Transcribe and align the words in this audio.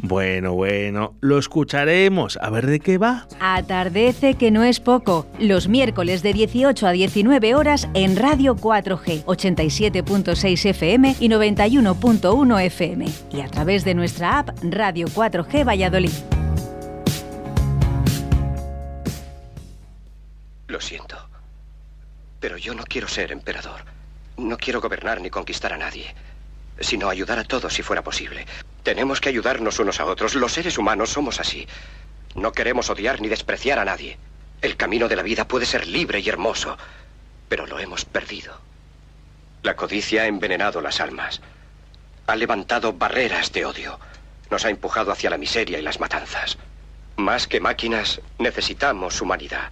Bueno, 0.00 0.54
bueno, 0.54 1.14
lo 1.20 1.38
escucharemos. 1.38 2.38
A 2.40 2.50
ver 2.50 2.66
de 2.66 2.78
qué 2.78 2.98
va. 2.98 3.26
Atardece 3.40 4.34
que 4.34 4.50
no 4.50 4.62
es 4.62 4.78
poco. 4.78 5.26
Los 5.40 5.68
miércoles 5.68 6.22
de 6.22 6.32
18 6.32 6.86
a 6.86 6.92
19 6.92 7.54
horas 7.54 7.88
en 7.94 8.16
Radio 8.16 8.54
4G, 8.54 9.24
87.6 9.24 10.64
FM 10.70 11.16
y 11.18 11.28
91.1 11.28 12.62
FM. 12.62 13.06
Y 13.32 13.40
a 13.40 13.48
través 13.48 13.84
de 13.84 13.94
nuestra 13.94 14.38
app 14.38 14.50
Radio 14.62 15.08
4G 15.08 15.66
Valladolid. 15.66 16.12
Lo 20.68 20.80
siento. 20.80 21.16
Pero 22.38 22.56
yo 22.56 22.74
no 22.74 22.84
quiero 22.84 23.08
ser 23.08 23.32
emperador. 23.32 23.80
No 24.36 24.56
quiero 24.58 24.80
gobernar 24.80 25.20
ni 25.20 25.30
conquistar 25.30 25.72
a 25.72 25.78
nadie, 25.78 26.14
sino 26.80 27.08
ayudar 27.08 27.38
a 27.38 27.44
todos 27.44 27.72
si 27.72 27.82
fuera 27.82 28.02
posible. 28.02 28.46
Tenemos 28.82 29.20
que 29.20 29.28
ayudarnos 29.28 29.78
unos 29.78 30.00
a 30.00 30.04
otros. 30.06 30.34
Los 30.34 30.52
seres 30.52 30.78
humanos 30.78 31.10
somos 31.10 31.40
así. 31.40 31.66
No 32.34 32.52
queremos 32.52 32.90
odiar 32.90 33.20
ni 33.20 33.28
despreciar 33.28 33.78
a 33.78 33.84
nadie. 33.84 34.18
El 34.62 34.76
camino 34.76 35.08
de 35.08 35.16
la 35.16 35.22
vida 35.22 35.46
puede 35.46 35.66
ser 35.66 35.86
libre 35.86 36.20
y 36.20 36.28
hermoso, 36.28 36.76
pero 37.48 37.66
lo 37.66 37.78
hemos 37.78 38.04
perdido. 38.04 38.60
La 39.62 39.76
codicia 39.76 40.22
ha 40.22 40.26
envenenado 40.26 40.80
las 40.80 41.00
almas. 41.00 41.40
Ha 42.26 42.36
levantado 42.36 42.92
barreras 42.92 43.52
de 43.52 43.64
odio. 43.64 43.98
Nos 44.50 44.64
ha 44.64 44.70
empujado 44.70 45.12
hacia 45.12 45.30
la 45.30 45.38
miseria 45.38 45.78
y 45.78 45.82
las 45.82 46.00
matanzas. 46.00 46.58
Más 47.16 47.46
que 47.48 47.60
máquinas, 47.60 48.20
necesitamos 48.38 49.20
humanidad. 49.20 49.70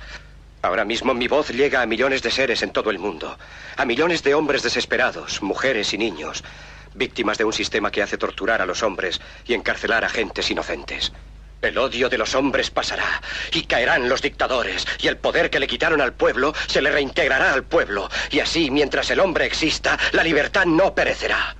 Ahora 0.62 0.84
mismo 0.84 1.14
mi 1.14 1.28
voz 1.28 1.50
llega 1.50 1.80
a 1.82 1.86
millones 1.86 2.22
de 2.22 2.30
seres 2.30 2.62
en 2.62 2.72
todo 2.72 2.90
el 2.90 2.98
mundo, 2.98 3.38
a 3.76 3.84
millones 3.84 4.24
de 4.24 4.34
hombres 4.34 4.64
desesperados, 4.64 5.40
mujeres 5.42 5.94
y 5.94 5.98
niños, 5.98 6.42
víctimas 6.96 7.38
de 7.38 7.44
un 7.44 7.52
sistema 7.52 7.90
que 7.90 8.02
hace 8.02 8.18
torturar 8.18 8.62
a 8.62 8.66
los 8.66 8.82
hombres 8.82 9.20
y 9.46 9.54
encarcelar 9.54 10.04
a 10.04 10.08
gentes 10.08 10.50
inocentes. 10.50 11.12
El 11.62 11.78
odio 11.78 12.08
de 12.08 12.18
los 12.18 12.34
hombres 12.34 12.70
pasará 12.70 13.22
y 13.52 13.62
caerán 13.62 14.08
los 14.08 14.22
dictadores 14.22 14.86
y 15.00 15.08
el 15.08 15.16
poder 15.16 15.50
que 15.50 15.58
le 15.58 15.66
quitaron 15.66 16.00
al 16.00 16.12
pueblo 16.12 16.54
se 16.66 16.82
le 16.82 16.90
reintegrará 16.90 17.52
al 17.52 17.64
pueblo 17.64 18.08
y 18.30 18.40
así 18.40 18.70
mientras 18.70 19.10
el 19.10 19.20
hombre 19.20 19.46
exista, 19.46 19.98
la 20.12 20.22
libertad 20.22 20.66
no 20.66 20.94
perecerá. 20.94 21.56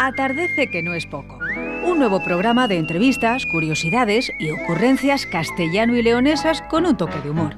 Atardece 0.00 0.70
que 0.70 0.82
no 0.82 0.94
es 0.94 1.06
poco. 1.06 1.38
Un 1.84 1.98
nuevo 1.98 2.22
programa 2.22 2.68
de 2.68 2.76
entrevistas, 2.76 3.44
curiosidades 3.46 4.30
y 4.38 4.50
ocurrencias 4.50 5.26
castellano 5.26 5.96
y 5.96 6.02
leonesas 6.02 6.62
con 6.62 6.86
un 6.86 6.96
toque 6.96 7.18
de 7.20 7.30
humor. 7.30 7.56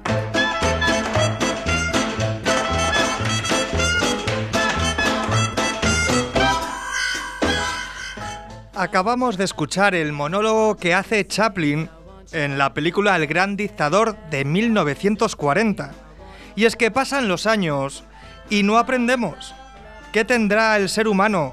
Acabamos 8.74 9.36
de 9.36 9.44
escuchar 9.44 9.96
el 9.96 10.12
monólogo 10.12 10.76
que 10.76 10.94
hace 10.94 11.26
Chaplin 11.26 11.90
en 12.30 12.56
la 12.56 12.72
película 12.72 13.16
El 13.16 13.26
Gran 13.26 13.56
Dictador 13.56 14.16
de 14.30 14.44
1940. 14.44 15.90
Y 16.54 16.66
es 16.66 16.76
que 16.76 16.92
pasan 16.92 17.26
los 17.26 17.46
años 17.46 18.04
y 18.48 18.62
no 18.62 18.78
aprendemos. 18.78 19.54
¿Qué 20.12 20.24
tendrá 20.24 20.76
el 20.76 20.88
ser 20.88 21.08
humano 21.08 21.52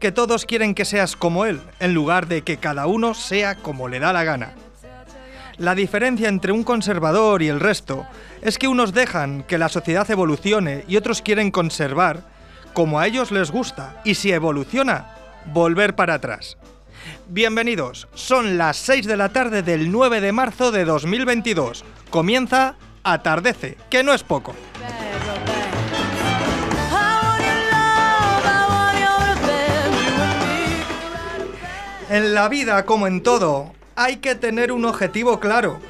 que 0.00 0.10
todos 0.10 0.44
quieren 0.44 0.74
que 0.74 0.84
seas 0.84 1.14
como 1.14 1.44
él, 1.44 1.60
en 1.78 1.94
lugar 1.94 2.26
de 2.26 2.42
que 2.42 2.56
cada 2.56 2.88
uno 2.88 3.14
sea 3.14 3.54
como 3.54 3.86
le 3.86 4.00
da 4.00 4.12
la 4.12 4.24
gana? 4.24 4.52
La 5.58 5.76
diferencia 5.76 6.28
entre 6.28 6.50
un 6.50 6.64
conservador 6.64 7.42
y 7.42 7.48
el 7.48 7.60
resto 7.60 8.06
es 8.42 8.58
que 8.58 8.66
unos 8.66 8.92
dejan 8.92 9.44
que 9.44 9.56
la 9.56 9.68
sociedad 9.68 10.10
evolucione 10.10 10.84
y 10.88 10.96
otros 10.96 11.22
quieren 11.22 11.52
conservar 11.52 12.22
como 12.74 12.98
a 12.98 13.06
ellos 13.06 13.30
les 13.30 13.50
gusta, 13.50 14.02
y 14.04 14.16
si 14.16 14.32
evoluciona, 14.32 15.15
volver 15.52 15.94
para 15.94 16.14
atrás. 16.14 16.56
Bienvenidos, 17.28 18.08
son 18.14 18.58
las 18.58 18.76
6 18.78 19.06
de 19.06 19.16
la 19.16 19.30
tarde 19.30 19.62
del 19.62 19.90
9 19.90 20.20
de 20.20 20.32
marzo 20.32 20.72
de 20.72 20.84
2022. 20.84 21.84
Comienza 22.10 22.76
Atardece, 23.02 23.76
que 23.90 24.02
no 24.02 24.12
es 24.12 24.22
poco. 24.22 24.54
En 32.08 32.34
la 32.34 32.48
vida, 32.48 32.84
como 32.84 33.08
en 33.08 33.22
todo, 33.22 33.72
hay 33.96 34.18
que 34.18 34.36
tener 34.36 34.70
un 34.70 34.84
objetivo 34.84 35.40
claro, 35.40 35.80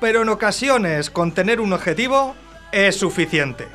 pero 0.00 0.22
en 0.22 0.28
ocasiones 0.28 1.10
con 1.10 1.32
tener 1.32 1.60
un 1.60 1.72
objetivo 1.72 2.34
es 2.72 2.96
suficiente. 2.96 3.68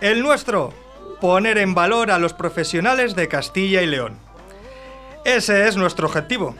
El 0.00 0.22
nuestro, 0.22 0.72
poner 1.20 1.58
en 1.58 1.74
valor 1.74 2.10
a 2.10 2.18
los 2.18 2.32
profesionales 2.32 3.14
de 3.14 3.28
Castilla 3.28 3.82
y 3.82 3.86
León. 3.86 4.25
Ese 5.26 5.66
es 5.66 5.76
nuestro 5.76 6.06
objetivo. 6.06 6.54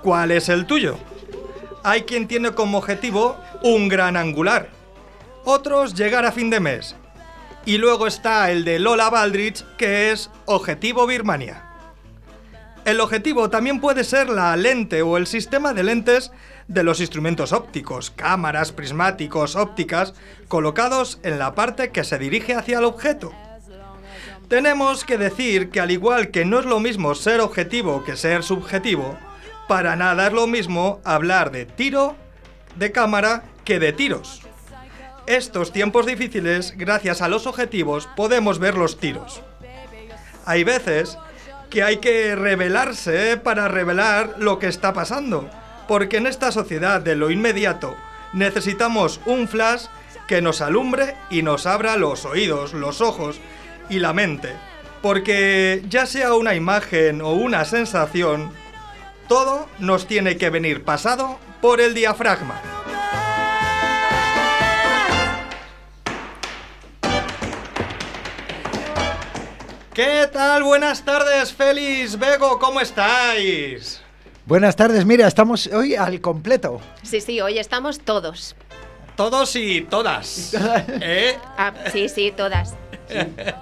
¿Cuál 0.00 0.30
es 0.30 0.48
el 0.48 0.64
tuyo? 0.64 0.96
Hay 1.82 2.02
quien 2.02 2.28
tiene 2.28 2.52
como 2.52 2.78
objetivo 2.78 3.36
un 3.64 3.88
gran 3.88 4.16
angular, 4.16 4.68
otros 5.44 5.92
llegar 5.92 6.24
a 6.24 6.30
fin 6.30 6.48
de 6.48 6.60
mes. 6.60 6.94
Y 7.64 7.78
luego 7.78 8.06
está 8.06 8.52
el 8.52 8.64
de 8.64 8.78
Lola 8.78 9.10
Baldrich, 9.10 9.64
que 9.76 10.12
es 10.12 10.30
Objetivo 10.44 11.04
Birmania. 11.08 11.64
El 12.84 13.00
objetivo 13.00 13.50
también 13.50 13.80
puede 13.80 14.04
ser 14.04 14.28
la 14.28 14.56
lente 14.56 15.02
o 15.02 15.16
el 15.16 15.26
sistema 15.26 15.74
de 15.74 15.82
lentes 15.82 16.30
de 16.68 16.84
los 16.84 17.00
instrumentos 17.00 17.52
ópticos, 17.52 18.12
cámaras, 18.12 18.70
prismáticos, 18.70 19.56
ópticas, 19.56 20.14
colocados 20.46 21.18
en 21.24 21.40
la 21.40 21.56
parte 21.56 21.90
que 21.90 22.04
se 22.04 22.20
dirige 22.20 22.54
hacia 22.54 22.78
el 22.78 22.84
objeto. 22.84 23.32
Tenemos 24.48 25.04
que 25.04 25.18
decir 25.18 25.70
que 25.70 25.80
al 25.80 25.90
igual 25.90 26.30
que 26.30 26.44
no 26.44 26.60
es 26.60 26.66
lo 26.66 26.78
mismo 26.78 27.16
ser 27.16 27.40
objetivo 27.40 28.04
que 28.04 28.16
ser 28.16 28.44
subjetivo, 28.44 29.18
para 29.66 29.96
nada 29.96 30.28
es 30.28 30.32
lo 30.32 30.46
mismo 30.46 31.00
hablar 31.02 31.50
de 31.50 31.66
tiro 31.66 32.14
de 32.76 32.92
cámara 32.92 33.42
que 33.64 33.80
de 33.80 33.92
tiros. 33.92 34.42
Estos 35.26 35.72
tiempos 35.72 36.06
difíciles, 36.06 36.74
gracias 36.76 37.22
a 37.22 37.28
los 37.28 37.48
objetivos, 37.48 38.08
podemos 38.14 38.60
ver 38.60 38.76
los 38.76 39.00
tiros. 39.00 39.42
Hay 40.44 40.62
veces 40.62 41.18
que 41.68 41.82
hay 41.82 41.96
que 41.96 42.36
revelarse 42.36 43.36
para 43.38 43.66
revelar 43.66 44.36
lo 44.38 44.60
que 44.60 44.68
está 44.68 44.92
pasando, 44.92 45.50
porque 45.88 46.18
en 46.18 46.28
esta 46.28 46.52
sociedad 46.52 47.00
de 47.00 47.16
lo 47.16 47.32
inmediato 47.32 47.96
necesitamos 48.32 49.20
un 49.26 49.48
flash 49.48 49.86
que 50.28 50.40
nos 50.40 50.60
alumbre 50.60 51.16
y 51.30 51.42
nos 51.42 51.66
abra 51.66 51.96
los 51.96 52.24
oídos, 52.24 52.74
los 52.74 53.00
ojos 53.00 53.40
y 53.88 53.98
la 53.98 54.12
mente, 54.12 54.52
porque 55.02 55.82
ya 55.88 56.06
sea 56.06 56.34
una 56.34 56.54
imagen 56.54 57.20
o 57.20 57.32
una 57.32 57.64
sensación, 57.64 58.50
todo 59.28 59.68
nos 59.78 60.06
tiene 60.06 60.36
que 60.36 60.50
venir 60.50 60.84
pasado 60.84 61.38
por 61.60 61.80
el 61.80 61.94
diafragma. 61.94 62.60
¿Qué 69.96 70.28
tal? 70.30 70.62
Buenas 70.62 71.02
tardes, 71.04 71.54
Félix, 71.54 72.18
Bego, 72.18 72.58
¿cómo 72.58 72.80
estáis? 72.82 74.02
Buenas 74.44 74.76
tardes, 74.76 75.06
mira, 75.06 75.26
estamos 75.26 75.66
hoy 75.68 75.94
al 75.94 76.20
completo. 76.20 76.82
Sí, 77.02 77.22
sí, 77.22 77.40
hoy 77.40 77.58
estamos 77.58 77.98
todos. 78.00 78.54
Todos 79.16 79.56
y 79.56 79.80
todas. 79.80 80.52
¿Eh? 81.00 81.38
Ah, 81.56 81.72
sí, 81.90 82.10
sí, 82.10 82.30
todas. 82.36 82.74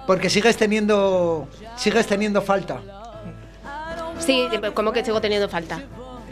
Porque 0.07 0.29
sigues 0.29 0.57
teniendo 0.57 1.47
sigues 1.77 2.07
teniendo 2.07 2.41
falta. 2.41 2.81
Sí, 4.19 4.47
como 4.73 4.91
que 4.91 5.03
sigo 5.03 5.21
teniendo 5.21 5.49
falta. 5.49 5.81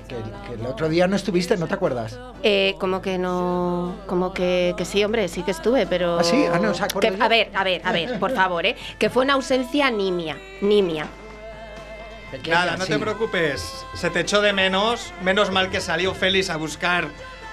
Que, 0.08 0.16
que 0.48 0.54
el 0.60 0.66
otro 0.66 0.90
día 0.90 1.08
no 1.08 1.16
estuviste, 1.16 1.56
¿no 1.58 1.68
te 1.68 1.74
acuerdas? 1.76 2.18
Eh, 2.44 2.76
como 2.80 3.02
que 3.02 3.18
no. 3.18 3.96
Como 4.08 4.34
que, 4.34 4.74
que 4.78 4.86
sí, 4.86 5.04
hombre, 5.04 5.28
sí 5.28 5.44
que 5.44 5.52
estuve, 5.52 5.86
pero. 5.88 6.20
¿Ah, 6.20 6.24
sí? 6.24 6.46
Ah, 6.52 6.60
no, 6.60 6.74
se 6.74 6.86
Que- 7.00 7.16
a 7.20 7.28
ver, 7.28 7.52
a 7.54 7.64
ver, 7.64 7.82
a 7.86 7.92
ver, 7.92 8.20
por 8.20 8.32
favor, 8.34 8.66
¿eh? 8.66 8.76
Que 9.00 9.10
fue 9.10 9.24
una 9.24 9.34
ausencia 9.34 9.90
nimia. 9.92 10.38
Nimia. 10.62 11.08
Pequeña, 12.32 12.56
Nada, 12.66 12.78
no 12.78 12.86
sí. 12.86 12.92
te 12.92 13.00
preocupes. 13.00 13.86
Se 13.96 14.10
te 14.10 14.22
echó 14.22 14.42
de 14.42 14.54
menos. 14.54 15.14
Menos 15.22 15.52
mal 15.52 15.70
que 15.70 15.80
salió 15.82 16.14
Félix 16.14 16.50
a 16.50 16.58
buscar 16.58 17.08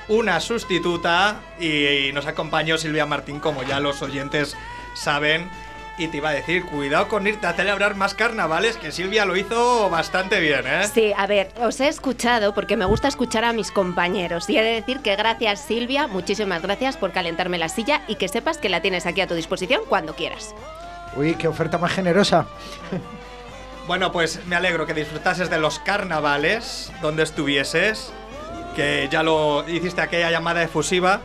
una 0.08 0.40
sustituta 0.40 1.36
y 1.60 2.10
nos 2.14 2.26
acompañó 2.26 2.78
Silvia 2.78 3.06
Martín, 3.06 3.38
como 3.40 3.62
ya 3.62 3.78
los 3.78 4.02
oyentes 4.02 4.56
saben. 4.94 5.50
Y 5.98 6.08
te 6.08 6.16
iba 6.16 6.30
a 6.30 6.32
decir, 6.32 6.64
cuidado 6.64 7.08
con 7.08 7.26
irte 7.26 7.46
a 7.46 7.52
celebrar 7.52 7.94
más 7.94 8.14
carnavales, 8.14 8.78
que 8.78 8.90
Silvia 8.90 9.26
lo 9.26 9.36
hizo 9.36 9.90
bastante 9.90 10.40
bien, 10.40 10.66
¿eh? 10.66 10.88
Sí, 10.90 11.12
a 11.14 11.26
ver, 11.26 11.50
os 11.60 11.78
he 11.78 11.88
escuchado 11.88 12.54
porque 12.54 12.78
me 12.78 12.86
gusta 12.86 13.06
escuchar 13.06 13.44
a 13.44 13.52
mis 13.52 13.70
compañeros. 13.70 14.48
Y 14.48 14.56
he 14.56 14.62
de 14.62 14.72
decir 14.72 15.00
que 15.00 15.14
gracias, 15.14 15.60
Silvia, 15.60 16.06
muchísimas 16.06 16.62
gracias 16.62 16.96
por 16.96 17.12
calentarme 17.12 17.58
la 17.58 17.68
silla 17.68 18.00
y 18.08 18.14
que 18.14 18.28
sepas 18.28 18.56
que 18.56 18.70
la 18.70 18.80
tienes 18.80 19.04
aquí 19.04 19.20
a 19.20 19.26
tu 19.26 19.34
disposición 19.34 19.82
cuando 19.90 20.14
quieras. 20.14 20.54
Uy, 21.16 21.34
qué 21.34 21.48
oferta 21.48 21.76
más 21.76 21.92
generosa. 21.92 22.46
Bueno, 23.86 24.10
pues 24.12 24.46
me 24.46 24.56
alegro 24.56 24.86
que 24.86 24.94
disfrutases 24.94 25.50
de 25.50 25.58
los 25.58 25.80
carnavales 25.80 26.92
donde 27.02 27.24
estuvieses, 27.24 28.10
que 28.76 29.08
ya 29.10 29.22
lo 29.22 29.68
hiciste 29.68 30.00
aquella 30.00 30.30
llamada 30.30 30.62
efusiva. 30.62 31.20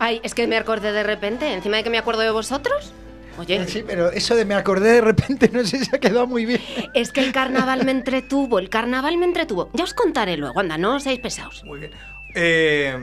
Ay, 0.00 0.20
es 0.24 0.34
que 0.34 0.46
me 0.46 0.56
acordé 0.56 0.92
de 0.92 1.02
repente, 1.02 1.52
encima 1.52 1.76
de 1.76 1.84
que 1.84 1.90
me 1.90 1.98
acuerdo 1.98 2.22
de 2.22 2.30
vosotros. 2.30 2.92
Oye, 3.38 3.64
Sí, 3.68 3.84
pero 3.86 4.10
eso 4.10 4.34
de 4.34 4.44
me 4.44 4.54
acordé 4.54 4.92
de 4.94 5.00
repente, 5.02 5.48
no 5.52 5.62
sé 5.64 5.78
si 5.78 5.84
se 5.84 5.96
ha 5.96 6.00
quedado 6.00 6.26
muy 6.26 6.46
bien. 6.46 6.60
es 6.94 7.12
que 7.12 7.20
el 7.20 7.32
carnaval 7.32 7.84
me 7.84 7.92
entretuvo, 7.92 8.58
el 8.58 8.68
carnaval 8.70 9.16
me 9.18 9.26
entretuvo. 9.26 9.70
Ya 9.74 9.84
os 9.84 9.94
contaré 9.94 10.36
luego, 10.36 10.58
anda, 10.58 10.76
no 10.78 10.96
os 10.96 11.02
seáis 11.04 11.20
pesados. 11.20 11.62
Muy 11.64 11.80
bien. 11.80 11.92
Eh, 12.34 12.96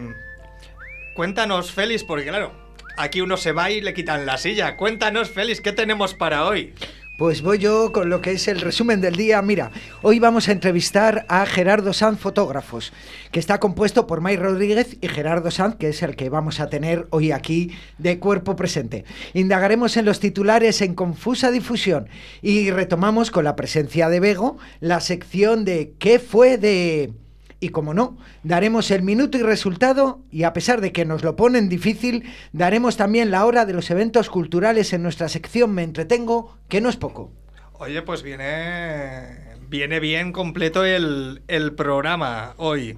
cuéntanos, 1.16 1.72
Félix, 1.72 2.04
porque 2.04 2.26
claro, 2.26 2.52
aquí 2.98 3.22
uno 3.22 3.38
se 3.38 3.52
va 3.52 3.70
y 3.70 3.80
le 3.82 3.94
quitan 3.94 4.26
la 4.26 4.38
silla. 4.38 4.76
Cuéntanos, 4.76 5.30
Félix, 5.30 5.62
¿qué 5.62 5.72
tenemos 5.74 6.14
para 6.16 6.46
hoy? 6.46 6.74
Pues 7.18 7.42
voy 7.42 7.58
yo 7.58 7.92
con 7.94 8.12
lo 8.12 8.22
que 8.22 8.34
es 8.34 8.48
el 8.48 8.62
resumen 8.62 9.02
del 9.02 9.16
día. 9.16 9.42
Mira, 9.42 9.72
hoy 10.04 10.20
vamos 10.20 10.48
a 10.48 10.52
entrevistar 10.52 11.26
a 11.30 11.48
Gerardo 11.48 11.92
Sanz 11.92 12.20
Fotógrafos, 12.20 12.94
que 13.32 13.40
está 13.40 13.60
compuesto 13.60 14.06
por 14.06 14.22
May 14.22 14.38
Rodríguez 14.38 14.98
y 15.02 15.08
Gerardo 15.08 15.50
Sanz, 15.50 15.78
que 15.78 15.90
es 15.90 16.04
el 16.04 16.16
que 16.16 16.30
vamos 16.30 16.60
a 16.60 16.70
tener 16.70 17.08
hoy 17.10 17.32
aquí 17.32 17.72
de 17.98 18.20
cuerpo 18.20 18.56
presente. 18.56 19.04
Indagaremos 19.34 19.98
en 19.98 20.06
los 20.06 20.20
titulares 20.20 20.80
en 20.84 20.94
confusa 20.94 21.50
difusión 21.50 22.08
y 22.44 22.70
retomamos 22.70 23.32
con 23.32 23.46
la 23.46 23.56
presencia 23.56 24.10
de 24.10 24.20
Bego 24.20 24.60
la 24.80 25.00
sección 25.00 25.66
de 25.66 25.96
¿Qué 25.98 26.20
fue 26.20 26.60
de...? 26.60 27.14
Y 27.60 27.70
como 27.70 27.94
no, 27.96 28.18
daremos 28.44 28.92
el 28.92 29.02
minuto 29.02 29.38
y 29.38 29.42
resultado 29.42 30.22
y 30.32 30.44
a 30.44 30.54
pesar 30.54 30.80
de 30.80 30.92
que 30.92 31.06
nos 31.06 31.24
lo 31.24 31.36
ponen 31.36 31.70
difícil, 31.70 32.24
daremos 32.54 32.98
también 32.98 33.32
la 33.32 33.46
hora 33.46 33.66
de 33.66 33.74
los 33.74 33.90
eventos 33.90 34.30
culturales 34.30 34.94
en 34.94 35.02
nuestra 35.02 35.28
sección 35.28 35.72
Me 35.74 35.82
Entretengo, 35.84 36.56
que 36.70 36.82
no 36.82 36.90
es 36.90 36.98
poco. 36.98 37.32
Oye, 37.74 38.04
pues 38.04 38.22
viene, 38.22 39.56
viene 39.70 40.00
bien 40.00 40.32
completo 40.32 40.86
el, 40.86 41.42
el 41.48 41.74
programa 41.74 42.54
hoy. 42.58 42.98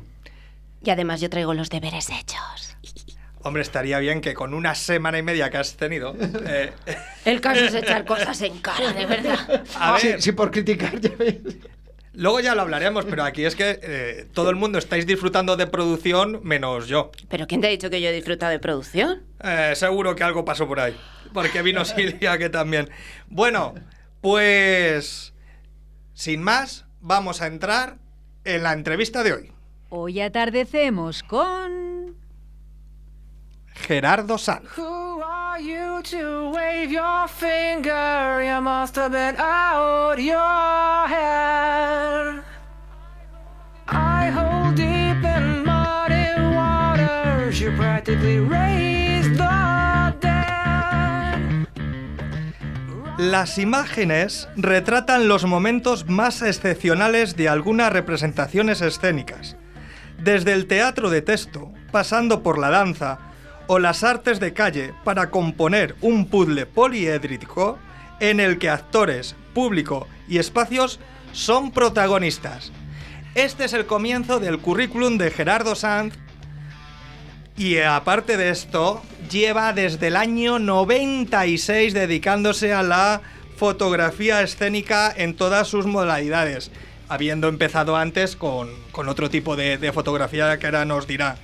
Y 0.83 0.89
además 0.89 1.21
yo 1.21 1.29
traigo 1.29 1.53
los 1.53 1.69
deberes 1.69 2.09
hechos. 2.09 2.75
Hombre, 3.41 3.61
estaría 3.61 3.99
bien 3.99 4.19
que 4.19 4.33
con 4.33 4.53
una 4.53 4.75
semana 4.75 5.17
y 5.17 5.23
media 5.23 5.49
que 5.49 5.57
has 5.57 5.77
tenido... 5.77 6.13
eh, 6.45 6.73
El 7.23 7.39
caso 7.39 7.63
es 7.63 7.73
echar 7.73 8.03
cosas 8.05 8.41
en 8.41 8.57
cara, 8.59 8.91
de 8.91 9.05
verdad. 9.05 9.63
a 9.79 9.97
Sí, 9.99 10.07
ver, 10.07 10.21
sí, 10.21 10.31
por 10.33 10.51
criticar, 10.51 10.99
ya 10.99 11.11
ves. 11.17 11.37
Luego 12.13 12.39
ya 12.39 12.55
lo 12.55 12.61
hablaremos, 12.61 13.05
pero 13.05 13.23
aquí 13.23 13.45
es 13.45 13.55
que 13.55 13.79
eh, 13.81 14.27
todo 14.33 14.49
el 14.49 14.55
mundo 14.55 14.77
estáis 14.77 15.05
disfrutando 15.05 15.57
de 15.57 15.67
producción 15.67 16.41
menos 16.43 16.87
yo. 16.87 17.11
¿Pero 17.29 17.47
quién 17.47 17.61
te 17.61 17.67
ha 17.67 17.69
dicho 17.69 17.89
que 17.89 18.01
yo 18.01 18.09
he 18.09 18.13
disfrutado 18.13 18.51
de 18.51 18.59
producción? 18.59 19.23
Eh, 19.43 19.73
seguro 19.75 20.15
que 20.15 20.23
algo 20.23 20.45
pasó 20.45 20.67
por 20.67 20.79
ahí. 20.79 20.95
Porque 21.33 21.61
vino 21.61 21.85
Silvia 21.85 22.37
que 22.37 22.49
también. 22.49 22.89
Bueno, 23.27 23.75
pues... 24.21 25.33
Sin 26.13 26.43
más, 26.43 26.85
vamos 26.99 27.41
a 27.41 27.47
entrar 27.47 27.97
en 28.43 28.63
la 28.63 28.73
entrevista 28.73 29.23
de 29.23 29.33
hoy. 29.33 29.51
Hoy 29.89 30.19
atardecemos 30.19 31.23
con... 31.23 32.17
Gerardo 33.73 34.37
Sanz. 34.37 34.69
You 35.61 36.01
to 36.03 36.51
wave 36.51 36.89
your 36.89 37.27
finger? 37.27 38.41
You 38.41 38.61
must 38.61 38.95
have 38.95 39.11
been 39.11 39.35
out 39.37 40.17
your 40.17 41.07
hair. 41.07 42.43
I 43.87 44.29
hold 44.31 44.75
deep 44.75 45.23
in. 45.23 45.59
You 47.59 47.75
practically 47.75 48.39
raised 48.39 49.35
the 49.35 50.15
dead. 50.21 51.67
Las 53.17 53.57
imágenes 53.57 54.47
retratan 54.55 55.27
los 55.27 55.43
momentos 55.43 56.07
más 56.07 56.41
excepcionales 56.41 57.35
de 57.35 57.49
algunas 57.49 57.91
representaciones 57.91 58.79
escénicas, 58.81 59.57
desde 60.23 60.53
el 60.53 60.67
teatro 60.67 61.09
de 61.09 61.21
texto, 61.21 61.73
pasando 61.91 62.43
por 62.43 62.59
la 62.59 62.69
danza 62.69 63.28
o 63.71 63.77
las 63.77 64.03
artes 64.03 64.39
de 64.39 64.51
calle 64.51 64.95
para 65.03 65.29
componer 65.29 65.95
un 66.01 66.25
puzzle 66.25 66.65
poliédrico 66.65 67.77
en 68.19 68.39
el 68.39 68.57
que 68.57 68.67
actores, 68.67 69.35
público 69.53 70.07
y 70.27 70.39
espacios 70.39 70.99
son 71.33 71.69
protagonistas. 71.69 72.71
Este 73.35 73.65
es 73.65 73.73
el 73.73 73.85
comienzo 73.85 74.39
del 74.39 74.57
currículum 74.57 75.19
de 75.19 75.29
Gerardo 75.29 75.75
Sanz 75.75 76.15
y 77.57 77.77
aparte 77.77 78.37
de 78.37 78.49
esto, 78.49 79.03
lleva 79.29 79.71
desde 79.71 80.07
el 80.07 80.15
año 80.15 80.57
96 80.57 81.93
dedicándose 81.93 82.73
a 82.73 82.81
la 82.81 83.21
fotografía 83.55 84.41
escénica 84.41 85.13
en 85.15 85.35
todas 85.35 85.67
sus 85.67 85.85
modalidades, 85.85 86.71
habiendo 87.07 87.47
empezado 87.47 87.97
antes 87.97 88.35
con, 88.35 88.69
con 88.91 89.09
otro 89.09 89.29
tipo 89.29 89.55
de 89.55 89.91
fotografía 89.93 90.57
que 90.57 90.65
ahora 90.65 90.85
nos 90.85 91.05
dirá. 91.05 91.37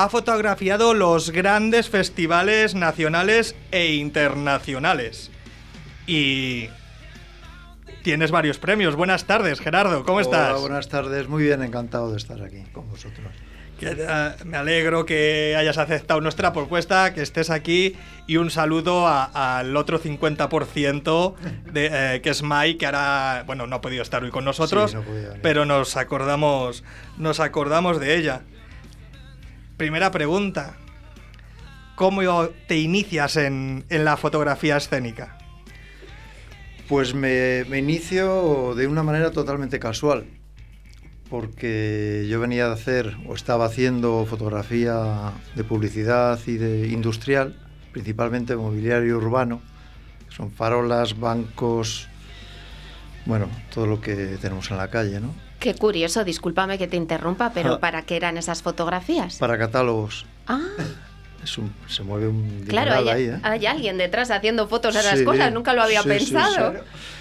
Ha 0.00 0.08
fotografiado 0.08 0.94
los 0.94 1.32
grandes 1.32 1.88
festivales 1.88 2.76
nacionales 2.76 3.56
e 3.72 3.94
internacionales. 3.94 5.32
Y 6.06 6.68
tienes 8.04 8.30
varios 8.30 8.60
premios. 8.60 8.94
Buenas 8.94 9.24
tardes, 9.24 9.58
Gerardo. 9.58 10.04
¿Cómo 10.04 10.20
estás? 10.20 10.50
Hola, 10.52 10.60
buenas 10.60 10.88
tardes. 10.88 11.26
Muy 11.26 11.42
bien, 11.42 11.64
encantado 11.64 12.12
de 12.12 12.16
estar 12.16 12.40
aquí 12.40 12.62
con 12.72 12.88
vosotros. 12.88 13.26
Que, 13.80 13.88
eh, 13.98 14.30
me 14.44 14.56
alegro 14.56 15.04
que 15.04 15.56
hayas 15.58 15.78
aceptado 15.78 16.20
nuestra 16.20 16.52
propuesta, 16.52 17.12
que 17.12 17.22
estés 17.22 17.50
aquí 17.50 17.96
y 18.28 18.36
un 18.36 18.52
saludo 18.52 19.08
al 19.08 19.76
otro 19.76 19.98
50% 19.98 21.34
de, 21.72 21.90
eh, 22.14 22.20
que 22.20 22.30
es 22.30 22.44
Mike, 22.44 22.78
que 22.78 22.86
ahora, 22.86 23.42
bueno, 23.48 23.66
no 23.66 23.74
ha 23.74 23.80
podido 23.80 24.04
estar 24.04 24.22
hoy 24.22 24.30
con 24.30 24.44
nosotros, 24.44 24.92
Sí, 24.92 24.96
no 24.96 25.02
podía 25.02 25.28
venir. 25.30 25.42
pero 25.42 25.64
nos 25.64 25.96
acordamos, 25.96 26.84
nos 27.16 27.40
acordamos 27.40 27.98
de 27.98 28.16
ella. 28.16 28.42
Primera 29.78 30.10
pregunta. 30.10 30.74
¿Cómo 31.94 32.48
te 32.66 32.78
inicias 32.78 33.36
en, 33.36 33.84
la 33.88 34.16
fotografía 34.16 34.76
escénica? 34.76 35.38
Pues 36.88 37.14
me, 37.14 37.64
me 37.68 37.78
inicio 37.78 38.74
de 38.74 38.88
una 38.88 39.04
manera 39.04 39.30
totalmente 39.30 39.78
casual, 39.78 40.26
porque 41.30 42.26
yo 42.28 42.40
venía 42.40 42.66
de 42.66 42.72
hacer 42.72 43.16
o 43.28 43.36
estaba 43.36 43.66
haciendo 43.66 44.26
fotografía 44.26 45.32
de 45.54 45.62
publicidad 45.62 46.40
y 46.48 46.56
de 46.56 46.88
industrial, 46.88 47.54
principalmente 47.92 48.56
mobiliario 48.56 49.16
urbano, 49.16 49.62
que 50.28 50.34
son 50.34 50.50
farolas, 50.50 51.20
bancos, 51.20 52.08
bueno, 53.26 53.48
todo 53.72 53.86
lo 53.86 54.00
que 54.00 54.38
tenemos 54.40 54.72
en 54.72 54.76
la 54.76 54.90
calle, 54.90 55.20
¿no? 55.20 55.47
Qué 55.58 55.74
curioso, 55.74 56.24
discúlpame 56.24 56.78
que 56.78 56.86
te 56.86 56.96
interrumpa, 56.96 57.52
pero 57.52 57.74
Ah. 57.74 57.80
¿para 57.80 58.02
qué 58.02 58.16
eran 58.16 58.36
esas 58.36 58.62
fotografías? 58.62 59.36
Para 59.38 59.58
catálogos. 59.58 60.24
Ah, 60.46 60.60
Es 61.44 61.56
un- 61.56 61.72
se 61.88 62.02
mueve 62.02 62.26
un 62.26 62.64
claro, 62.68 62.92
hay, 62.94 63.08
ahí, 63.08 63.24
¿eh? 63.26 63.38
hay 63.44 63.64
alguien 63.66 63.96
detrás 63.96 64.30
haciendo 64.32 64.66
fotos 64.68 64.96
a 64.96 65.02
las 65.04 65.20
Sí, 65.20 65.24
cosas, 65.24 65.52
nunca 65.52 65.72
lo 65.72 65.82
había 65.82 66.02
sí, 66.02 66.08
sí, 66.10 66.18
pensado. 66.18 66.72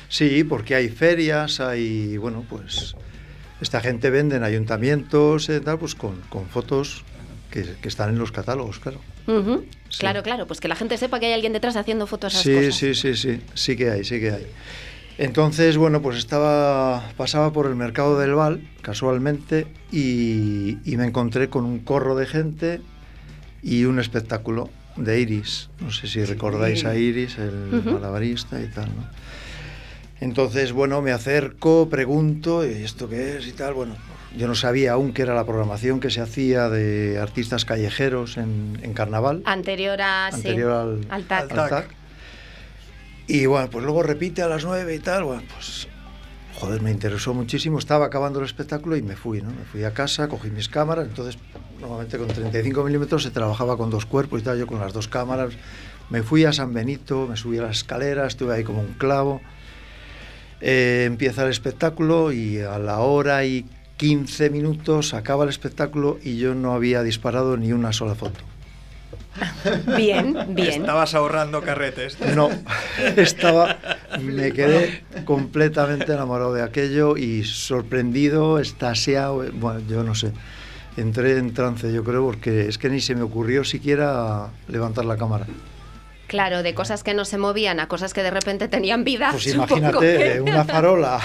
Sí, 0.09 0.29
Sí, 0.39 0.43
porque 0.43 0.73
hay 0.73 0.89
ferias, 0.89 1.59
hay, 1.59 2.17
bueno, 2.17 2.43
pues 2.49 2.95
esta 3.61 3.79
gente 3.79 4.09
vende 4.09 4.35
en 4.37 4.43
ayuntamientos, 4.43 5.49
eh, 5.49 5.59
tal, 5.61 5.77
pues 5.77 5.93
con, 5.93 6.19
con 6.29 6.47
fotos 6.47 7.03
que, 7.51 7.63
que 7.79 7.87
están 7.87 8.09
en 8.09 8.17
los 8.17 8.31
catálogos, 8.31 8.79
claro. 8.79 8.99
Sí. 9.27 9.99
Claro, 9.99 10.23
claro, 10.23 10.47
pues 10.47 10.59
que 10.59 10.67
la 10.67 10.75
gente 10.75 10.97
sepa 10.97 11.19
que 11.19 11.27
hay 11.27 11.33
alguien 11.33 11.53
detrás 11.53 11.75
haciendo 11.75 12.07
fotos 12.07 12.33
a 12.35 12.39
esas 12.39 12.43
Sí, 12.43 12.55
cosas. 12.55 12.75
sí, 12.75 12.95
sí, 12.95 13.15
sí, 13.15 13.41
sí 13.53 13.75
que 13.77 13.91
hay, 13.91 14.03
sí 14.03 14.19
que 14.19 14.31
hay. 14.31 14.47
Entonces, 15.17 15.77
bueno, 15.77 16.01
pues 16.01 16.17
estaba, 16.17 17.11
pasaba 17.17 17.51
por 17.51 17.65
el 17.65 17.75
mercado 17.75 18.19
del 18.19 18.35
Val, 18.35 18.61
casualmente, 18.81 19.65
y, 19.91 20.77
y 20.85 20.97
me 20.97 21.05
encontré 21.05 21.49
con 21.49 21.65
un 21.65 21.79
corro 21.79 22.15
de 22.15 22.27
gente 22.27 22.81
y 23.63 23.85
un 23.85 23.99
espectáculo 23.99 24.69
de 24.95 25.19
Iris. 25.19 25.69
No 25.79 25.91
sé 25.91 26.07
si 26.07 26.23
recordáis 26.23 26.85
a 26.85 26.95
Iris, 26.95 27.37
el 27.39 27.79
Ujú. 27.79 27.91
malabarista 27.91 28.61
y 28.61 28.67
tal, 28.67 28.85
¿no? 28.95 29.07
Entonces, 30.19 30.71
bueno, 30.71 31.01
me 31.01 31.11
acerco, 31.11 31.89
pregunto, 31.89 32.65
¿y 32.65 32.83
esto 32.83 33.07
qué 33.07 33.37
es 33.37 33.47
y 33.47 33.51
tal? 33.51 33.75
Bueno, 33.75 33.95
yo 34.35 34.47
no 34.47 34.55
sabía 34.55 34.93
aún 34.93 35.13
qué 35.13 35.21
era 35.23 35.35
la 35.35 35.45
programación 35.45 35.99
que 35.99 36.09
se 36.09 36.21
hacía 36.21 36.69
de 36.69 37.19
artistas 37.19 37.65
callejeros 37.65 38.37
en, 38.37 38.79
en 38.81 38.93
carnaval 38.93 39.43
Anterior 39.45 39.99
a... 40.01 40.31
sí, 40.31 40.49
al, 40.49 41.05
al 41.09 41.23
TAC. 41.25 41.51
Al 41.51 41.69
TAC. 41.69 41.89
Y 43.27 43.45
bueno, 43.45 43.69
pues 43.69 43.83
luego 43.83 44.03
repite 44.03 44.41
a 44.41 44.47
las 44.47 44.63
9 44.63 44.95
y 44.95 44.99
tal. 44.99 45.25
Bueno, 45.25 45.43
pues 45.53 45.87
joder, 46.55 46.81
me 46.81 46.91
interesó 46.91 47.33
muchísimo. 47.33 47.77
Estaba 47.77 48.05
acabando 48.05 48.39
el 48.39 48.45
espectáculo 48.45 48.95
y 48.95 49.01
me 49.01 49.15
fui, 49.15 49.41
¿no? 49.41 49.49
Me 49.49 49.65
fui 49.65 49.83
a 49.83 49.93
casa, 49.93 50.27
cogí 50.27 50.49
mis 50.49 50.69
cámaras. 50.69 51.07
Entonces, 51.07 51.37
normalmente 51.79 52.17
con 52.17 52.27
35 52.27 52.83
milímetros 52.83 53.23
se 53.23 53.31
trabajaba 53.31 53.77
con 53.77 53.89
dos 53.89 54.05
cuerpos 54.05 54.41
y 54.41 54.43
tal. 54.43 54.57
Yo 54.57 54.65
con 54.65 54.79
las 54.79 54.93
dos 54.93 55.07
cámaras, 55.07 55.53
Me 56.09 56.23
fui 56.23 56.45
a 56.45 56.53
San 56.53 56.73
Benito, 56.73 57.27
me 57.27 57.35
subí 57.35 57.57
a 57.57 57.63
las 57.63 57.77
escaleras, 57.77 58.29
estuve 58.29 58.55
ahí 58.55 58.63
como 58.63 58.79
un 58.79 58.93
clavo. 58.93 59.41
Eh, 60.61 61.03
empieza 61.05 61.43
el 61.43 61.51
espectáculo 61.51 62.31
y 62.31 62.59
a 62.61 62.79
la 62.79 62.99
hora 62.99 63.43
y 63.43 63.65
15 63.97 64.49
minutos 64.49 65.13
acaba 65.13 65.43
el 65.43 65.49
espectáculo 65.49 66.17
y 66.23 66.37
yo 66.37 66.55
no 66.55 66.73
había 66.73 67.03
disparado 67.03 67.57
ni 67.57 67.73
una 67.73 67.91
sola 67.91 68.15
foto. 68.15 68.39
Bien, 69.95 70.35
bien. 70.49 70.81
Estabas 70.81 71.13
ahorrando 71.15 71.61
carretes. 71.61 72.17
No, 72.35 72.49
estaba, 73.15 73.77
me 74.21 74.51
quedé 74.51 75.03
completamente 75.25 76.13
enamorado 76.13 76.53
de 76.53 76.63
aquello 76.63 77.17
y 77.17 77.43
sorprendido, 77.43 78.59
estasiado, 78.59 79.43
eh, 79.43 79.51
bueno, 79.53 79.81
yo 79.87 80.03
no 80.03 80.15
sé. 80.15 80.31
Entré 80.97 81.37
en 81.37 81.53
trance, 81.53 81.91
yo 81.93 82.03
creo, 82.03 82.23
porque 82.25 82.67
es 82.67 82.77
que 82.77 82.89
ni 82.89 83.01
se 83.01 83.13
me 83.15 83.21
ocurrió 83.21 83.63
siquiera 83.63 84.47
levantar 84.67 85.05
la 85.05 85.15
cámara. 85.17 85.45
Claro, 86.25 86.61
de 86.61 86.73
cosas 86.73 87.03
que 87.03 87.13
no 87.13 87.23
se 87.23 87.37
movían 87.37 87.79
a 87.79 87.87
cosas 87.87 88.13
que 88.13 88.21
de 88.21 88.31
repente 88.31 88.67
tenían 88.67 89.05
vida. 89.05 89.29
Pues 89.31 89.47
imagínate, 89.47 90.17
que- 90.33 90.41
una 90.41 90.65
farola 90.65 91.21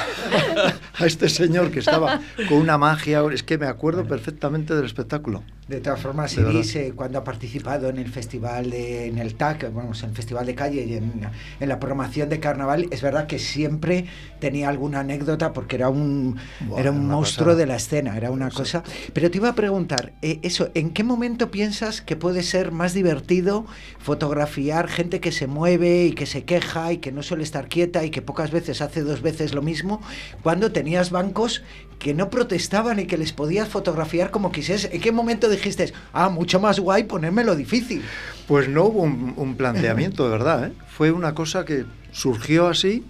a 0.98 1.06
este 1.06 1.28
señor 1.28 1.70
que 1.70 1.78
estaba 1.80 2.20
con 2.48 2.58
una 2.58 2.78
magia. 2.78 3.22
Es 3.32 3.42
que 3.42 3.58
me 3.58 3.66
acuerdo 3.66 4.06
perfectamente 4.06 4.74
del 4.74 4.84
espectáculo. 4.86 5.42
De 5.68 5.80
todas 5.80 6.00
formas, 6.00 6.34
De. 6.36 6.42
Iris, 6.52 6.74
eh, 6.76 6.92
cuando 6.94 7.18
ha 7.18 7.24
participado 7.24 7.88
en 7.88 7.96
el 7.98 8.08
festival 8.10 8.68
de, 8.70 9.06
en 9.06 9.18
el 9.18 9.36
TAC, 9.36 9.72
vamos, 9.72 10.02
en 10.02 10.10
el 10.10 10.16
festival 10.16 10.44
de 10.44 10.54
calle 10.54 10.84
y 10.84 10.94
en, 10.94 11.22
en 11.60 11.68
la 11.68 11.78
programación 11.78 12.28
de 12.28 12.40
carnaval, 12.40 12.88
es 12.90 13.00
verdad 13.00 13.26
que 13.26 13.38
siempre 13.38 14.06
tenía 14.40 14.68
alguna 14.68 15.00
anécdota 15.00 15.52
porque 15.52 15.76
era 15.76 15.88
un, 15.88 16.36
Buah, 16.66 16.80
era 16.80 16.90
un 16.90 17.06
monstruo 17.06 17.46
cosa- 17.50 17.56
de 17.58 17.66
la 17.66 17.76
escena, 17.76 18.16
era 18.16 18.30
una 18.32 18.50
cosa. 18.50 18.82
Pero 19.14 19.30
te 19.30 19.38
iba 19.38 19.50
a 19.50 19.54
preguntar, 19.54 20.12
eh, 20.20 20.40
eso, 20.42 20.70
¿en 20.74 20.90
qué 20.90 21.04
momento 21.04 21.50
piensas 21.50 22.02
que 22.02 22.16
puede 22.16 22.42
ser 22.42 22.72
más 22.72 22.92
divertido 22.92 23.64
fotografiar 24.00 24.88
gente 24.88 25.20
que 25.20 25.32
se 25.32 25.46
mueve 25.46 26.06
y 26.06 26.12
que 26.12 26.26
se 26.26 26.44
queja 26.44 26.92
y 26.92 26.98
que 26.98 27.12
no 27.12 27.22
suele 27.22 27.44
estar 27.44 27.68
quieta 27.68 28.04
y 28.04 28.10
que 28.10 28.20
pocas 28.20 28.50
veces 28.50 28.82
hace 28.82 29.02
dos 29.02 29.22
veces 29.22 29.54
lo 29.54 29.62
mismo, 29.62 30.02
cuando 30.42 30.72
tenías 30.82 31.12
bancos 31.12 31.62
que 32.00 32.12
no 32.12 32.28
protestaban 32.28 32.98
y 32.98 33.06
que 33.06 33.16
les 33.16 33.32
podías 33.32 33.68
fotografiar 33.68 34.32
como 34.32 34.50
quisieras? 34.50 34.88
¿En 34.90 35.00
qué 35.00 35.12
momento 35.12 35.48
dijiste, 35.48 35.92
ah, 36.12 36.28
mucho 36.28 36.58
más 36.58 36.80
guay 36.80 37.04
ponérmelo 37.04 37.54
difícil? 37.54 38.02
Pues 38.48 38.68
no 38.68 38.86
hubo 38.86 39.02
un, 39.02 39.32
un 39.36 39.54
planteamiento, 39.54 40.24
de 40.28 40.30
verdad. 40.30 40.66
¿eh? 40.66 40.72
Fue 40.88 41.12
una 41.12 41.36
cosa 41.36 41.64
que 41.64 41.84
surgió 42.10 42.66
así. 42.66 43.04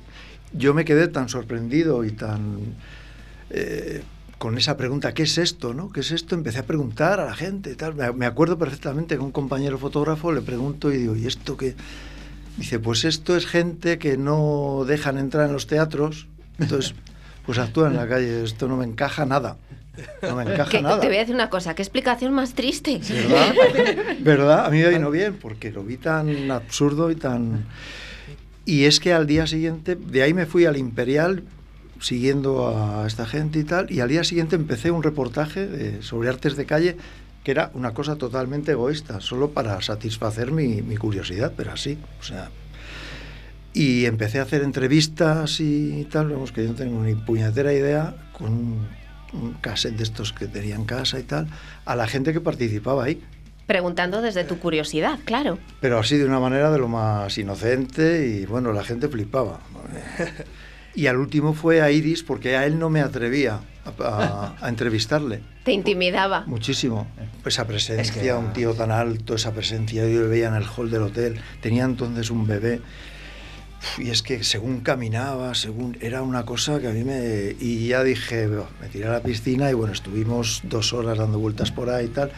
Yo 0.53 0.75
me 0.75 0.85
quedé 0.85 1.09
tan 1.09 1.31
sorprendido 1.31 2.05
y 2.05 2.11
tan... 2.11 2.59
eh, 3.49 4.03
con 4.37 4.59
esa 4.59 4.77
pregunta, 4.77 5.15
¿qué 5.15 5.23
es 5.23 5.39
esto? 5.39 5.73
¿no? 5.73 5.91
¿Qué 5.91 6.01
es 6.01 6.11
esto? 6.11 6.35
Empecé 6.35 6.59
a 6.59 6.67
preguntar 6.67 7.21
a 7.21 7.25
la 7.25 7.35
gente. 7.35 7.75
Tal. 7.75 7.95
Me 8.15 8.27
acuerdo 8.27 8.59
perfectamente 8.59 9.15
que 9.15 9.23
un 9.23 9.33
compañero 9.33 9.79
fotógrafo 9.79 10.31
le 10.31 10.43
pregunto 10.43 10.93
y 10.93 10.99
digo, 10.99 11.17
¿y 11.17 11.27
esto 11.27 11.57
qué? 11.57 11.75
Dice, 12.59 12.79
pues 12.79 13.07
esto 13.07 13.35
es 13.35 13.47
gente 13.47 13.97
que 13.99 14.19
no 14.19 14.85
dejan 14.87 15.17
entrar 15.17 15.47
en 15.47 15.55
los 15.55 15.67
teatros. 15.69 16.27
Entonces, 16.59 16.95
pues 17.47 17.59
actúa 17.59 17.89
en 17.89 17.97
la 17.97 18.09
calle. 18.09 18.45
Esto 18.45 18.69
no 18.69 18.77
me 18.77 18.85
encaja 18.85 19.25
nada. 19.27 19.57
No 20.23 20.37
me 20.37 20.45
encaja 20.45 20.81
nada. 20.81 21.01
te 21.01 21.07
voy 21.07 21.17
a 21.17 21.21
decir 21.21 21.35
una 21.35 21.51
cosa, 21.51 21.75
qué 21.75 21.83
explicación 21.83 22.33
más 22.33 22.55
triste. 22.55 23.01
¿Verdad? 23.09 23.55
¿Verdad? 24.21 24.67
A 24.67 24.71
mí 24.71 24.79
me 24.81 24.89
vino 24.89 25.11
bien 25.11 25.35
porque 25.41 25.71
lo 25.71 25.83
vi 25.85 25.97
tan 25.99 26.51
absurdo 26.51 27.11
y 27.11 27.15
tan... 27.17 27.67
Y 28.65 28.85
es 28.85 29.01
que 29.01 29.13
al 29.13 29.27
día 29.27 29.47
siguiente, 29.47 29.97
de 29.97 30.23
ahí 30.23 30.33
me 30.35 30.47
fui 30.47 30.65
al 30.67 30.77
Imperial 30.77 31.43
siguiendo 32.01 32.69
a 32.69 33.07
esta 33.07 33.27
gente 33.27 33.59
y 33.59 33.65
tal, 33.65 33.91
y 33.93 34.01
al 34.01 34.09
día 34.09 34.25
siguiente 34.25 34.57
empecé 34.57 34.91
un 34.91 35.03
reportaje 35.03 35.67
de- 35.67 36.03
sobre 36.03 36.29
artes 36.29 36.57
de 36.57 36.65
calle 36.65 36.97
que 37.45 37.51
era 37.51 37.71
una 37.75 37.93
cosa 37.93 38.17
totalmente 38.17 38.73
egoísta, 38.73 39.21
solo 39.21 39.51
para 39.51 39.81
satisfacer 39.83 40.53
mi, 40.53 40.81
mi 40.81 40.97
curiosidad, 40.97 41.53
pero 41.57 41.73
así, 41.73 41.99
o 42.21 42.23
sea... 42.25 42.51
Y 43.75 44.05
empecé 44.07 44.39
a 44.39 44.43
hacer 44.43 44.63
entrevistas 44.63 45.59
y 45.61 46.07
tal, 46.11 46.29
vemos 46.29 46.53
que 46.53 46.63
yo 46.65 46.71
no 46.71 46.75
tengo 46.75 47.03
ni 47.03 47.15
puñetera 47.15 47.73
idea, 47.73 48.15
con 48.33 48.49
un, 48.53 48.89
un 49.33 49.53
cassette 49.55 49.97
de 49.97 50.03
estos 50.03 50.33
que 50.33 50.47
tenía 50.47 50.75
en 50.75 50.85
casa 50.85 51.19
y 51.19 51.23
tal, 51.23 51.47
a 51.87 51.97
la 51.97 52.07
gente 52.07 52.33
que 52.33 52.41
participaba 52.41 53.05
ahí. 53.05 53.23
Preguntando 53.67 54.21
desde 54.21 54.45
tu 54.45 54.59
curiosidad, 54.59 55.19
claro. 55.25 55.59
Pero 55.81 55.99
así 55.99 56.19
de 56.19 56.27
una 56.27 56.41
manera 56.41 56.71
de 56.71 56.79
lo 56.79 56.89
más 56.89 57.39
inocente 57.39 58.27
y 58.27 58.45
bueno, 58.45 58.73
la 58.73 58.85
gente 58.85 59.09
flipaba. 59.09 59.61
Y 60.95 61.07
al 61.07 61.17
último 61.17 61.55
fue 61.55 61.81
a 61.81 61.91
Iris 61.91 62.23
porque 62.23 62.55
a 62.55 62.67
él 62.67 62.79
no 62.79 62.91
me 62.91 63.01
atrevía 63.01 63.61
a, 63.87 64.05
a- 64.05 64.57
a 64.61 64.69
entrevistarle. 64.69 65.41
Te 65.65 65.73
intimidaba. 65.73 66.45
Muchísimo. 66.47 67.07
Esa 67.47 67.67
presencia, 67.67 68.03
Es 68.03 68.11
que- 68.13 68.31
un 68.35 68.53
tío 68.53 68.75
tan 68.75 68.91
alto, 68.91 69.35
esa 69.35 69.53
presencia, 69.53 70.03
yo 70.07 70.21
le 70.21 70.27
veía 70.29 70.49
en 70.49 70.55
el 70.55 70.65
hall 70.65 70.91
del 70.91 71.01
hotel, 71.05 71.41
tenía 71.63 71.85
entonces 71.85 72.31
un 72.31 72.47
bebé. 72.47 72.83
Y 73.99 74.11
es 74.11 74.23
que 74.23 74.45
según 74.45 74.81
caminaba, 74.81 75.55
según 75.55 75.97
era 76.01 76.23
una 76.23 76.45
cosa 76.45 76.81
que 76.81 76.89
a 76.89 76.93
mí 76.93 77.05
me... 77.05 77.57
Y 77.61 77.89
ya 77.89 78.03
dije, 78.03 78.49
me 78.81 78.89
tiré 78.89 79.07
a 79.07 79.13
la 79.13 79.23
piscina 79.23 79.71
y 79.71 79.75
bueno, 79.75 79.93
estuvimos 79.93 80.63
dos 80.65 80.93
horas 80.93 81.19
dando 81.19 81.39
vueltas 81.39 81.71
por 81.71 81.91
ahí 81.91 82.07
y 82.07 82.09
tal. 82.09 82.31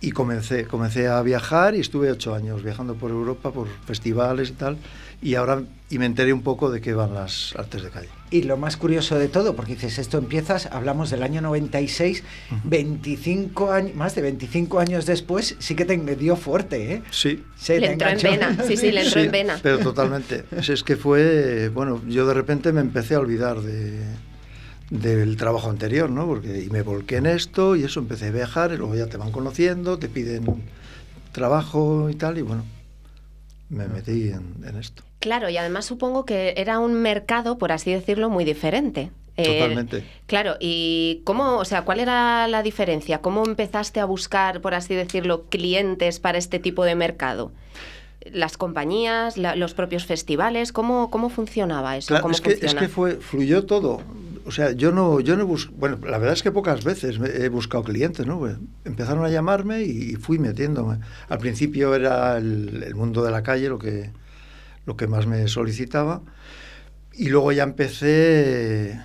Y 0.00 0.10
comencé, 0.10 0.64
comencé 0.66 1.08
a 1.08 1.22
viajar 1.22 1.74
y 1.74 1.80
estuve 1.80 2.10
ocho 2.10 2.34
años 2.34 2.62
viajando 2.62 2.94
por 2.94 3.10
Europa, 3.10 3.52
por 3.52 3.68
festivales 3.86 4.50
y 4.50 4.54
tal. 4.54 4.78
Y 5.22 5.36
ahora 5.36 5.62
y 5.92 5.98
me 5.98 6.06
enteré 6.06 6.32
un 6.32 6.40
poco 6.40 6.70
de 6.70 6.80
qué 6.80 6.94
van 6.94 7.12
las 7.12 7.54
artes 7.54 7.82
de 7.82 7.90
calle. 7.90 8.08
Y 8.30 8.44
lo 8.44 8.56
más 8.56 8.78
curioso 8.78 9.18
de 9.18 9.28
todo, 9.28 9.54
porque 9.54 9.74
dices, 9.74 9.98
esto 9.98 10.16
empiezas, 10.16 10.64
hablamos 10.72 11.10
del 11.10 11.22
año 11.22 11.42
96, 11.42 12.24
25 12.64 13.70
años, 13.70 13.94
más 13.94 14.14
de 14.14 14.22
25 14.22 14.80
años 14.80 15.04
después, 15.04 15.54
sí 15.58 15.74
que 15.74 15.84
te 15.84 15.98
dio 16.16 16.34
fuerte, 16.36 16.94
¿eh? 16.94 17.02
Sí, 17.10 17.44
Se 17.58 17.78
Le 17.78 17.92
entró 17.92 18.08
en 18.08 18.18
vena, 18.22 18.56
sí, 18.66 18.78
sí, 18.78 18.90
le 18.90 19.02
entró 19.02 19.20
Sí, 19.20 19.26
en 19.26 19.32
vena. 19.32 19.60
Pero 19.62 19.80
totalmente. 19.80 20.44
Es, 20.50 20.70
es 20.70 20.82
que 20.82 20.96
fue, 20.96 21.68
bueno, 21.68 22.00
yo 22.08 22.26
de 22.26 22.32
repente 22.32 22.72
me 22.72 22.80
empecé 22.80 23.14
a 23.14 23.18
olvidar 23.18 23.60
de, 23.60 24.00
del 24.88 25.36
trabajo 25.36 25.68
anterior, 25.68 26.08
¿no? 26.08 26.26
Porque 26.26 26.62
y 26.62 26.70
me 26.70 26.80
volqué 26.80 27.16
en 27.16 27.26
esto 27.26 27.76
y 27.76 27.84
eso, 27.84 28.00
empecé 28.00 28.28
a 28.28 28.30
viajar 28.30 28.72
y 28.72 28.78
luego 28.78 28.94
ya 28.94 29.08
te 29.08 29.18
van 29.18 29.30
conociendo, 29.30 29.98
te 29.98 30.08
piden 30.08 30.46
trabajo 31.32 32.08
y 32.08 32.14
tal 32.14 32.38
y 32.38 32.42
bueno, 32.42 32.64
me 33.68 33.88
metí 33.88 34.28
en, 34.28 34.54
en 34.66 34.76
esto. 34.78 35.02
Claro, 35.22 35.48
y 35.48 35.56
además 35.56 35.84
supongo 35.86 36.24
que 36.26 36.52
era 36.56 36.80
un 36.80 36.94
mercado, 36.94 37.56
por 37.56 37.70
así 37.70 37.92
decirlo, 37.92 38.28
muy 38.28 38.44
diferente. 38.44 39.10
Eh, 39.36 39.44
Totalmente. 39.60 40.04
claro, 40.26 40.56
y 40.60 41.22
cómo, 41.24 41.56
o 41.58 41.64
sea, 41.64 41.82
¿cuál 41.82 42.00
era 42.00 42.48
la 42.48 42.62
diferencia? 42.64 43.18
¿Cómo 43.22 43.44
empezaste 43.46 44.00
a 44.00 44.04
buscar, 44.04 44.60
por 44.60 44.74
así 44.74 44.94
decirlo, 44.96 45.44
clientes 45.48 46.18
para 46.18 46.38
este 46.38 46.58
tipo 46.58 46.84
de 46.84 46.96
mercado? 46.96 47.52
¿Las 48.32 48.56
compañías, 48.56 49.36
la- 49.38 49.54
los 49.56 49.74
propios 49.74 50.06
festivales? 50.06 50.72
¿Cómo, 50.72 51.08
cómo 51.10 51.30
funcionaba 51.30 51.96
eso? 51.96 52.08
Claro, 52.08 52.22
¿Cómo 52.22 52.34
es 52.34 52.40
que, 52.40 52.50
es 52.50 52.58
funciona? 52.60 52.80
que 52.80 52.88
fue, 52.88 53.14
fluyó 53.16 53.64
todo. 53.64 54.00
O 54.44 54.50
sea, 54.50 54.72
yo 54.72 54.90
no, 54.90 55.20
yo 55.20 55.36
no 55.36 55.46
bus- 55.46 55.70
bueno, 55.72 55.98
la 56.04 56.18
verdad 56.18 56.34
es 56.34 56.42
que 56.42 56.50
pocas 56.50 56.82
veces 56.84 57.16
he 57.20 57.48
buscado 57.48 57.84
clientes, 57.84 58.26
¿no? 58.26 58.38
Pues 58.40 58.56
empezaron 58.84 59.24
a 59.24 59.28
llamarme 59.30 59.82
y 59.82 60.16
fui 60.16 60.38
metiéndome. 60.40 60.98
Al 61.28 61.38
principio 61.38 61.94
era 61.94 62.36
el, 62.38 62.82
el 62.84 62.94
mundo 62.96 63.22
de 63.24 63.30
la 63.30 63.42
calle 63.44 63.68
lo 63.68 63.78
que, 63.78 64.10
lo 64.86 64.96
que 64.96 65.06
más 65.06 65.26
me 65.26 65.46
solicitaba. 65.48 66.22
Y 67.14 67.28
luego 67.28 67.52
ya 67.52 67.62
empecé, 67.62 68.98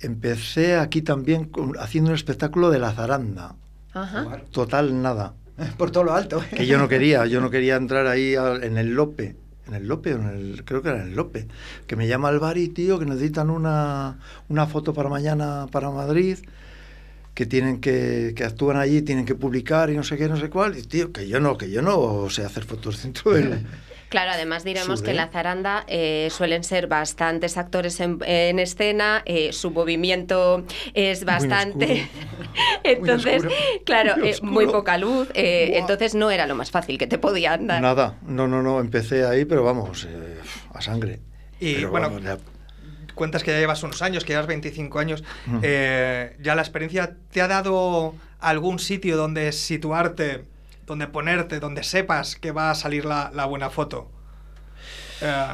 empecé 0.00 0.76
aquí 0.76 1.02
también 1.02 1.44
con- 1.46 1.78
haciendo 1.78 2.10
un 2.10 2.16
espectáculo 2.16 2.70
de 2.70 2.78
la 2.78 2.92
zaranda. 2.92 3.54
Ajá. 3.92 4.42
Total 4.50 5.00
nada. 5.02 5.34
Por 5.78 5.90
todo 5.90 6.04
lo 6.04 6.14
alto. 6.14 6.42
Que 6.54 6.66
yo 6.66 6.78
no 6.78 6.88
quería, 6.88 7.26
yo 7.26 7.40
no 7.40 7.50
quería 7.50 7.76
entrar 7.76 8.06
ahí 8.06 8.34
al- 8.34 8.62
en 8.64 8.76
el 8.76 8.94
Lope. 8.94 9.36
En 9.68 9.74
el 9.74 9.88
Lope, 9.88 10.14
o 10.14 10.20
en 10.20 10.28
el, 10.28 10.64
creo 10.64 10.80
que 10.82 10.90
era 10.90 11.02
en 11.02 11.08
el 11.08 11.16
Lope. 11.16 11.48
Que 11.86 11.96
me 11.96 12.06
llama 12.06 12.30
el 12.30 12.38
Bari, 12.38 12.68
tío, 12.68 12.98
que 13.00 13.06
necesitan 13.06 13.50
una, 13.50 14.18
una 14.48 14.66
foto 14.66 14.92
para 14.94 15.08
mañana 15.08 15.66
para 15.72 15.90
Madrid. 15.90 16.38
Que 17.34 17.46
tienen 17.46 17.80
que, 17.80 18.32
que 18.36 18.44
actúan 18.44 18.76
allí, 18.78 19.02
tienen 19.02 19.24
que 19.26 19.34
publicar 19.34 19.90
y 19.90 19.96
no 19.96 20.02
sé 20.04 20.16
qué, 20.16 20.28
no 20.28 20.36
sé 20.36 20.48
cuál. 20.50 20.78
Y 20.78 20.82
tío, 20.82 21.12
que 21.12 21.26
yo 21.28 21.38
no, 21.40 21.58
que 21.58 21.68
yo 21.70 21.82
no 21.82 22.30
sé 22.30 22.44
hacer 22.44 22.64
fotos 22.64 23.02
dentro 23.02 23.32
del. 23.32 23.66
Claro, 24.08 24.30
además 24.32 24.62
diremos 24.62 25.00
Sube. 25.00 25.06
que 25.06 25.10
en 25.10 25.16
la 25.16 25.28
zaranda 25.28 25.84
eh, 25.88 26.28
suelen 26.30 26.62
ser 26.62 26.86
bastantes 26.86 27.56
actores 27.56 27.98
en, 28.00 28.18
en 28.24 28.58
escena, 28.60 29.22
eh, 29.26 29.52
su 29.52 29.70
movimiento 29.70 30.64
es 30.94 31.24
bastante... 31.24 32.08
entonces, 32.84 33.38
oscuro. 33.44 33.54
claro, 33.84 34.16
Muy 34.16 34.28
eh, 34.28 34.36
muy 34.42 34.66
poca 34.66 34.96
luz, 34.96 35.28
eh, 35.34 35.72
entonces 35.74 36.14
no 36.14 36.30
era 36.30 36.46
lo 36.46 36.54
más 36.54 36.70
fácil 36.70 36.98
que 36.98 37.06
te 37.06 37.18
podían 37.18 37.66
dar. 37.66 37.82
Nada, 37.82 38.16
no, 38.22 38.46
no, 38.46 38.62
no, 38.62 38.80
empecé 38.80 39.26
ahí, 39.26 39.44
pero 39.44 39.64
vamos, 39.64 40.06
eh, 40.08 40.38
a 40.72 40.80
sangre. 40.80 41.20
Y, 41.58 41.74
Pero 41.74 41.90
bueno, 41.90 42.08
vamos, 42.08 42.22
ya- 42.22 42.38
Cuentas 43.14 43.42
que 43.42 43.50
ya 43.50 43.58
llevas 43.58 43.82
unos 43.82 44.02
años, 44.02 44.24
que 44.24 44.34
llevas 44.34 44.46
25 44.46 44.98
años. 44.98 45.24
Mm. 45.46 45.60
¿Ya 45.62 46.54
la 46.54 46.60
experiencia 46.60 47.16
te 47.32 47.40
ha 47.40 47.48
dado 47.48 48.14
algún 48.40 48.78
sitio 48.78 49.16
donde 49.16 49.52
situarte, 49.52 50.44
donde 50.86 51.06
ponerte, 51.08 51.60
donde 51.60 51.82
sepas 51.82 52.36
que 52.36 52.52
va 52.52 52.70
a 52.70 52.74
salir 52.74 53.04
la, 53.04 53.30
la 53.34 53.44
buena 53.46 53.70
foto? 53.70 54.10
Eh, 55.20 55.44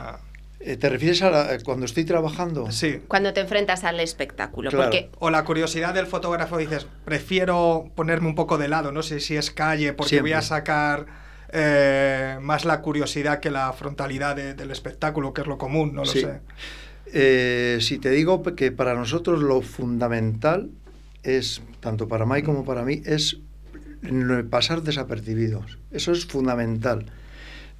Eh, 0.64 0.76
¿Te 0.76 0.88
refieres 0.88 1.20
a 1.22 1.30
la- 1.30 1.58
cuando 1.64 1.84
estoy 1.86 2.04
trabajando? 2.04 2.70
sí. 2.70 3.00
Cuando 3.08 3.32
te 3.32 3.40
enfrentas 3.40 3.82
al 3.82 3.98
espectáculo, 3.98 4.70
Claro. 4.70 4.84
porque 4.90 5.10
O 5.18 5.28
la 5.28 5.42
curiosidad 5.42 5.92
del 5.92 6.06
fotógrafo 6.06 6.56
dices, 6.56 6.86
prefiero 7.04 7.90
ponerme 7.96 8.28
un 8.28 8.36
poco 8.36 8.58
de 8.58 8.68
lado, 8.68 8.92
no 8.92 9.02
sé 9.02 9.18
si 9.18 9.36
es 9.36 9.50
calle, 9.50 9.92
porque 9.92 10.20
voy 10.20 10.34
a 10.34 10.42
sacar 10.42 11.06
eh, 11.54 12.38
más 12.40 12.64
la 12.64 12.80
curiosidad 12.80 13.40
que 13.40 13.50
la 13.50 13.72
frontalidad 13.72 14.36
de- 14.36 14.54
del 14.54 14.70
espectáculo, 14.70 15.34
que 15.34 15.40
es 15.42 15.46
lo 15.48 15.58
común, 15.58 15.94
no 15.94 16.02
lo 16.04 16.10
Sí. 16.12 16.20
sé. 16.20 16.40
Eh, 17.12 17.78
si 17.80 17.98
te 17.98 18.10
digo 18.10 18.42
que 18.42 18.70
para 18.72 18.94
nosotros 18.94 19.42
lo 19.42 19.60
fundamental 19.62 20.70
es, 21.24 21.60
tanto 21.80 22.06
para 22.08 22.24
Mai 22.24 22.42
como 22.42 22.64
para 22.64 22.84
mí, 22.84 23.02
es 23.04 23.38
pasar 24.50 24.82
desapercibidos. 24.82 25.78
Eso 25.90 26.12
es 26.12 26.26
fundamental. 26.26 27.06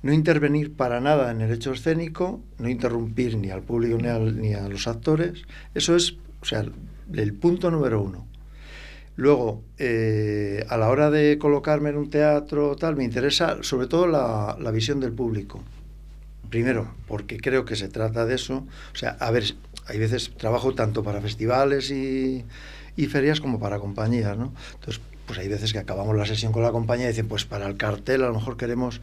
No 0.02 0.12
intervenir 0.12 0.74
para 0.74 1.00
nada 1.00 1.30
en 1.30 1.40
el 1.40 1.52
hecho 1.52 1.72
escénico, 1.72 2.42
no 2.58 2.68
interrumpir 2.68 3.36
ni 3.36 3.50
al 3.50 3.62
público 3.62 3.98
ni, 3.98 4.54
a 4.54 4.68
los 4.68 4.88
actores. 4.88 5.42
Eso 5.74 5.94
es, 5.94 6.16
o 6.40 6.44
sea, 6.44 6.64
el 7.12 7.34
punto 7.34 7.70
número 7.70 8.02
uno. 8.02 8.26
Luego, 9.14 9.62
eh, 9.78 10.64
a 10.68 10.76
la 10.76 10.88
hora 10.88 11.10
de 11.10 11.38
colocarme 11.38 11.90
en 11.90 11.98
un 11.98 12.10
teatro, 12.10 12.76
tal, 12.76 12.96
me 12.96 13.04
interesa 13.04 13.58
sobre 13.62 13.86
todo 13.86 14.06
la, 14.06 14.56
la 14.58 14.70
visión 14.70 15.00
del 15.00 15.12
público. 15.12 15.62
Primero, 16.48 16.94
porque 17.06 17.38
creo 17.38 17.64
que 17.64 17.76
se 17.76 17.88
trata 17.88 18.24
de 18.24 18.34
eso. 18.34 18.66
O 18.92 18.96
sea, 18.96 19.16
a 19.20 19.30
ver, 19.30 19.54
hay 19.86 19.98
veces 19.98 20.32
trabajo 20.36 20.74
tanto 20.74 21.02
para 21.02 21.20
festivales 21.20 21.90
y, 21.90 22.44
y 22.96 23.06
ferias 23.06 23.40
como 23.40 23.58
para 23.58 23.78
compañías, 23.78 24.36
¿no? 24.36 24.52
Entonces, 24.74 25.02
pues 25.26 25.38
hay 25.38 25.48
veces 25.48 25.72
que 25.72 25.78
acabamos 25.78 26.16
la 26.16 26.26
sesión 26.26 26.52
con 26.52 26.62
la 26.62 26.72
compañía 26.72 27.06
y 27.06 27.08
dicen, 27.08 27.28
pues 27.28 27.44
para 27.44 27.66
el 27.66 27.76
cartel 27.76 28.22
a 28.22 28.28
lo 28.28 28.34
mejor 28.34 28.56
queremos... 28.56 29.00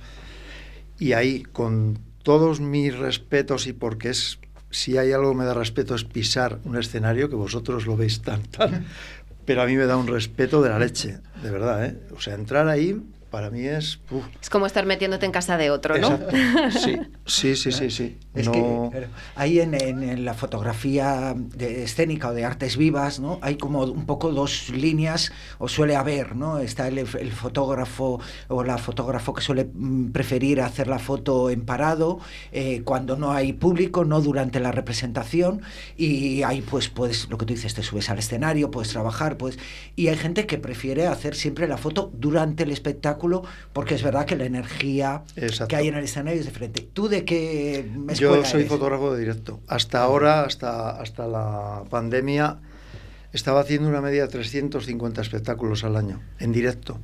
Y 0.97 1.13
ahí, 1.13 1.43
con 1.43 1.99
todos 2.23 2.59
mis 2.59 2.97
respetos 2.97 3.67
y 3.67 3.73
porque 3.73 4.09
es... 4.09 4.39
Si 4.71 4.97
hay 4.97 5.11
algo 5.13 5.31
que 5.31 5.37
me 5.37 5.45
da 5.45 5.53
respeto 5.53 5.95
es 5.95 6.03
pisar 6.03 6.59
un 6.63 6.77
escenario, 6.77 7.29
que 7.29 7.35
vosotros 7.35 7.87
lo 7.87 7.97
veis 7.97 8.21
tan, 8.21 8.43
tan... 8.43 8.85
Pero 9.45 9.63
a 9.63 9.65
mí 9.65 9.75
me 9.75 9.85
da 9.85 9.97
un 9.97 10.07
respeto 10.07 10.61
de 10.61 10.69
la 10.69 10.77
leche, 10.77 11.19
de 11.41 11.49
verdad, 11.49 11.83
¿eh? 11.83 11.97
O 12.15 12.21
sea, 12.21 12.35
entrar 12.35 12.67
ahí 12.67 13.01
para 13.29 13.49
mí 13.49 13.61
es... 13.65 13.99
uf, 14.11 14.23
Es 14.41 14.49
como 14.49 14.65
estar 14.65 14.85
metiéndote 14.85 15.25
en 15.25 15.31
casa 15.31 15.57
de 15.57 15.69
otro, 15.71 15.97
¿no? 15.97 16.07
Exacto. 16.11 16.35
Sí, 16.79 16.99
sí, 17.25 17.55
sí, 17.55 17.71
sí, 17.71 17.89
sí. 17.91 18.17
Es 18.35 18.45
No- 18.45 18.51
que 18.91 19.07
ahí 19.35 19.59
en, 19.59 19.73
en- 19.73 20.03
en 20.03 20.23
la 20.25 20.33
fotografía 20.33 21.33
de 21.35 21.83
escénica 21.83 22.29
o 22.29 22.33
de 22.33 22.45
artes 22.45 22.77
vivas, 22.77 23.19
¿no? 23.19 23.39
Hay 23.41 23.57
como 23.57 23.83
un 23.83 24.05
poco 24.05 24.31
dos 24.31 24.69
líneas, 24.69 25.31
o 25.57 25.67
suele 25.67 25.95
haber, 25.95 26.35
¿no? 26.35 26.59
Está 26.59 26.87
el, 26.87 26.99
el 26.99 27.31
fotógrafo 27.31 28.21
o 28.47 28.63
la 28.63 28.77
fotógrafo 28.77 29.33
que 29.33 29.41
suele 29.41 29.69
mm, 29.73 30.11
preferir 30.11 30.61
hacer 30.61 30.87
la 30.87 30.99
foto 30.99 31.49
en 31.49 31.61
parado 31.65 32.19
eh, 32.51 32.81
cuando 32.85 33.17
no 33.17 33.31
hay 33.31 33.53
público, 33.53 34.05
no 34.05 34.21
durante 34.21 34.59
la 34.59 34.71
representación, 34.71 35.61
y 35.97 36.43
ahí 36.43 36.61
pues 36.61 36.87
puedes, 36.89 37.29
lo 37.29 37.37
que 37.37 37.45
tú 37.45 37.53
dices, 37.53 37.73
te 37.73 37.83
subes 37.83 38.09
al 38.09 38.19
escenario, 38.19 38.71
puedes 38.71 38.89
trabajar, 38.91 39.37
pues 39.37 39.57
y 39.95 40.07
hay 40.07 40.15
gente 40.17 40.45
que 40.45 40.57
prefiere 40.57 41.07
hacer 41.07 41.35
siempre 41.35 41.67
la 41.67 41.77
foto 41.77 42.11
durante 42.15 42.63
el 42.63 42.71
espectáculo, 42.71 43.18
porque 43.73 43.95
es 43.95 44.03
verdad 44.03 44.25
que 44.25 44.35
la 44.35 44.45
energía 44.45 45.23
Exacto. 45.35 45.67
que 45.67 45.75
hay 45.75 45.87
en 45.89 45.95
el 45.95 46.03
escenario 46.05 46.39
es 46.39 46.45
diferente. 46.45 46.87
¿Tú 46.93 47.07
de 47.09 47.25
qué 47.25 47.79
escuela 48.09 48.13
Yo 48.13 48.45
soy 48.45 48.61
eres? 48.61 48.71
fotógrafo 48.71 49.13
de 49.13 49.19
directo. 49.19 49.59
Hasta 49.67 50.01
ahora, 50.01 50.43
hasta, 50.43 50.91
hasta 50.91 51.27
la 51.27 51.83
pandemia, 51.89 52.57
estaba 53.33 53.61
haciendo 53.61 53.89
una 53.89 54.01
media 54.01 54.23
de 54.23 54.27
350 54.29 55.21
espectáculos 55.21 55.83
al 55.83 55.95
año, 55.95 56.19
en 56.39 56.51
directo. 56.51 56.97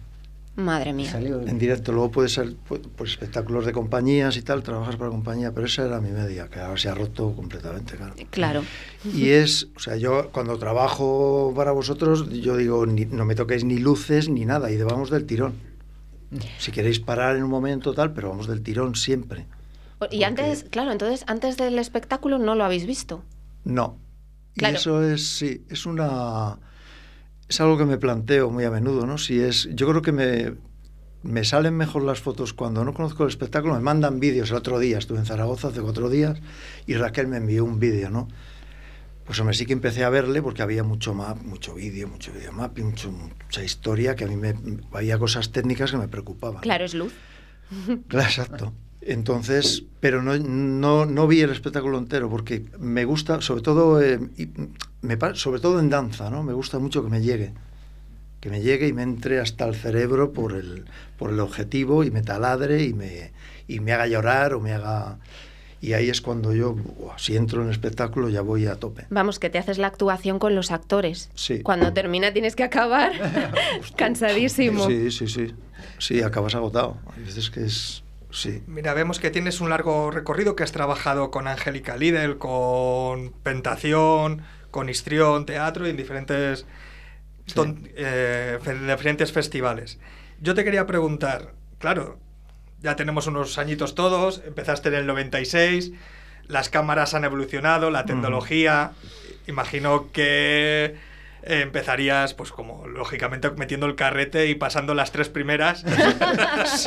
Madre 0.58 0.94
mía. 0.94 1.12
Salió- 1.12 1.42
En 1.46 1.60
directo, 1.60 1.92
luego 1.92 2.12
puede 2.12 2.30
ser 2.30 2.56
pues, 2.66 2.80
pues, 2.96 3.12
espectáculos 3.12 3.66
de 3.66 3.74
compañías 3.74 4.38
y 4.38 4.42
tal, 4.42 4.64
trabajas 4.64 4.96
para 4.96 5.12
compañía, 5.12 5.52
pero 5.54 5.68
esa 5.68 5.86
era 5.86 6.00
mi 6.00 6.12
media, 6.12 6.48
que 6.48 6.60
ahora 6.62 6.78
se 6.80 6.88
ha 6.88 6.96
roto 6.96 7.34
completamente, 7.36 7.98
claro. 7.98 8.14
Claro. 8.30 8.64
Y 9.14 9.32
es, 9.32 9.68
o 9.76 9.80
sea, 9.82 9.98
yo 9.98 10.30
cuando 10.32 10.58
trabajo 10.58 11.52
para 11.54 11.74
vosotros, 11.74 12.30
yo 12.30 12.56
digo, 12.56 12.86
ni- 12.86 13.04
no 13.04 13.26
me 13.26 13.36
toquéis 13.36 13.66
ni 13.66 13.80
luces 13.80 14.30
ni 14.30 14.46
nada, 14.46 14.72
y 14.72 14.78
vamos 14.82 15.10
del 15.10 15.26
tirón. 15.26 15.56
Si 16.60 16.72
queréis 16.72 17.00
parar 17.00 17.36
en 17.36 17.44
un 17.44 17.50
momento 17.50 17.94
tal, 17.94 18.14
pero 18.14 18.30
vamos 18.30 18.48
del 18.48 18.62
tirón 18.62 18.96
siempre. 18.96 19.42
Y 19.42 19.98
Porque- 20.00 20.26
antes, 20.26 20.66
claro, 20.70 20.92
entonces 20.92 21.24
antes 21.28 21.58
del 21.58 21.80
espectáculo 21.80 22.38
no 22.38 22.56
lo 22.56 22.64
habéis 22.66 22.86
visto. 22.86 23.24
No. 23.64 23.98
Y 24.56 24.60
Claro. 24.60 24.78
eso 24.78 25.04
es, 25.04 25.28
sí, 25.38 25.66
es 25.70 25.86
una... 25.86 26.58
Es 27.48 27.62
algo 27.62 27.78
que 27.78 27.86
me 27.86 27.98
planteo 27.98 28.50
muy 28.50 28.64
a 28.64 28.72
menudo, 28.72 29.06
¿no? 29.06 29.18
Si 29.18 29.40
es, 29.40 29.70
yo 29.74 29.88
creo 29.88 30.02
que 30.02 30.12
me, 30.12 30.56
me 31.24 31.44
salen 31.44 31.76
mejor 31.78 32.04
las 32.04 32.20
fotos 32.20 32.54
cuando 32.54 32.84
no 32.84 32.94
conozco 32.94 33.24
el 33.24 33.30
espectáculo, 33.30 33.76
me 33.76 33.82
mandan 33.82 34.20
vídeos. 34.20 34.50
El 34.50 34.58
otro 34.58 34.80
día 34.80 34.98
estuve 34.98 35.20
en 35.20 35.26
Zaragoza 35.26 35.68
hace 35.68 35.82
cuatro 35.82 36.10
días 36.10 36.40
y 36.88 36.96
Raquel 36.96 37.28
me 37.28 37.38
envió 37.38 37.64
un 37.64 37.80
vídeo, 37.80 38.10
¿no? 38.10 38.28
Pues 39.26 39.40
hombre, 39.40 39.56
sí 39.56 39.66
que 39.66 39.74
empecé 39.74 40.04
a 40.04 40.10
verle 40.10 40.42
porque 40.42 40.62
había 40.62 40.84
mucho 40.84 41.14
map, 41.14 41.42
mucho 41.42 41.74
vídeo, 41.74 42.08
mucho 42.08 42.32
videomapping, 42.32 42.86
mucho, 42.86 43.12
mucha 43.12 43.64
historia, 43.64 44.16
que 44.16 44.26
a 44.26 44.28
mí 44.28 44.36
me, 44.36 44.54
había 44.94 45.18
cosas 45.18 45.52
técnicas 45.52 45.92
que 45.92 45.98
me 45.98 46.08
preocupaban. 46.08 46.62
Claro, 46.62 46.86
es 46.86 46.94
luz. 46.94 47.14
Claro, 48.08 48.28
exacto. 48.28 48.74
Entonces, 49.02 49.84
pero 50.00 50.24
no, 50.24 50.36
no, 50.38 51.06
no 51.06 51.28
vi 51.28 51.42
el 51.42 51.52
espectáculo 51.52 51.98
entero 51.98 52.30
porque 52.30 52.66
me 52.80 53.06
gusta, 53.06 53.40
sobre 53.42 53.62
todo, 53.62 54.02
eh, 54.02 54.20
y 54.36 54.50
me, 55.02 55.18
sobre 55.36 55.60
todo 55.60 55.80
en 55.80 55.90
danza, 55.92 56.32
¿no? 56.32 56.42
Me 56.42 56.54
gusta 56.54 56.80
mucho 56.80 57.04
que 57.04 57.10
me 57.10 57.22
llegue, 57.22 57.54
que 58.40 58.50
me 58.50 58.62
llegue 58.62 58.88
y 58.88 58.94
me 58.94 59.04
entre 59.04 59.40
hasta 59.40 59.66
el 59.66 59.76
cerebro 59.76 60.34
por 60.34 60.54
el, 60.54 60.86
por 61.18 61.32
el 61.32 61.40
objetivo 61.40 62.04
y 62.04 62.10
me 62.10 62.24
taladre 62.24 62.84
y 62.84 62.94
me, 62.94 63.32
y 63.68 63.80
me 63.80 63.94
haga 63.94 64.08
llorar 64.08 64.54
o 64.54 64.60
me 64.60 64.74
haga... 64.74 65.20
Y 65.82 65.94
ahí 65.94 66.10
es 66.10 66.22
cuando 66.22 66.54
yo, 66.54 66.76
si 67.18 67.36
entro 67.36 67.62
en 67.62 67.68
el 67.68 67.72
espectáculo, 67.72 68.30
ya 68.30 68.42
voy 68.42 68.66
a 68.66 68.76
tope. 68.78 69.06
Vamos, 69.10 69.38
que 69.40 69.50
te 69.50 69.58
haces 69.60 69.78
la 69.78 69.88
actuación 69.88 70.40
con 70.40 70.56
los 70.56 70.72
actores. 70.72 71.30
Sí. 71.36 71.62
Cuando 71.62 71.94
termina 71.94 72.34
tienes 72.34 72.56
que 72.56 72.64
acabar 72.64 73.12
cansadísimo. 73.96 74.88
Sí, 74.88 75.12
sí, 75.12 75.28
sí. 75.28 75.54
Sí, 76.00 76.22
acabas 76.22 76.56
agotado. 76.56 76.98
Hay 77.16 77.24
veces 77.24 77.50
que 77.50 77.66
es... 77.66 78.04
Sí. 78.32 78.64
Mira, 78.68 78.94
vemos 78.94 79.20
que 79.20 79.32
tienes 79.32 79.62
un 79.62 79.70
largo 79.70 80.12
recorrido, 80.12 80.56
que 80.58 80.64
has 80.64 80.72
trabajado 80.74 81.32
con 81.32 81.48
Angélica 81.48 81.96
Lidl, 81.96 82.38
con 82.38 83.32
Pentación, 83.44 84.42
con 84.72 84.90
Histrión, 84.90 85.46
teatro 85.46 85.88
y 85.88 85.92
en 85.92 85.98
diferentes, 85.98 86.66
ton- 87.54 87.90
eh, 87.96 88.60
fe- 88.62 88.74
diferentes 88.78 89.32
festivales. 89.32 90.00
Yo 90.42 90.54
te 90.54 90.66
quería 90.66 90.86
preguntar, 90.86 91.54
claro, 91.80 92.20
ya 92.82 92.96
tenemos 92.96 93.28
unos 93.28 93.58
añitos 93.58 93.96
todos, 93.96 94.42
empezaste 94.46 94.90
en 94.90 94.96
el 94.96 95.08
96, 95.08 95.92
las 96.48 96.70
cámaras 96.70 97.14
han 97.14 97.24
evolucionado, 97.26 97.90
la 97.92 98.06
tecnología, 98.06 98.92
imagino 99.48 100.12
que 100.12 100.96
eh, 101.48 101.62
empezarías, 101.62 102.34
pues 102.34 102.52
como 102.52 102.88
lógicamente 102.88 103.50
metiendo 103.52 103.86
el 103.88 103.96
carrete 103.96 104.48
y 104.48 104.56
pasando 104.56 104.94
las 104.94 105.12
tres 105.12 105.30
primeras, 105.30 105.84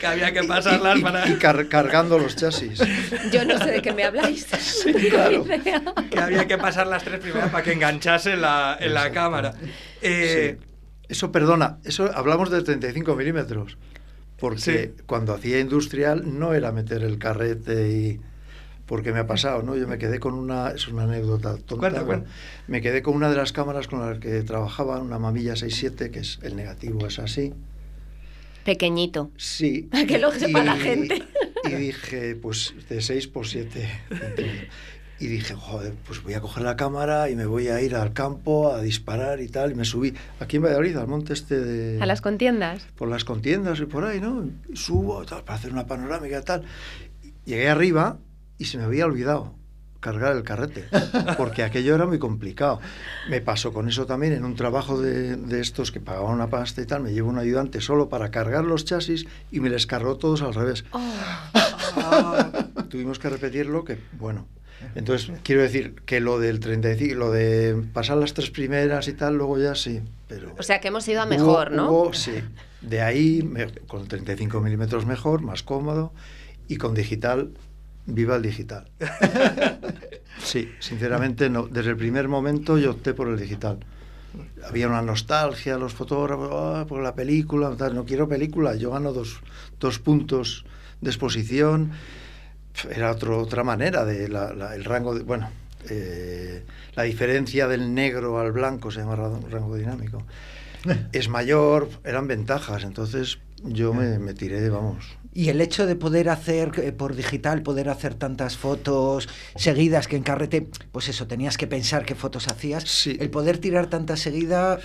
que 0.00 0.06
había 0.06 0.32
que 0.32 0.44
pasarlas 0.44 0.98
Y- 0.98 1.02
para... 1.02 1.28
y 1.28 1.34
car- 1.36 1.68
cargando 1.68 2.18
los 2.18 2.36
chasis. 2.36 2.80
Yo 3.32 3.44
no 3.44 3.58
sé 3.58 3.70
de 3.72 3.82
qué 3.82 3.92
me 3.92 4.04
habláis. 4.04 4.46
claro. 5.10 5.44
Ni 5.48 5.54
idea. 5.56 5.82
que 6.10 6.20
había 6.20 6.46
que 6.46 6.58
pasar 6.58 6.86
las 6.86 7.04
tres 7.04 7.20
primeras 7.20 7.50
para 7.50 7.62
que 7.64 7.72
enganchase 7.72 8.32
en 8.32 8.42
la, 8.42 8.76
en 8.80 8.94
la 8.94 9.10
cámara. 9.12 9.54
Eh, 10.00 10.58
Sí. 10.60 10.66
Eso, 11.08 11.30
perdona, 11.30 11.76
eso 11.84 12.10
hablamos 12.14 12.48
de 12.50 12.62
35 12.62 13.14
milímetros. 13.16 13.76
Porque 14.42 14.92
Sí. 14.96 15.02
cuando 15.06 15.32
hacía 15.32 15.60
industrial 15.60 16.36
no 16.38 16.52
era 16.52 16.72
meter 16.72 17.02
el 17.04 17.16
carrete 17.18 17.90
y. 17.92 18.20
Porque 18.86 19.12
me 19.12 19.20
ha 19.20 19.26
pasado, 19.28 19.62
¿no? 19.62 19.76
Yo 19.76 19.86
me 19.86 19.96
quedé 19.98 20.18
con 20.18 20.34
una. 20.34 20.72
Es 20.72 20.88
una 20.88 21.04
anécdota 21.04 21.52
tonta. 21.58 21.76
Cuenta, 21.76 22.00
¿no? 22.00 22.06
cuenta. 22.06 22.28
Me 22.66 22.80
quedé 22.82 23.02
con 23.02 23.14
una 23.14 23.30
de 23.30 23.36
las 23.36 23.52
cámaras 23.52 23.86
con 23.86 24.00
las 24.00 24.18
que 24.18 24.42
trabajaba, 24.42 24.98
una 24.98 25.20
mamilla 25.20 25.54
6.7, 25.54 26.10
que 26.10 26.18
es 26.18 26.40
el 26.42 26.56
negativo, 26.56 27.06
es 27.06 27.20
así. 27.20 27.54
Pequeñito. 28.64 29.30
Sí. 29.36 29.88
Que 30.08 30.18
lo 30.18 30.32
sepa 30.32 30.64
la 30.64 30.76
gente. 30.76 31.22
Y 31.64 31.70
dije, 31.74 32.34
pues 32.34 32.74
de 32.88 33.00
6 33.00 33.28
por 33.28 33.46
7. 33.46 33.88
Y 35.22 35.28
dije, 35.28 35.54
joder, 35.54 35.94
pues 36.04 36.20
voy 36.20 36.34
a 36.34 36.40
coger 36.40 36.64
la 36.64 36.76
cámara 36.76 37.30
y 37.30 37.36
me 37.36 37.46
voy 37.46 37.68
a 37.68 37.80
ir 37.80 37.94
al 37.94 38.12
campo 38.12 38.72
a 38.72 38.82
disparar 38.82 39.40
y 39.40 39.46
tal. 39.46 39.70
Y 39.70 39.76
me 39.76 39.84
subí 39.84 40.12
aquí 40.40 40.56
en 40.56 40.64
Valladolid, 40.64 40.96
al 40.96 41.06
monte 41.06 41.32
este 41.32 41.60
de... 41.60 42.02
A 42.02 42.06
las 42.06 42.20
contiendas. 42.20 42.82
Por 42.96 43.06
las 43.06 43.24
contiendas 43.24 43.78
y 43.78 43.86
por 43.86 44.04
ahí, 44.04 44.20
¿no? 44.20 44.44
Y 44.68 44.76
subo 44.76 45.24
tal, 45.24 45.44
para 45.44 45.60
hacer 45.60 45.70
una 45.70 45.86
panorámica 45.86 46.40
y 46.40 46.42
tal. 46.42 46.64
Llegué 47.44 47.68
arriba 47.68 48.18
y 48.58 48.64
se 48.64 48.78
me 48.78 48.82
había 48.82 49.06
olvidado 49.06 49.54
cargar 50.00 50.34
el 50.34 50.42
carrete, 50.42 50.86
porque 51.36 51.62
aquello 51.62 51.94
era 51.94 52.06
muy 52.06 52.18
complicado. 52.18 52.80
Me 53.30 53.40
pasó 53.40 53.72
con 53.72 53.88
eso 53.88 54.06
también 54.06 54.32
en 54.32 54.44
un 54.44 54.56
trabajo 54.56 55.00
de, 55.00 55.36
de 55.36 55.60
estos 55.60 55.92
que 55.92 56.00
pagaban 56.00 56.34
una 56.34 56.48
pasta 56.48 56.82
y 56.82 56.86
tal, 56.86 57.04
me 57.04 57.12
llevo 57.12 57.30
un 57.30 57.38
ayudante 57.38 57.80
solo 57.80 58.08
para 58.08 58.32
cargar 58.32 58.64
los 58.64 58.84
chasis 58.84 59.28
y 59.52 59.60
me 59.60 59.70
les 59.70 59.86
cargó 59.86 60.16
todos 60.16 60.42
al 60.42 60.52
revés. 60.52 60.84
Tuvimos 62.88 63.20
que 63.20 63.28
repetirlo, 63.28 63.84
que 63.84 64.00
bueno. 64.18 64.48
Entonces, 64.94 65.30
quiero 65.44 65.62
decir 65.62 65.94
que 66.06 66.20
lo 66.20 66.38
del 66.40 66.58
35, 66.60 67.14
lo 67.18 67.30
de 67.30 67.82
pasar 67.92 68.16
las 68.18 68.34
tres 68.34 68.50
primeras 68.50 69.06
y 69.08 69.12
tal, 69.12 69.36
luego 69.36 69.58
ya 69.58 69.74
sí, 69.74 70.00
pero... 70.28 70.54
O 70.58 70.62
sea 70.62 70.80
que 70.80 70.88
hemos 70.88 71.06
ido 71.08 71.20
a 71.20 71.24
Hubo- 71.24 71.28
mejor, 71.30 71.70
¿no? 71.72 71.90
hubo- 71.90 72.12
sí. 72.14 72.32
De 72.80 73.00
ahí, 73.00 73.42
me- 73.42 73.68
con 73.86 74.08
35 74.08 74.60
milímetros 74.60 75.06
mejor, 75.06 75.42
más 75.42 75.62
cómodo, 75.62 76.12
y 76.68 76.76
con 76.76 76.94
digital, 76.94 77.50
viva 78.06 78.36
el 78.36 78.42
digital. 78.42 78.90
Sí, 80.42 80.72
sinceramente, 80.80 81.48
no. 81.50 81.68
desde 81.68 81.90
el 81.90 81.96
primer 81.96 82.26
momento 82.26 82.76
yo 82.78 82.92
opté 82.92 83.14
por 83.14 83.28
el 83.28 83.38
digital. 83.38 83.78
había 84.66 84.88
una 84.88 85.02
nostalgia, 85.02 85.76
los 85.76 85.92
fotógrafos, 85.92 86.48
"Ah, 86.52 86.86
por 86.88 87.02
la 87.02 87.14
película, 87.14 87.68
no 87.92 88.04
quiero 88.06 88.26
película, 88.28 88.74
yo 88.74 88.90
gano 88.90 89.12
dos, 89.12 89.40
dos 89.78 89.98
puntos 89.98 90.64
de 91.02 91.10
exposición. 91.10 91.92
Era 92.90 93.10
otro, 93.10 93.38
otra 93.38 93.62
manera 93.64 94.04
de 94.04 94.28
la- 94.28 94.52
la- 94.52 94.74
el 94.74 94.84
rango, 94.84 95.14
de, 95.14 95.22
bueno, 95.24 95.50
eh, 95.88 96.64
la 96.94 97.02
diferencia 97.04 97.68
del 97.68 97.94
negro 97.94 98.38
al 98.38 98.52
blanco 98.52 98.90
se 98.90 99.00
llama 99.00 99.16
ra- 99.16 99.30
rango 99.50 99.76
dinámico. 99.76 100.22
Es 101.12 101.28
mayor, 101.28 101.88
eran 102.04 102.26
ventajas, 102.26 102.82
entonces 102.84 103.38
yo 103.64 103.94
me, 103.94 104.18
me 104.18 104.34
tiré, 104.34 104.68
vamos, 104.68 105.04
Y 105.32 105.48
el 105.48 105.60
hecho 105.60 105.86
de 105.86 105.94
poder 105.94 106.28
hacer 106.28 106.72
eh, 106.78 106.90
por 106.90 107.14
digital, 107.14 107.62
poder 107.62 107.88
hacer 107.88 108.14
tantas 108.14 108.56
fotos 108.56 109.28
seguidas 109.54 110.08
que 110.08 110.16
en 110.16 110.24
carrete, 110.24 110.68
pues 110.90 111.08
eso, 111.08 111.28
tenías 111.28 111.56
que 111.56 111.68
pensar 111.68 112.04
qué 112.04 112.16
fotos 112.16 112.48
hacías. 112.48 112.82
Sí. 112.84 113.16
El 113.20 113.30
poder 113.30 113.58
tirar 113.58 113.86
tantas 113.86 114.18
seguidas, 114.20 114.80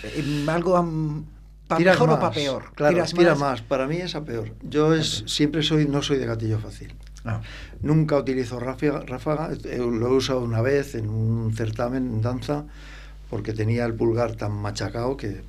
algo 0.47 1.23
para 1.67 1.84
mejor 1.84 2.10
o 2.10 2.12
más, 2.13 2.19
para 2.21 2.34
peor. 2.36 2.63
Claro, 2.76 2.93
Tiras 2.93 3.13
tira 3.13 3.34
más. 3.36 3.62
Para 3.63 3.88
mí 3.88 3.97
es 3.97 4.13
a 4.15 4.23
peor. 4.23 4.54
Yo 4.62 4.93
es, 4.93 5.23
siempre 5.26 5.63
soy, 5.63 5.88
no 5.88 6.02
soy 6.04 6.17
de 6.17 6.28
gatillo 6.28 6.60
fácil. 6.60 6.93
Ah. 7.29 7.41
Nunca 7.81 8.17
utilizo 8.17 8.59
ráfaga, 8.59 9.01
ráfaga, 9.01 9.51
eh, 9.65 9.77
lo 9.77 10.07
he 10.07 10.11
usado 10.11 10.41
una 10.41 10.61
vez 10.61 10.95
en 10.95 11.09
un 11.09 11.53
certamen 11.55 12.07
en 12.07 12.21
danza 12.21 12.65
porque 13.29 13.53
tenía 13.53 13.85
el 13.85 13.93
pulgar 13.93 14.35
tan 14.35 14.53
machacado 14.53 15.17
que, 15.17 15.41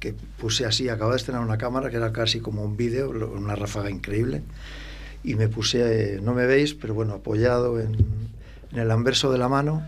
que 0.00 0.14
puse 0.38 0.64
así, 0.64 0.88
acababa 0.88 1.12
de 1.12 1.18
estrenar 1.18 1.42
una 1.42 1.58
cámara 1.58 1.90
que 1.90 1.96
era 1.96 2.12
casi 2.12 2.40
como 2.40 2.62
un 2.62 2.76
vídeo, 2.76 3.10
una 3.10 3.54
ráfaga 3.54 3.90
increíble 3.90 4.42
y 5.24 5.34
me 5.34 5.48
puse, 5.48 6.20
no 6.22 6.34
me 6.34 6.46
veis, 6.46 6.74
pero 6.74 6.94
bueno, 6.94 7.14
apoyado 7.14 7.78
en, 7.78 7.96
en 8.72 8.78
el 8.78 8.90
anverso 8.90 9.30
de 9.30 9.38
la 9.38 9.48
mano 9.48 9.82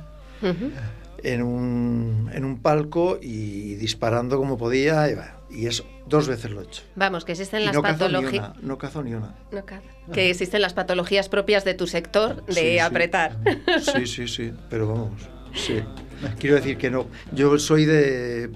en 1.25 1.43
un, 1.43 2.31
en 2.33 2.45
un 2.45 2.59
palco 2.59 3.19
y 3.21 3.75
disparando 3.75 4.37
como 4.37 4.59
podía 4.59 5.11
y, 5.11 5.17
y 5.63 5.67
eso, 5.67 5.85
dos 6.07 6.29
veces 6.29 6.51
lo 6.51 6.61
he 6.61 6.65
hecho. 6.65 6.83
Vamos, 6.97 7.25
que 7.25 7.33
existen 7.33 7.63
Y 7.63 7.67
las 7.67 7.75
no 7.75 7.83
cazo 7.83 8.09
ni 8.09 8.15
patologías. 8.15 8.51
una, 8.51 8.61
no 8.63 8.79
cazo 8.79 9.03
ni 9.03 9.15
una. 9.15 9.35
No 9.53 9.65
caza. 9.65 9.83
Que 10.13 10.31
existen 10.31 10.61
las 10.63 10.75
patologías 10.75 11.29
propias 11.29 11.65
de 11.65 11.75
tu 11.75 11.87
sector 11.87 12.45
de 12.47 12.53
Sí, 12.55 12.79
apretar. 12.79 13.37
Sí, 13.81 14.07
sí, 14.07 14.29
sí, 14.29 14.53
pero 14.69 14.89
vamos, 14.89 15.23
sí. 15.55 15.81
Quiero 16.39 16.57
decir 16.57 16.77
que 16.79 16.91
no. 16.91 17.07
Yo 17.33 17.59
soy 17.59 17.85
de 17.87 18.51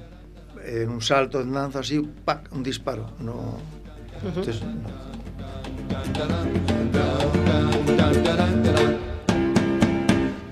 en 0.64 0.88
un 0.90 1.00
salto 1.00 1.40
en 1.40 1.52
danza 1.52 1.78
así, 1.80 2.00
¡pac! 2.24 2.48
un 2.52 2.62
disparo. 2.62 3.10
No. 3.20 3.58
Entonces, 4.22 4.62
no. 4.62 5.08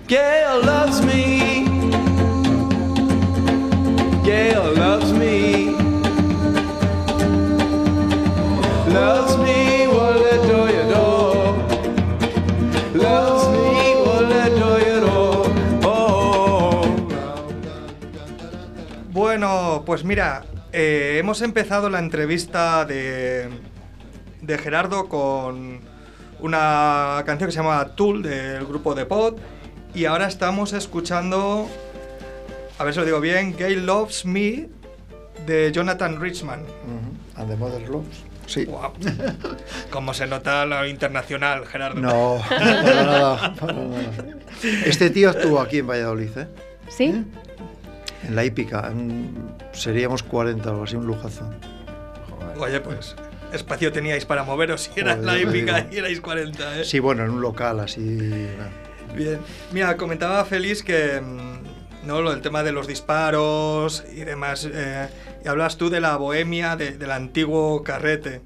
Gail 0.08 0.60
loves 0.64 1.00
me. 1.04 1.64
Gail 4.24 4.74
loves 4.78 5.12
me. 5.12 5.45
Bueno, 19.12 19.82
pues 19.84 20.02
mira, 20.02 20.44
eh, 20.72 21.16
hemos 21.18 21.42
empezado 21.42 21.90
la 21.90 21.98
entrevista 21.98 22.84
de, 22.86 23.48
de 24.40 24.58
Gerardo 24.58 25.08
con 25.08 25.80
una 26.40 27.22
canción 27.26 27.48
que 27.48 27.52
se 27.52 27.58
llama 27.58 27.96
Tool 27.96 28.22
del 28.22 28.64
grupo 28.66 28.94
de 28.94 29.04
Pod 29.04 29.36
y 29.94 30.06
ahora 30.06 30.26
estamos 30.26 30.72
escuchando, 30.72 31.66
a 32.78 32.84
ver 32.84 32.94
si 32.94 33.00
lo 33.00 33.06
digo 33.06 33.20
bien, 33.20 33.56
Gay 33.58 33.76
Loves 33.76 34.24
Me 34.24 34.68
de 35.46 35.70
Jonathan 35.72 36.20
Richman. 36.20 36.62
Ujú. 36.62 37.40
And 37.40 37.50
the 37.50 37.56
Mother 37.56 37.88
Loves. 37.88 38.24
Sí. 38.46 38.64
Guau. 38.64 38.92
Cómo 39.90 40.14
se 40.14 40.26
nota 40.26 40.64
lo 40.66 40.86
internacional, 40.86 41.66
Gerardo. 41.66 42.00
No, 42.00 42.40
para 42.48 42.72
nada, 43.04 43.54
para 43.54 43.72
nada. 43.72 44.00
Este 44.84 45.10
tío 45.10 45.30
estuvo 45.30 45.60
aquí 45.60 45.78
en 45.78 45.86
Valladolid, 45.88 46.36
¿eh? 46.38 46.46
¿Sí? 46.88 47.24
En 48.26 48.36
la 48.36 48.44
hípica. 48.44 48.88
en- 48.90 49.54
seríamos 49.72 50.22
40 50.22 50.68
o 50.68 50.72
algo 50.72 50.84
así, 50.84 50.96
un 50.96 51.06
lujazo. 51.06 51.48
Oye, 52.58 52.80
pues 52.80 53.14
espacio 53.52 53.92
teníais 53.92 54.24
para 54.24 54.42
moveros 54.44 54.82
si 54.82 55.00
era 55.00 55.16
la 55.16 55.34
digo. 55.34 55.52
y 55.90 55.96
erais 55.98 56.20
40, 56.20 56.80
¿eh? 56.80 56.84
Sí, 56.84 56.98
bueno, 57.00 57.24
en 57.24 57.30
un 57.30 57.40
local 57.42 57.80
así. 57.80 58.00
Bien. 59.14 59.38
Mira, 59.72 59.96
comentaba 59.96 60.44
Félix 60.44 60.82
que 60.82 61.20
mm, 61.20 62.06
no 62.06 62.22
lo 62.22 62.30
del 62.30 62.40
tema 62.40 62.62
de 62.62 62.72
los 62.72 62.86
disparos 62.86 64.04
y 64.12 64.20
demás. 64.24 64.68
eh, 64.72 65.08
y 65.46 65.48
hablas 65.48 65.76
tú 65.76 65.90
de 65.90 66.00
la 66.00 66.16
bohemia 66.16 66.74
de- 66.74 66.98
del 66.98 67.12
antiguo 67.12 67.84
carrete. 67.84 68.40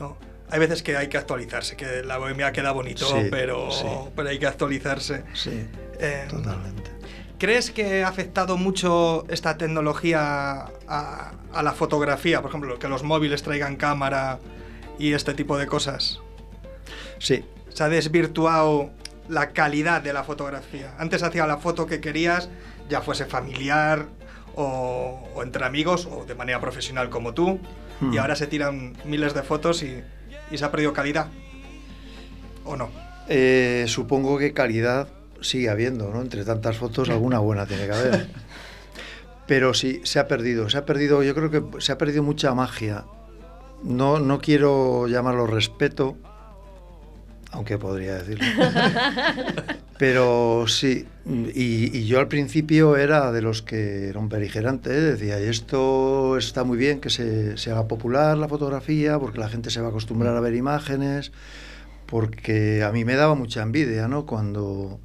¿no? 0.00 0.16
Hay 0.50 0.58
veces 0.58 0.82
que 0.82 0.96
hay 0.96 1.06
que 1.08 1.16
actualizarse, 1.16 1.76
que 1.76 2.02
la 2.02 2.18
bohemia 2.18 2.50
queda 2.50 2.72
bonito, 2.72 3.06
Sí, 3.06 3.28
pero, 3.30 3.70
sí. 3.70 3.86
pero 4.16 4.28
hay 4.28 4.40
que 4.40 4.46
actualizarse. 4.48 5.22
Sí, 5.34 5.68
Eh, 6.00 6.26
totalmente. 6.28 6.90
¿Crees 7.38 7.70
que 7.70 8.02
ha 8.02 8.08
afectado 8.08 8.56
mucho 8.56 9.24
esta 9.28 9.56
tecnología 9.56 10.64
a, 10.88 11.32
a 11.52 11.62
la 11.62 11.72
fotografía? 11.72 12.40
Por 12.42 12.50
ejemplo, 12.50 12.76
que 12.80 12.88
los 12.88 13.04
móviles 13.04 13.44
traigan 13.44 13.76
cámara 13.76 14.40
y 14.98 15.12
este 15.12 15.34
tipo 15.34 15.56
de 15.56 15.66
cosas. 15.68 16.18
Sí, 17.20 17.44
Se 17.68 17.84
ha 17.84 17.88
desvirtuado 17.88 18.90
la 19.28 19.50
calidad 19.50 20.02
de 20.02 20.12
la 20.12 20.24
fotografía. 20.24 20.92
Antes 20.98 21.22
hacía 21.22 21.46
la 21.46 21.58
foto 21.58 21.86
que 21.86 22.00
querías, 22.00 22.48
ya 22.88 23.00
fuese 23.00 23.26
familiar 23.26 24.06
o, 24.56 25.28
o 25.34 25.42
entre 25.42 25.64
amigos 25.64 26.06
o 26.10 26.24
de 26.24 26.34
manera 26.34 26.60
profesional 26.60 27.10
como 27.10 27.34
tú. 27.34 27.60
Hmm. 28.00 28.12
Y 28.12 28.18
ahora 28.18 28.36
se 28.36 28.46
tiran 28.46 28.96
miles 29.04 29.34
de 29.34 29.42
fotos 29.42 29.82
y, 29.82 30.02
y 30.50 30.58
se 30.58 30.64
ha 30.64 30.70
perdido 30.70 30.92
calidad. 30.92 31.28
¿O 32.64 32.76
no? 32.76 32.90
Eh, 33.28 33.84
supongo 33.88 34.38
que 34.38 34.52
calidad 34.52 35.08
sigue 35.40 35.68
habiendo, 35.68 36.10
¿no? 36.12 36.20
Entre 36.20 36.44
tantas 36.44 36.76
fotos, 36.76 37.08
alguna 37.10 37.38
buena 37.38 37.66
tiene 37.66 37.86
que 37.86 37.92
haber. 37.92 38.28
Pero 39.46 39.74
sí, 39.74 40.00
se 40.04 40.18
ha 40.18 40.28
perdido. 40.28 40.70
Se 40.70 40.78
ha 40.78 40.84
perdido, 40.86 41.22
yo 41.22 41.34
creo 41.34 41.50
que 41.50 41.80
se 41.80 41.92
ha 41.92 41.98
perdido 41.98 42.22
mucha 42.22 42.54
magia. 42.54 43.04
No, 43.82 44.20
no 44.20 44.40
quiero 44.40 45.08
llamarlo 45.08 45.46
respeto, 45.46 46.16
aunque 47.52 47.78
podría 47.78 48.14
decirlo. 48.16 48.44
Pero 49.98 50.64
sí, 50.66 51.06
y, 51.54 51.96
y 51.96 52.06
yo 52.06 52.18
al 52.18 52.26
principio 52.26 52.96
era 52.96 53.30
de 53.30 53.40
los 53.40 53.62
que 53.62 54.08
era 54.08 54.18
un 54.18 54.28
beligerante, 54.28 54.90
¿eh? 54.90 55.00
decía, 55.00 55.40
y 55.40 55.44
esto 55.44 56.36
está 56.36 56.64
muy 56.64 56.76
bien 56.76 56.98
que 57.00 57.08
se, 57.10 57.56
se 57.56 57.70
haga 57.70 57.86
popular 57.86 58.36
la 58.36 58.48
fotografía, 58.48 59.18
porque 59.20 59.38
la 59.38 59.48
gente 59.48 59.70
se 59.70 59.80
va 59.80 59.86
a 59.88 59.90
acostumbrar 59.90 60.36
a 60.36 60.40
ver 60.40 60.54
imágenes, 60.56 61.30
porque 62.06 62.82
a 62.82 62.90
mí 62.90 63.04
me 63.04 63.14
daba 63.14 63.34
mucha 63.36 63.62
envidia, 63.62 64.08
¿no? 64.08 64.26
Cuando, 64.26 64.98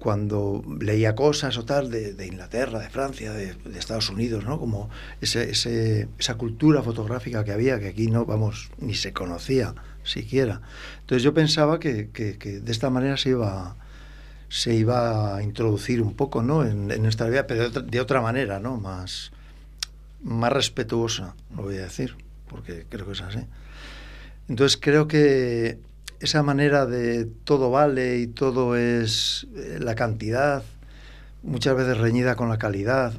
cuando 0.00 0.64
leía 0.80 1.14
cosas 1.14 1.56
o 1.56 1.64
tal 1.64 1.90
de, 1.90 2.12
de 2.14 2.26
Inglaterra, 2.26 2.80
de 2.80 2.90
Francia, 2.90 3.32
de, 3.32 3.54
de 3.54 3.78
Estados 3.78 4.10
Unidos, 4.10 4.44
¿no? 4.44 4.58
Como 4.58 4.90
ese, 5.20 5.50
ese- 5.50 6.08
esa 6.18 6.34
cultura 6.34 6.82
fotográfica 6.82 7.44
que 7.44 7.52
había, 7.52 7.78
que 7.78 7.88
aquí 7.88 8.08
no, 8.10 8.24
vamos, 8.26 8.70
ni 8.78 8.94
se 8.94 9.12
conocía 9.12 9.74
siquiera. 10.04 10.60
Entonces 11.00 11.22
yo 11.22 11.34
pensaba 11.34 11.78
que, 11.80 12.10
que- 12.10 12.34
de 12.36 12.72
esta 12.72 12.90
manera 12.90 13.16
se 13.16 13.30
iba, 13.30 13.76
se 14.48 14.74
iba 14.74 15.36
a 15.36 15.42
introducir 15.42 16.02
un 16.02 16.14
poco, 16.14 16.42
¿no? 16.42 16.64
En, 16.64 16.90
en 16.90 17.02
nuestra 17.02 17.28
vida, 17.28 17.46
pero 17.46 17.62
de 17.62 17.66
otra, 17.68 17.82
de 17.82 18.00
otra 18.00 18.20
manera, 18.20 18.60
¿no? 18.60 18.76
Más, 18.78 19.32
más 20.22 20.52
respetuosa, 20.52 21.34
lo 21.56 21.62
voy 21.64 21.76
a 21.78 21.82
decir, 21.82 22.16
porque 22.48 22.86
creo 22.88 23.06
que 23.06 23.12
es 23.12 23.20
así. 23.22 23.40
Entonces 24.48 24.78
creo 24.80 25.08
que 25.08 25.78
esa 26.20 26.42
manera 26.42 26.86
de 26.86 27.26
todo 27.44 27.70
vale 27.70 28.18
y 28.18 28.26
todo 28.26 28.76
es 28.76 29.46
eh, 29.56 29.78
la 29.80 29.94
cantidad, 29.94 30.62
muchas 31.42 31.76
veces 31.76 31.98
reñida 31.98 32.36
con 32.36 32.48
la 32.48 32.58
calidad, 32.58 33.14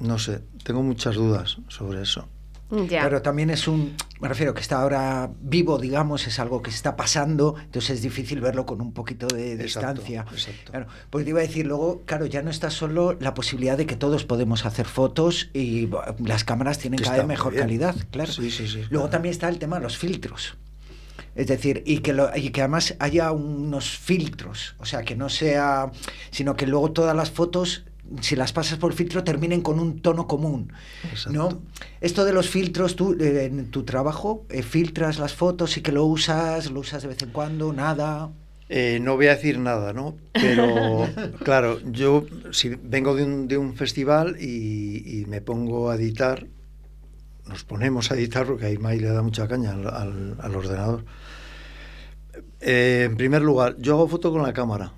no 0.00 0.18
sé, 0.18 0.40
tengo 0.64 0.82
muchas 0.82 1.14
dudas 1.16 1.58
sobre 1.68 2.02
eso. 2.02 2.28
Ya. 2.70 3.02
Pero 3.02 3.22
también 3.22 3.48
es 3.48 3.66
un, 3.66 3.96
me 4.20 4.28
refiero 4.28 4.52
que 4.52 4.60
está 4.60 4.82
ahora 4.82 5.30
vivo, 5.40 5.78
digamos, 5.78 6.26
es 6.26 6.38
algo 6.38 6.60
que 6.60 6.68
está 6.68 6.96
pasando, 6.96 7.54
entonces 7.58 7.90
es 7.96 8.02
difícil 8.02 8.40
verlo 8.42 8.66
con 8.66 8.82
un 8.82 8.92
poquito 8.92 9.26
de 9.26 9.52
Exacto, 9.54 10.02
distancia. 10.02 10.26
exacto. 10.30 10.70
Claro, 10.72 10.86
porque 11.08 11.24
te 11.24 11.30
iba 11.30 11.38
a 11.40 11.42
decir 11.42 11.66
luego, 11.66 12.02
claro, 12.04 12.26
ya 12.26 12.42
no 12.42 12.50
está 12.50 12.70
solo 12.70 13.16
la 13.20 13.32
posibilidad 13.32 13.78
de 13.78 13.86
que 13.86 13.96
todos 13.96 14.24
podemos 14.24 14.66
hacer 14.66 14.86
fotos 14.86 15.48
y 15.54 15.88
las 16.22 16.44
cámaras 16.44 16.78
tienen 16.78 16.98
Que 16.98 17.04
cada 17.04 17.18
vez 17.18 17.26
mejor 17.26 17.52
bien. 17.54 17.62
calidad, 17.64 17.96
claro. 18.10 18.30
Sí, 18.32 18.50
sí, 18.50 18.68
sí, 18.68 18.74
Luego 18.74 18.88
claro. 18.90 19.08
también 19.10 19.32
está 19.32 19.48
el 19.48 19.58
tema 19.58 19.76
de 19.76 19.82
los 19.84 19.96
filtros. 19.96 20.56
Es 21.34 21.46
decir, 21.46 21.82
y 21.86 21.98
que, 21.98 22.12
lo- 22.12 22.36
y 22.36 22.50
que 22.50 22.60
además 22.62 22.96
haya 22.98 23.32
unos 23.32 23.88
filtros, 23.96 24.74
o 24.78 24.84
sea, 24.84 25.04
que 25.04 25.14
no 25.16 25.28
sea, 25.28 25.90
sino 26.30 26.54
que 26.56 26.66
luego 26.66 26.90
todas 26.92 27.14
las 27.16 27.30
fotos, 27.30 27.84
si 28.20 28.36
las 28.36 28.52
pasas 28.52 28.78
por 28.78 28.92
filtro, 28.92 29.24
terminen 29.24 29.60
con 29.60 29.78
un 29.80 30.00
tono 30.00 30.26
común. 30.26 30.72
¿no? 31.30 31.62
Esto 32.00 32.24
de 32.24 32.32
los 32.32 32.48
filtros, 32.48 32.96
tú 32.96 33.16
eh, 33.20 33.44
en 33.46 33.70
tu 33.70 33.84
trabajo 33.84 34.44
eh, 34.50 34.62
filtras 34.62 35.18
las 35.18 35.34
fotos 35.34 35.76
y 35.76 35.80
que 35.82 35.92
lo 35.92 36.04
usas, 36.04 36.70
lo 36.70 36.80
usas 36.80 37.02
de 37.02 37.08
vez 37.08 37.22
en 37.22 37.30
cuando, 37.30 37.72
nada. 37.72 38.30
Eh, 38.70 38.98
no 39.00 39.16
voy 39.16 39.28
a 39.28 39.34
decir 39.36 39.58
nada, 39.58 39.92
¿no? 39.94 40.16
Pero 40.32 41.08
claro, 41.44 41.80
yo 41.90 42.26
si 42.50 42.68
vengo 42.82 43.14
de 43.14 43.24
un, 43.24 43.48
de 43.48 43.56
un 43.56 43.74
festival 43.76 44.36
y, 44.40 45.20
y 45.20 45.24
me 45.26 45.40
pongo 45.40 45.90
a 45.90 45.96
editar, 45.96 46.46
nos 47.48 47.64
ponemos 47.64 48.10
a 48.10 48.14
editar 48.14 48.44
porque 48.46 48.66
ahí 48.66 48.76
May 48.76 49.00
le 49.00 49.08
da 49.08 49.22
mucha 49.22 49.48
caña 49.48 49.72
al, 49.72 49.86
al- 49.86 50.36
al 50.38 50.54
ordenador. 50.54 51.04
Eh, 52.60 53.04
en 53.10 53.16
primer 53.16 53.42
lugar, 53.42 53.76
yo 53.78 53.94
hago 53.94 54.08
foto 54.08 54.30
con 54.32 54.42
la 54.42 54.52
cámara. 54.52 54.92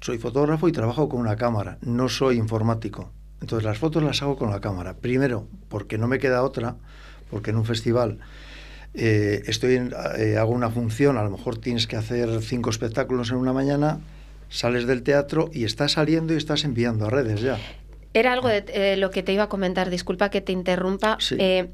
Soy 0.00 0.18
fotógrafo 0.18 0.68
y 0.68 0.72
trabajo 0.72 1.08
con 1.08 1.20
una 1.20 1.36
cámara, 1.36 1.78
no 1.80 2.08
soy 2.08 2.36
informático. 2.36 3.10
Entonces 3.40 3.64
las 3.64 3.78
fotos 3.78 4.02
las 4.02 4.22
hago 4.22 4.36
con 4.36 4.50
la 4.50 4.60
cámara. 4.60 4.94
Primero, 4.94 5.46
porque 5.68 5.98
no 5.98 6.06
me 6.08 6.18
queda 6.18 6.42
otra, 6.42 6.76
porque 7.30 7.50
en 7.50 7.56
un 7.56 7.64
festival 7.64 8.18
eh, 8.94 9.42
estoy 9.46 9.74
en- 9.76 9.92
eh, 10.18 10.36
hago 10.38 10.52
una 10.52 10.70
función, 10.70 11.16
a 11.18 11.22
lo 11.22 11.30
mejor 11.30 11.58
tienes 11.58 11.86
que 11.86 11.96
hacer 11.96 12.40
cinco 12.42 12.70
espectáculos 12.70 13.30
en 13.30 13.36
una 13.36 13.52
mañana, 13.52 14.00
sales 14.48 14.86
del 14.86 15.02
teatro 15.02 15.50
y 15.52 15.64
estás 15.64 15.92
saliendo 15.92 16.32
y 16.32 16.36
estás 16.36 16.64
enviando 16.64 17.06
a 17.06 17.10
redes 17.10 17.40
ya. 17.42 17.58
Era 18.14 18.32
algo 18.32 18.48
de 18.48 18.64
eh, 18.68 18.96
lo 18.96 19.10
que 19.10 19.22
te 19.22 19.32
iba 19.34 19.42
a 19.44 19.48
comentar, 19.48 19.90
disculpa 19.90 20.30
que 20.30 20.40
te 20.40 20.52
interrumpa. 20.52 21.18
Sí. 21.20 21.36
Eh, 21.38 21.68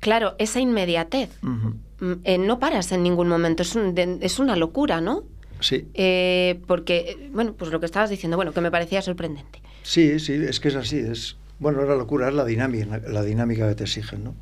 claro, 0.00 0.34
esa 0.38 0.60
inmediatez. 0.60 1.30
Mm, 1.42 2.46
no 2.46 2.58
paras 2.60 2.92
en 2.92 3.02
ningún 3.02 3.28
momento, 3.28 3.62
es, 3.64 3.74
un- 3.74 3.94
de- 3.96 4.18
es 4.20 4.38
una 4.38 4.54
locura, 4.54 5.00
¿no? 5.00 5.24
Sí, 5.60 5.88
Eh, 5.94 6.60
porque, 6.66 6.96
eh, 7.10 7.30
bueno, 7.32 7.54
pues 7.54 7.70
lo 7.70 7.80
que 7.80 7.86
estabas 7.86 8.10
diciendo, 8.10 8.36
bueno, 8.36 8.52
que 8.52 8.60
me 8.60 8.70
parecía 8.70 9.02
sorprendente. 9.02 9.60
sí, 9.82 10.18
sí, 10.20 10.34
es 10.34 10.60
que 10.60 10.68
es 10.68 10.76
así, 10.76 10.98
es 10.98 11.36
bueno, 11.58 11.82
es 11.82 11.88
la 11.88 11.96
locura, 11.96 12.28
es 12.28 12.34
la 12.34 12.44
dinámica, 12.44 12.98
la 13.08 13.22
dinámica 13.22 13.68
que 13.68 13.74
te 13.74 13.84
exigen, 13.84 14.24
¿no? 14.24 14.34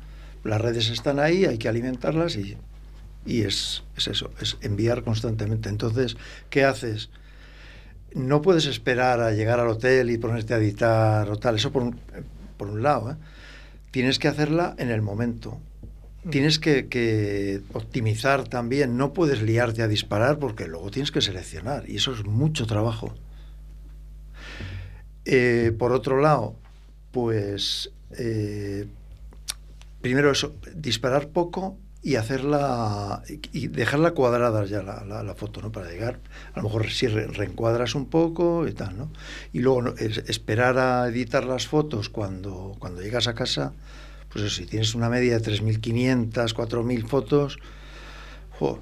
Las 0.43 0.61
redes 0.61 0.89
están 0.89 1.19
ahí, 1.19 1.45
hay 1.45 1.57
que 1.57 1.67
alimentarlas 1.67 2.35
y, 2.35 2.55
y 3.25 3.41
es, 3.41 3.83
es 3.97 4.07
eso, 4.07 4.31
es 4.39 4.57
enviar 4.61 5.03
constantemente. 5.03 5.69
Entonces, 5.69 6.15
¿qué 6.49 6.63
haces? 6.63 7.09
No 8.13 8.41
puedes 8.41 8.65
esperar 8.65 9.19
a 9.19 9.31
llegar 9.31 9.59
al 9.59 9.67
hotel 9.67 10.09
y 10.11 10.17
ponerte 10.17 10.53
a 10.53 10.57
editar 10.57 11.29
o 11.29 11.37
tal, 11.37 11.55
eso 11.55 11.71
por 11.71 11.83
un, 11.83 11.99
por 12.57 12.69
un 12.69 12.83
lado, 12.83 13.11
¿eh? 13.11 13.15
Tienes 13.91 14.19
que 14.19 14.27
hacerla 14.27 14.75
en 14.77 14.89
el 14.91 15.01
momento. 15.01 15.59
Tienes 16.29 16.59
que, 16.59 16.87
que 16.87 17.61
optimizar 17.73 18.47
también, 18.47 18.97
no 18.97 19.13
puedes 19.13 19.41
liarte 19.41 19.81
a 19.81 19.87
disparar 19.87 20.39
porque 20.39 20.67
luego 20.67 20.91
tienes 20.91 21.11
que 21.11 21.21
seleccionar 21.21 21.89
y 21.89 21.97
eso 21.97 22.11
es 22.13 22.25
mucho 22.25 22.65
trabajo. 22.65 23.13
Eh, 25.25 25.73
por 25.77 25.91
otro 25.91 26.21
lado, 26.21 26.55
pues 27.11 27.91
eh, 28.17 28.87
primero 30.01 30.31
eso, 30.31 30.55
disparar 30.73 31.29
poco 31.29 31.77
y 32.01 32.15
hacerla 32.15 33.23
y 33.51 33.67
dejarla 33.67 34.11
cuadrada 34.11 34.63
ya 34.65 34.81
la, 34.81 35.03
la- 35.03 35.35
foto, 35.35 35.61
¿no? 35.61 35.71
Para 35.71 35.89
llegar, 35.89 36.19
a 36.53 36.57
lo 36.59 36.63
mejor 36.63 36.89
si 36.89 37.07
re- 37.07 37.27
reencuadras 37.27 37.95
un 37.95 38.05
poco 38.05 38.67
y 38.67 38.73
tal, 38.73 38.97
¿no? 38.97 39.11
Y 39.51 39.59
luego 39.59 39.95
es- 39.97 40.19
esperar 40.29 40.77
a 40.77 41.07
editar 41.09 41.43
las 41.43 41.67
fotos 41.67 42.07
cuando, 42.09 42.75
cuando 42.79 43.01
llegas 43.01 43.27
a 43.27 43.33
casa, 43.33 43.73
pues 44.31 44.53
si 44.55 44.65
tienes 44.65 44.93
una 44.95 45.09
media 45.09 45.37
de 45.39 45.41
3.500, 45.51 46.53
4.000 46.53 47.07
fotos, 47.07 47.59
jo, 48.59 48.81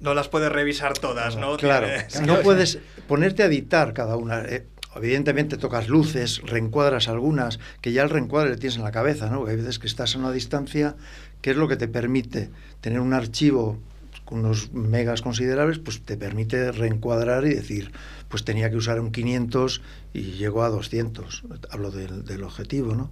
No 0.00 0.14
las 0.14 0.28
puedes 0.28 0.50
revisar 0.52 0.96
todas, 0.96 1.36
¿no? 1.36 1.56
Claro, 1.56 1.88
Tienes- 1.88 2.20
no 2.26 2.40
puedes 2.40 2.78
ponerte 3.08 3.42
a 3.42 3.46
editar 3.46 3.92
cada 3.94 4.16
una. 4.16 4.40
eh, 4.42 4.64
evidentemente 4.96 5.56
tocas 5.58 5.88
luces, 5.88 6.40
reencuadras 6.42 7.08
algunas, 7.08 7.58
que 7.80 7.92
ya 7.92 8.02
el 8.02 8.10
reencuadre 8.10 8.50
le 8.50 8.56
tienes 8.56 8.76
en 8.76 8.84
la 8.84 8.90
cabeza, 8.92 9.28
¿no? 9.28 9.38
Porque 9.38 9.52
hay 9.52 9.56
veces 9.58 9.78
que 9.78 9.86
estás 9.86 10.14
a 10.14 10.18
una 10.18 10.30
distancia, 10.32 10.96
que 11.42 11.50
es 11.50 11.56
lo 11.56 11.68
que 11.68 11.76
te 11.76 11.86
permite 11.88 12.50
tener 12.80 13.00
un 13.00 13.12
archivo 13.12 13.78
con 14.24 14.40
unos 14.40 14.72
megas 14.72 15.22
considerables, 15.22 15.78
pues 15.78 16.00
te 16.02 16.16
permite 16.16 16.70
reencuadrar 16.72 17.44
y 17.46 17.54
decir, 17.54 17.92
pues 18.28 18.44
tenía 18.44 18.70
que 18.70 18.76
usar 18.76 19.00
un 19.00 19.10
500 19.10 19.80
y 20.12 20.22
llego 20.32 20.62
a 20.62 20.68
200. 20.68 21.42
Hablo 21.70 21.90
del, 21.90 22.24
del 22.24 22.42
objetivo, 22.44 22.94
¿no? 22.94 23.10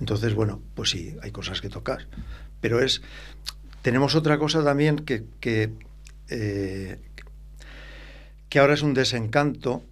Entonces, 0.00 0.34
bueno, 0.34 0.60
pues 0.74 0.90
sí, 0.90 1.16
hay 1.22 1.30
cosas 1.30 1.60
que 1.60 1.68
tocar. 1.68 2.06
Pero 2.60 2.80
es. 2.82 3.02
Tenemos 3.82 4.14
otra 4.14 4.38
cosa 4.38 4.62
también 4.64 4.96
que, 4.96 5.24
que, 5.40 5.70
eh, 6.28 6.98
que 8.48 8.58
ahora 8.58 8.74
es 8.74 8.82
un 8.82 8.92
desencanto, 8.94 9.82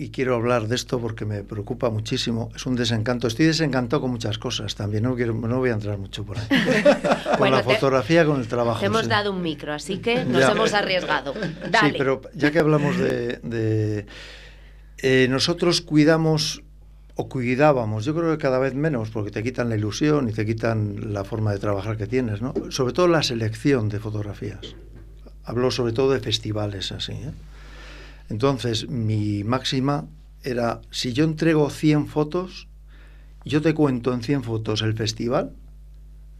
y 0.00 0.10
quiero 0.10 0.36
hablar 0.36 0.68
de 0.68 0.76
esto 0.76 1.00
porque 1.00 1.24
me 1.24 1.42
preocupa 1.42 1.90
muchísimo. 1.90 2.50
Es 2.54 2.66
un 2.66 2.76
desencanto. 2.76 3.26
Estoy 3.26 3.46
desencantado 3.46 4.00
con 4.02 4.10
muchas 4.12 4.38
cosas 4.38 4.74
también. 4.76 5.02
No, 5.02 5.16
quiero, 5.16 5.34
no 5.34 5.58
voy 5.58 5.70
a 5.70 5.72
entrar 5.72 5.98
mucho 5.98 6.24
por 6.24 6.38
ahí. 6.38 6.46
con 7.30 7.38
Bueno, 7.38 7.56
la 7.56 7.62
te- 7.64 7.74
fotografía, 7.74 8.24
con 8.24 8.38
el 8.40 8.46
trabajo. 8.46 8.78
Te 8.80 8.86
hemos 8.86 9.02
sí. 9.02 9.08
dado 9.08 9.32
un 9.32 9.42
micro, 9.42 9.72
así 9.72 9.98
que 9.98 10.24
nos 10.24 10.40
Ya. 10.40 10.52
hemos 10.52 10.72
arriesgado. 10.72 11.34
Dale. 11.70 11.90
Sí, 11.90 11.94
pero 11.98 12.20
ya 12.34 12.50
que 12.52 12.58
hablamos 12.60 12.96
de... 12.96 13.38
de- 13.42 14.06
eh, 15.00 15.26
nosotros 15.30 15.80
cuidamos 15.80 16.62
o 17.20 17.28
cuidábamos, 17.28 18.04
yo 18.04 18.14
creo 18.14 18.30
que 18.30 18.38
cada 18.40 18.60
vez 18.60 18.74
menos, 18.74 19.10
porque 19.10 19.32
te 19.32 19.42
quitan 19.42 19.68
la 19.68 19.74
ilusión 19.76 20.28
y 20.28 20.32
te 20.32 20.46
quitan 20.46 21.12
la 21.12 21.24
forma 21.24 21.50
de 21.52 21.58
trabajar 21.58 21.96
que 21.96 22.06
tienes, 22.06 22.40
¿no? 22.40 22.54
Sobre 22.70 22.92
todo 22.92 23.08
la 23.08 23.24
selección 23.24 23.88
de 23.88 23.98
fotografías. 23.98 24.76
Hablo 25.42 25.72
sobre 25.72 25.92
todo 25.92 26.12
de 26.12 26.20
festivales 26.20 26.92
así, 26.92 27.12
¿eh? 27.12 27.32
Entonces, 28.30 28.88
mi 28.88 29.42
máxima 29.42 30.06
era, 30.44 30.80
si 30.92 31.12
yo 31.12 31.24
entrego 31.24 31.70
100 31.70 32.06
fotos, 32.06 32.68
yo 33.44 33.60
te 33.62 33.74
cuento 33.74 34.12
en 34.14 34.22
100 34.22 34.44
fotos 34.44 34.82
el 34.82 34.94
festival, 34.94 35.50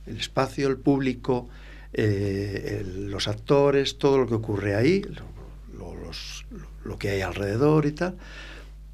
el 0.07 0.19
espacio, 0.19 0.69
el 0.69 0.77
público, 0.77 1.49
eh, 1.93 2.79
el- 2.83 3.11
los 3.11 3.27
actores, 3.27 3.99
todo 3.99 4.19
lo 4.19 4.27
que 4.29 4.35
ocurre 4.35 4.77
ahí, 4.77 5.03
lo, 5.77 5.95
lo- 6.85 6.99
que 6.99 7.11
hay 7.11 7.21
alrededor 7.23 7.85
y 7.87 7.93
tal. 7.93 8.17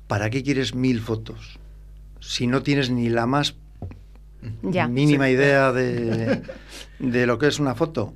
¿Para 0.07 0.31
qué 0.31 0.43
quieres 0.43 0.75
mil 0.75 1.01
fotos? 1.01 1.59
Si 2.27 2.47
no 2.47 2.63
tienes 2.63 2.91
ni 2.91 3.09
la 3.09 3.27
más 3.27 3.55
Ya. 4.63 4.89
mínima 4.89 5.29
idea 5.31 5.73
de, 5.73 6.43
de 6.99 7.27
lo 7.27 7.39
que 7.39 7.47
es 7.49 7.59
una 7.59 7.75
foto. 7.75 8.15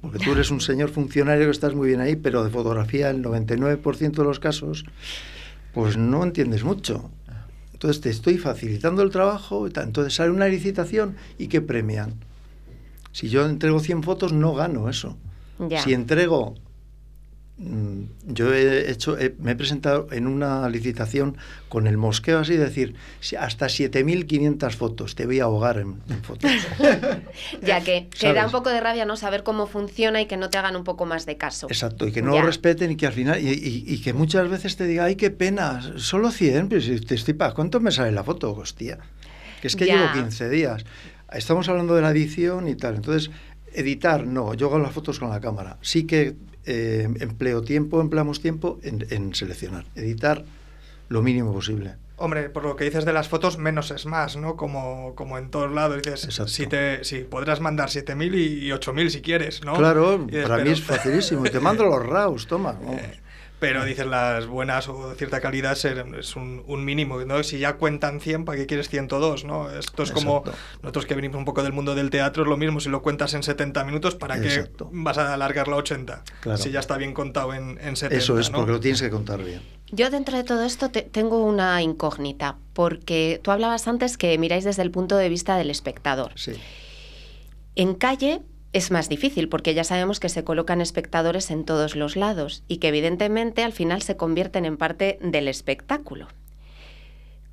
Porque 0.00 0.18
tú 0.18 0.32
eres 0.32 0.50
un 0.50 0.60
señor 0.60 0.90
funcionario 0.90 1.46
que 1.46 1.50
estás 1.50 1.74
muy 1.74 1.88
bien 1.88 2.00
ahí, 2.00 2.14
pero 2.16 2.44
de 2.44 2.50
fotografía, 2.50 3.08
el 3.10 3.22
99% 3.22 4.12
de 4.12 4.24
los 4.24 4.38
casos, 4.38 4.84
pues 5.72 5.96
no 5.96 6.22
entiendes 6.22 6.62
mucho. 6.62 7.10
Entonces 7.72 8.02
te 8.02 8.10
estoy 8.10 8.36
facilitando 8.38 9.02
el 9.02 9.10
trabajo, 9.10 9.66
entonces 9.66 10.14
sale 10.14 10.30
una 10.30 10.46
licitación 10.48 11.16
y 11.38 11.48
¿qué 11.48 11.60
premian? 11.62 12.14
Si 13.12 13.28
yo 13.28 13.46
entrego 13.46 13.80
100 13.80 14.02
fotos, 14.02 14.32
no 14.32 14.54
gano 14.54 14.88
eso. 14.90 15.16
Ya. 15.58 15.80
Si 15.82 15.92
entrego, 15.94 16.54
yo 17.56 18.52
he 18.52 18.90
hecho, 18.90 19.16
he- 19.16 19.34
me 19.38 19.52
he 19.52 19.56
presentado 19.56 20.08
en 20.10 20.26
una 20.26 20.68
licitación 20.68 21.36
con 21.68 21.86
el 21.86 21.96
mosqueo 21.96 22.40
así, 22.40 22.56
decir, 22.56 22.96
hasta 23.38 23.66
7.500 23.68 24.74
fotos, 24.74 25.14
te 25.14 25.24
voy 25.24 25.38
a 25.38 25.44
ahogar 25.44 25.78
en, 25.78 26.00
en 26.08 26.22
fotos. 26.22 26.50
Ya 27.62 27.80
que, 27.82 28.08
que 28.18 28.32
da 28.32 28.44
un 28.46 28.52
poco 28.52 28.70
de 28.70 28.80
rabia 28.80 29.04
no 29.04 29.16
saber 29.16 29.42
cómo 29.42 29.66
funciona 29.66 30.20
y 30.20 30.26
que 30.26 30.36
no 30.36 30.50
te 30.50 30.58
hagan 30.58 30.76
un 30.76 30.84
poco 30.84 31.06
más 31.06 31.26
de 31.26 31.36
caso. 31.36 31.66
Exacto, 31.68 32.06
y 32.06 32.12
que 32.12 32.22
no 32.22 32.34
Ya. 32.34 32.40
lo 32.40 32.46
respeten 32.46 32.90
y 32.90 32.96
que 32.96 33.06
al 33.06 33.12
final, 33.12 33.40
y, 33.40 33.48
y- 33.50 33.84
y 33.86 34.00
que 34.02 34.12
muchas 34.12 34.48
veces 34.48 34.76
te 34.76 34.84
diga, 34.86 35.04
ay, 35.04 35.16
qué 35.16 35.30
pena, 35.30 35.80
solo 35.96 36.30
100, 36.30 36.68
pero 36.68 36.80
si 36.80 36.98
te 37.00 37.14
estoy 37.14 37.34
¿cuánto 37.54 37.80
me 37.80 37.90
sale 37.92 38.10
la 38.12 38.24
foto? 38.24 38.52
Hostia, 38.52 38.98
que 39.60 39.68
es 39.68 39.76
que 39.76 39.86
Ya. 39.86 39.94
llevo 39.96 40.12
15 40.24 40.48
días. 40.48 40.84
Estamos 41.32 41.68
hablando 41.68 41.94
de 41.96 42.02
la 42.02 42.10
edición 42.10 42.68
y 42.68 42.74
tal, 42.76 42.96
entonces, 42.96 43.30
editar, 43.74 44.26
no, 44.26 44.54
yo 44.54 44.66
hago 44.68 44.78
las 44.78 44.92
fotos 44.92 45.18
con 45.18 45.28
la 45.30 45.40
cámara. 45.40 45.78
Sí 45.82 46.06
que 46.06 46.34
eh, 46.66 47.08
empleo 47.20 47.62
tiempo, 47.62 48.00
empleamos 48.00 48.40
tiempo 48.40 48.78
en, 48.82 49.06
en 49.10 49.34
seleccionar, 49.34 49.84
editar 49.94 50.44
lo 51.08 51.20
mínimo 51.22 51.52
posible. 51.52 51.96
Hombre, 52.16 52.48
por 52.48 52.62
lo 52.62 52.76
que 52.76 52.84
dices 52.84 53.04
de 53.04 53.12
las 53.12 53.28
fotos, 53.28 53.58
menos 53.58 53.90
es 53.90 54.06
más, 54.06 54.36
¿no? 54.36 54.56
Como, 54.56 55.14
como 55.16 55.36
en 55.36 55.50
todos 55.50 55.72
lados. 55.72 55.96
Dices, 56.00 56.24
Exacto. 56.24 56.48
si, 56.52 56.66
te, 56.68 57.02
si 57.02 57.18
podrás 57.24 57.60
mandar 57.60 57.88
7.000 57.88 58.34
y, 58.36 58.66
y 58.66 58.70
8.000 58.70 59.08
si 59.10 59.20
quieres, 59.20 59.64
¿no? 59.64 59.74
Claro, 59.74 60.18
dices, 60.18 60.42
para 60.44 60.58
mí 60.58 60.62
pero- 60.62 60.72
es 60.74 60.82
facilísimo, 60.82 61.44
y 61.44 61.50
te 61.50 61.58
mando 61.58 61.84
los 61.90 62.06
RAWs, 62.06 62.46
toma. 62.46 62.72
vamos. 62.80 63.00
Pero 63.66 63.84
dices 63.84 64.06
las 64.06 64.46
buenas 64.46 64.88
o 64.88 65.10
de 65.10 65.16
cierta 65.16 65.40
calidad 65.40 65.74
ser- 65.74 66.04
es 66.18 66.36
un, 66.36 66.62
un 66.66 66.84
mínimo, 66.84 67.18
¿no? 67.24 67.42
Si 67.42 67.58
ya 67.58 67.74
cuentan 67.76 68.20
100, 68.20 68.44
¿para 68.44 68.58
qué 68.58 68.66
quieres 68.66 68.88
102, 68.88 69.44
no? 69.44 69.70
Esto 69.70 70.02
es 70.02 70.12
como 70.12 70.44
nosotros 70.82 71.06
que 71.06 71.14
venimos 71.14 71.36
un 71.38 71.44
poco 71.44 71.62
del 71.62 71.72
mundo 71.72 71.94
del 71.94 72.10
teatro, 72.10 72.42
es 72.42 72.48
lo 72.48 72.56
mismo, 72.56 72.80
si 72.80 72.88
lo 72.88 73.02
cuentas 73.02 73.34
en 73.34 73.42
70 73.42 73.84
minutos, 73.84 74.14
¿para 74.14 74.40
qué 74.40 74.46
Exacto. 74.48 74.88
vas 74.92 75.18
a 75.18 75.32
alargarlo 75.34 75.76
a 75.76 75.78
80? 75.78 76.24
Claro. 76.40 76.58
Si 76.58 76.70
ya 76.70 76.80
está 76.80 76.96
bien 76.96 77.14
contado 77.14 77.54
en, 77.54 77.78
en 77.80 77.96
70, 77.96 78.16
Eso 78.16 78.38
es, 78.38 78.50
¿no? 78.50 78.58
porque 78.58 78.72
lo 78.72 78.80
tienes 78.80 79.00
que 79.02 79.10
contar 79.10 79.42
bien. 79.42 79.62
Yo 79.90 80.10
dentro 80.10 80.36
de 80.36 80.44
todo 80.44 80.64
esto 80.64 80.90
te- 80.90 81.02
tengo 81.02 81.44
una 81.44 81.80
incógnita, 81.82 82.56
porque 82.72 83.40
tú 83.42 83.50
hablabas 83.50 83.86
antes 83.86 84.18
que 84.18 84.36
miráis 84.38 84.64
desde 84.64 84.82
el 84.82 84.90
punto 84.90 85.16
de 85.16 85.28
vista 85.28 85.56
del 85.56 85.70
espectador. 85.70 86.32
Sí. 86.36 86.52
En 87.76 87.94
calle 87.94 88.40
es 88.74 88.90
más 88.90 89.08
difícil 89.08 89.48
porque 89.48 89.72
ya 89.72 89.84
sabemos 89.84 90.20
que 90.20 90.28
se 90.28 90.44
colocan 90.44 90.80
espectadores 90.82 91.50
en 91.50 91.64
todos 91.64 91.96
los 91.96 92.16
lados 92.16 92.62
y 92.68 92.76
que 92.76 92.88
evidentemente 92.88 93.62
al 93.64 93.72
final 93.72 94.02
se 94.02 94.16
convierten 94.16 94.66
en 94.66 94.76
parte 94.76 95.18
del 95.22 95.48
espectáculo. 95.48 96.28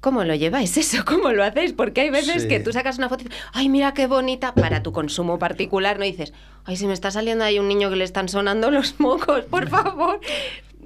¿Cómo 0.01 0.23
lo 0.23 0.34
lleváis 0.34 0.75
eso? 0.77 1.03
¿Cómo 1.05 1.31
lo 1.31 1.43
hacéis? 1.43 1.73
Porque 1.73 2.01
hay 2.01 2.10
veces 2.10 2.43
Sí. 2.43 2.47
que 2.47 2.60
tú 2.60 2.73
sacas 2.73 2.97
una 2.97 3.07
foto 3.07 3.21
y 3.23 3.27
dices, 3.27 3.39
ay, 3.53 3.69
mira 3.69 3.93
qué 3.93 4.07
bonita, 4.07 4.53
para 4.55 4.81
tu 4.84 4.91
consumo 4.91 5.38
particular, 5.39 5.99
¿no? 5.99 6.05
Y 6.05 6.12
dices, 6.12 6.34
ay, 6.65 6.75
si 6.75 6.88
me 6.88 6.93
está 6.93 7.12
saliendo 7.12 7.43
ahí 7.43 7.60
un 7.60 7.67
niño 7.67 7.89
que 7.89 7.95
le 7.95 8.03
están 8.03 8.27
sonando 8.27 8.71
los 8.71 8.99
mocos, 8.99 9.45
por 9.45 9.69
favor. 9.69 10.19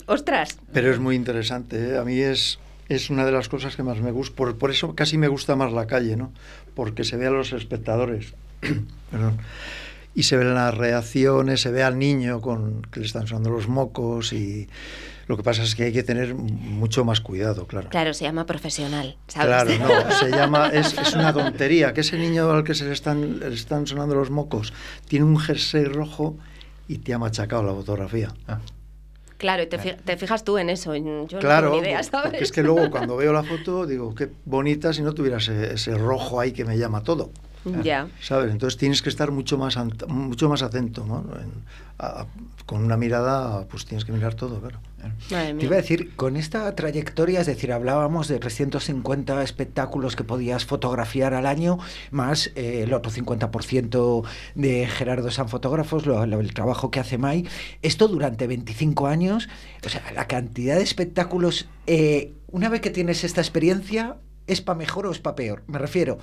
Ostras. 0.07 0.59
Pero 0.73 0.91
es 0.91 0.99
muy 0.99 1.15
interesante, 1.15 1.93
¿eh? 1.93 1.97
a 1.97 2.03
mí 2.03 2.19
es, 2.19 2.59
es 2.89 3.09
una 3.09 3.25
de 3.25 3.31
las 3.31 3.47
cosas 3.47 3.75
que 3.77 3.83
más 3.83 3.99
me 4.01 4.11
gusta, 4.11 4.35
por, 4.35 4.57
por 4.57 4.69
eso 4.69 4.93
casi 4.95 5.17
me 5.17 5.29
gusta 5.29 5.55
más 5.55 5.71
la 5.71 5.87
calle, 5.87 6.17
¿no? 6.17 6.31
Porque 6.75 7.05
se 7.05 7.15
ve 7.15 7.25
a 7.27 7.31
los 7.31 7.53
espectadores, 7.53 8.33
perdón, 9.11 9.37
y 10.15 10.23
se 10.23 10.37
ven 10.37 10.53
las 10.55 10.73
reacciones, 10.75 11.61
se 11.61 11.71
ve 11.71 11.83
al 11.83 11.99
niño 11.99 12.41
con 12.41 12.81
que 12.83 13.01
le 13.01 13.05
están 13.05 13.27
sonando 13.27 13.49
los 13.51 13.67
mocos 13.67 14.31
y 14.33 14.67
lo 15.27 15.35
que 15.37 15.43
pasa 15.43 15.63
es 15.63 15.75
que 15.75 15.83
hay 15.83 15.91
que 15.93 16.03
tener 16.03 16.33
mucho 16.35 17.03
más 17.03 17.19
cuidado, 17.19 17.67
claro. 17.67 17.89
Claro, 17.89 18.13
se 18.13 18.23
llama 18.23 18.45
profesional, 18.45 19.17
¿sabes? 19.27 19.47
Claro, 19.63 19.71
no, 19.79 20.11
se 20.19 20.31
llama, 20.31 20.69
es, 20.69 20.97
es 20.97 21.15
una 21.15 21.33
tontería, 21.33 21.93
que 21.93 22.01
ese 22.01 22.17
niño 22.17 22.49
al 22.51 22.63
que 22.63 22.73
se 22.75 22.85
le 22.85 22.93
están, 22.93 23.39
le 23.39 23.53
están 23.53 23.85
sonando 23.87 24.15
los 24.15 24.29
mocos 24.31 24.71
tiene 25.07 25.25
un 25.25 25.37
jersey 25.37 25.83
rojo 25.85 26.37
y 26.87 26.99
te 26.99 27.13
ha 27.13 27.17
machacado 27.19 27.63
la 27.63 27.73
fotografía. 27.73 28.31
Claro, 29.37 29.63
y 29.63 29.67
te, 29.67 29.77
fi- 29.77 29.95
te 30.05 30.15
fijas 30.15 30.43
tú 30.45 30.57
en 30.57 30.69
eso. 30.69 30.95
Yo 30.95 31.39
Claro, 31.39 31.67
no 31.67 31.71
tengo 31.73 31.81
ni 31.83 31.89
idea, 31.89 32.03
¿sabes? 32.03 32.29
porque 32.31 32.43
es 32.45 32.51
que 32.53 32.63
luego 32.63 32.89
cuando 32.89 33.17
veo 33.17 33.33
la 33.33 33.43
foto 33.43 33.85
digo, 33.85 34.15
qué 34.15 34.29
bonita 34.45 34.93
si 34.93 35.01
no 35.01 35.13
tuviera 35.13 35.37
ese, 35.37 35.73
ese 35.73 35.93
rojo 35.95 36.39
ahí 36.39 36.53
que 36.53 36.63
me 36.63 36.77
llama 36.77 37.01
todo. 37.03 37.31
Ya. 37.83 38.07
¿Sabes? 38.21 38.51
Entonces 38.51 38.77
tienes 38.77 39.01
que 39.01 39.09
estar 39.09 39.31
mucho 39.31 39.57
más, 39.57 39.77
mucho 40.07 40.49
más 40.49 40.61
atento, 40.61 41.05
¿no? 41.05 41.19
En- 41.39 41.63
a- 41.97 42.21
a- 42.21 42.27
con 42.65 42.83
una 42.83 42.97
mirada, 42.97 43.65
pues 43.67 43.85
tienes 43.85 44.03
que 44.05 44.11
mirar 44.11 44.33
todo, 44.33 44.59
claro. 44.59 44.79
Te 45.59 45.65
iba 45.65 45.75
a 45.75 45.81
decir, 45.81 46.15
con 46.15 46.35
esta 46.35 46.73
trayectoria, 46.75 47.39
es 47.41 47.45
decir, 47.47 47.71
hablábamos 47.71 48.27
de 48.27 48.39
350 48.39 49.43
espectáculos 49.43 50.15
que 50.15 50.23
podías 50.23 50.65
fotografiar 50.65 51.33
al 51.35 51.45
año, 51.45 51.77
más 52.11 52.51
eh, 52.55 52.81
el 52.83 52.93
otro 52.93 53.11
50% 53.11 54.23
de 54.55 54.87
Gerardo 54.87 55.31
San 55.31 55.47
Fotógrafos, 55.47 56.05
lo- 56.05 56.25
lo- 56.25 56.39
el 56.39 56.53
trabajo 56.53 56.91
que 56.91 56.99
hace 56.99 57.17
Mai. 57.17 57.47
Esto 57.81 58.07
durante 58.07 58.47
25 58.47 59.07
años, 59.07 59.47
o 59.85 59.89
sea, 59.89 60.01
la 60.13 60.27
cantidad 60.27 60.75
de 60.75 60.83
espectáculos, 60.83 61.67
eh, 61.87 62.33
una 62.47 62.69
vez 62.69 62.81
que 62.81 62.89
tienes 62.89 63.23
esta 63.23 63.41
experiencia, 63.41 64.17
¿es 64.47 64.61
para 64.61 64.77
mejor 64.77 65.07
o 65.07 65.11
es 65.11 65.19
para 65.19 65.35
peor? 65.35 65.63
Me 65.67 65.77
refiero, 65.77 66.17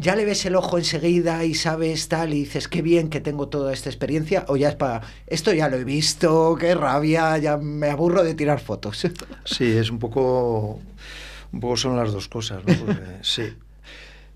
ya 0.00 0.14
le 0.14 0.24
ves 0.24 0.46
el 0.46 0.54
ojo 0.54 0.78
enseguida 0.78 1.44
y 1.44 1.54
sabes 1.54 2.06
tal 2.08 2.32
y 2.32 2.44
dices, 2.44 2.68
qué 2.68 2.82
bien 2.82 3.08
que 3.10 3.20
tengo 3.20 3.48
toda 3.48 3.72
esta 3.72 3.88
experiencia, 3.90 4.44
o 4.48 4.56
ya 4.56 4.68
es 4.68 4.76
para, 4.76 5.00
esto 5.26 5.52
ya 5.52 5.68
lo 5.68 5.76
he 5.76 5.82
visto, 5.84 6.56
qué 6.58 6.74
rabia, 6.74 7.36
ya 7.38 7.56
me 7.56 7.90
aburro 7.90 8.22
de 8.22 8.34
tirar 8.34 8.60
fotos. 8.60 9.04
Sí, 9.44 9.64
es 9.64 9.90
un 9.90 9.98
poco, 9.98 10.78
un 11.52 11.60
poco 11.60 11.76
son 11.76 11.96
las 11.96 12.12
dos 12.12 12.28
cosas, 12.28 12.62
¿no? 12.64 12.74
Porque, 12.74 13.02
sí. 13.22 13.42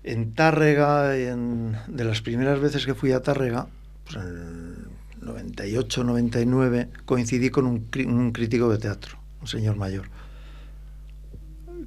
En 0.03 0.33
Tárrega, 0.33 1.15
en- 1.17 1.77
de 1.87 2.03
las 2.03 2.21
primeras 2.21 2.59
veces 2.59 2.85
que 2.85 2.93
fui 2.93 3.13
a 3.13 3.21
Tárrega, 3.21 3.67
pues 4.03 4.17
en 4.17 4.27
el 4.27 5.25
98, 5.25 6.03
99, 6.03 6.89
coincidí 7.05 7.49
con 7.49 7.65
un, 7.67 7.87
un 8.07 8.31
crítico 8.33 8.69
de 8.69 8.79
teatro, 8.79 9.17
un 9.39 9.47
señor 9.47 9.77
mayor, 9.77 10.09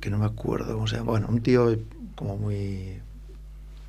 que 0.00 0.08
no 0.08 0.16
me 0.18 0.24
acuerdo 0.24 0.72
cómo 0.74 0.86
se 0.86 0.96
llama, 0.96 1.10
bueno, 1.10 1.26
un 1.28 1.42
tío 1.42 1.76
como 2.14 2.38
muy 2.38 3.00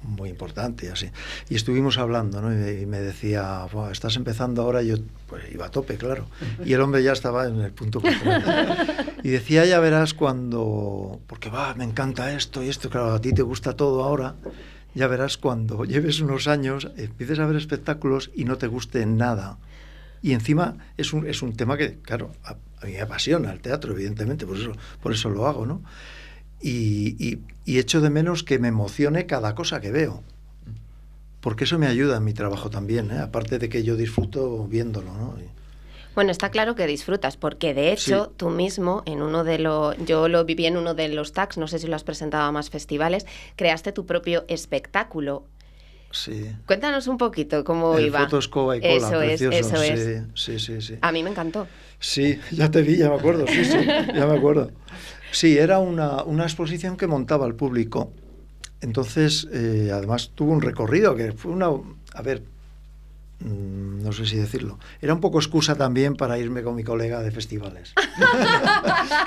muy 0.08 0.30
importante 0.30 0.88
y 0.88 0.90
así. 0.90 1.10
Y 1.50 1.56
estuvimos 1.56 1.98
hablando, 1.98 2.42
¿no? 2.42 2.52
Y 2.52 2.56
me, 2.56 2.74
y 2.82 2.86
me 2.86 3.00
decía, 3.00 3.66
"Buah, 3.72 3.92
estás 3.92 4.16
empezando 4.16 4.62
ahora, 4.62 4.82
y 4.82 4.88
yo 4.88 4.96
pues 5.28 5.44
iba 5.52 5.66
a 5.66 5.72
tope, 5.72 5.98
claro. 5.98 6.28
Y 6.66 6.74
el 6.74 6.82
hombre 6.82 7.04
ya 7.04 7.12
estaba 7.12 7.46
en 7.48 7.60
el 7.60 7.72
punto. 7.72 8.02
Y 9.24 9.30
decía, 9.30 9.66
ya 9.66 9.80
verás 9.80 10.14
cuando, 10.14 11.20
porque 11.28 11.50
va, 11.50 11.74
me 11.76 11.84
encanta 11.84 12.32
esto 12.34 12.64
y 12.64 12.70
esto, 12.70 12.90
claro, 12.90 13.14
a 13.14 13.22
ti 13.22 13.34
te 13.34 13.42
gusta 13.42 13.76
todo 13.76 14.04
ahora, 14.04 14.36
ya 14.96 15.08
verás 15.08 15.38
cuando 15.38 15.84
lleves 15.86 16.22
unos 16.22 16.48
años, 16.48 16.90
empieces 16.98 17.40
a 17.40 17.46
ver 17.46 17.58
espectáculos 17.58 18.32
y 18.36 18.46
no 18.46 18.58
te 18.58 18.68
guste 18.68 19.06
nada. 19.06 19.58
Y 20.22 20.34
encima 20.34 20.78
es 20.98 21.14
un, 21.14 21.28
es 21.28 21.42
un 21.42 21.56
tema 21.56 21.78
que, 21.78 22.00
claro, 22.00 22.32
a, 22.44 22.52
a 22.82 22.86
mí 22.86 22.94
me 22.94 23.02
apasiona 23.02 23.52
el 23.52 23.60
teatro, 23.60 23.94
evidentemente, 23.94 24.46
por 24.46 24.58
eso, 24.58 24.72
por 25.02 25.12
eso 25.12 25.30
lo 25.30 25.48
hago, 25.48 25.66
¿no? 25.66 25.82
Y, 26.62 27.16
y, 27.24 27.40
y 27.66 27.80
echo 27.80 28.02
de 28.02 28.10
menos 28.10 28.44
que 28.44 28.60
me 28.60 28.68
emocione 28.70 29.26
cada 29.26 29.54
cosa 29.56 29.80
que 29.82 29.92
veo. 29.92 30.24
Porque 31.42 31.66
eso 31.66 31.78
me 31.80 31.88
ayuda 31.88 32.18
en 32.18 32.24
mi 32.24 32.34
trabajo 32.34 32.70
también, 32.70 33.12
¿eh? 33.12 33.20
aparte 33.20 33.60
de 33.60 33.70
que 33.70 33.84
yo 33.84 33.96
disfruto 33.96 34.66
viéndolo. 34.68 35.14
¿no? 35.14 35.36
Bueno, 36.16 36.32
está 36.32 36.50
claro 36.50 36.74
que 36.74 36.88
disfrutas, 36.88 37.38
porque 37.38 37.74
de 37.76 37.92
hecho 37.94 38.26
Sí. 38.26 38.32
tú 38.38 38.50
mismo, 38.50 39.04
en 39.06 39.22
uno 39.22 39.44
de 39.44 39.60
los, 39.60 39.96
yo 40.04 40.28
lo 40.28 40.46
viví 40.46 40.66
en 40.66 40.76
uno 40.78 40.96
de 40.96 41.10
los 41.10 41.32
tags, 41.34 41.58
no 41.60 41.68
sé 41.68 41.78
si 41.78 41.86
lo 41.88 41.96
has 41.96 42.04
presentado 42.04 42.44
a 42.44 42.52
más 42.52 42.72
festivales, 42.72 43.28
creaste 43.56 43.92
tu 43.92 44.06
propio 44.08 44.44
espectáculo. 44.48 45.46
Sí. 46.10 46.52
Cuéntanos 46.66 47.06
un 47.08 47.18
poquito 47.20 47.64
cómo 47.64 47.98
El 47.98 48.08
iba. 48.08 48.22
foto 48.22 48.40
escoba 48.40 48.78
y 48.78 48.82
cola, 48.82 48.96
Eso 48.96 49.22
es, 49.22 49.42
precioso. 49.42 49.58
eso 49.58 49.84
sí, 49.84 49.90
es. 49.90 50.24
Sí, 50.34 50.60
sí, 50.60 50.82
sí. 50.82 50.96
A 51.02 51.12
mí 51.12 51.22
me 51.22 51.30
encantó. 51.30 51.68
Sí, 52.00 52.40
ya 52.52 52.72
te 52.72 52.82
vi, 52.82 52.98
ya 52.98 53.10
me 53.10 53.16
acuerdo, 53.16 53.46
sí, 53.48 53.64
sí, 53.64 53.78
ya 53.86 54.26
me 54.26 54.38
acuerdo. 54.38 54.72
Sí, 55.38 55.58
era 55.58 55.78
una, 55.78 56.24
una 56.24 56.44
exposición 56.46 56.98
que 56.98 57.06
montaba 57.06 57.46
el 57.46 57.54
público. 57.54 58.12
Entonces, 58.82 59.48
eh, 59.54 59.92
además 59.94 60.32
tuvo 60.34 60.52
un 60.52 60.62
recorrido 60.62 61.16
que 61.16 61.32
fue 61.32 61.52
una... 61.52 61.68
A 62.14 62.22
ver, 62.24 62.42
mm, 63.42 64.02
no 64.04 64.12
sé 64.14 64.26
si 64.26 64.36
decirlo. 64.38 64.80
Era 65.00 65.14
un 65.14 65.22
poco 65.22 65.38
excusa 65.38 65.76
también 65.76 66.16
para 66.16 66.40
irme 66.40 66.64
con 66.64 66.74
mi 66.76 66.84
colega 66.84 67.22
de 67.22 67.30
festivales. 67.32 67.94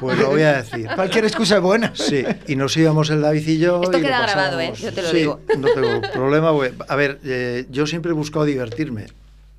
Pues 0.01 0.18
lo 0.18 0.31
voy 0.31 0.42
a 0.42 0.62
decir. 0.62 0.88
Cualquier 0.94 1.25
excusa 1.27 1.57
es 1.57 1.62
buena. 1.62 1.92
Sí, 1.94 2.25
y 2.49 2.57
nos 2.57 2.77
íbamos 2.77 3.11
el 3.11 3.20
David 3.20 3.46
y 3.46 3.59
yo. 3.59 3.83
Esto 3.83 3.99
y 3.99 4.01
lo 4.01 4.07
queda 4.09 4.23
grabado, 4.23 4.59
¿eh? 4.61 4.73
Yo 4.75 4.92
te 4.92 5.03
lo 5.03 5.09
Sí, 5.11 5.16
digo. 5.18 5.40
No 5.59 5.68
tengo 5.68 6.01
problema. 6.12 6.53
porque- 6.53 6.75
a 6.88 6.96
ver, 6.96 7.20
eh, 7.25 7.66
yo 7.70 7.87
siempre 7.87 8.11
he 8.11 8.14
buscado 8.14 8.44
divertirme. 8.46 9.07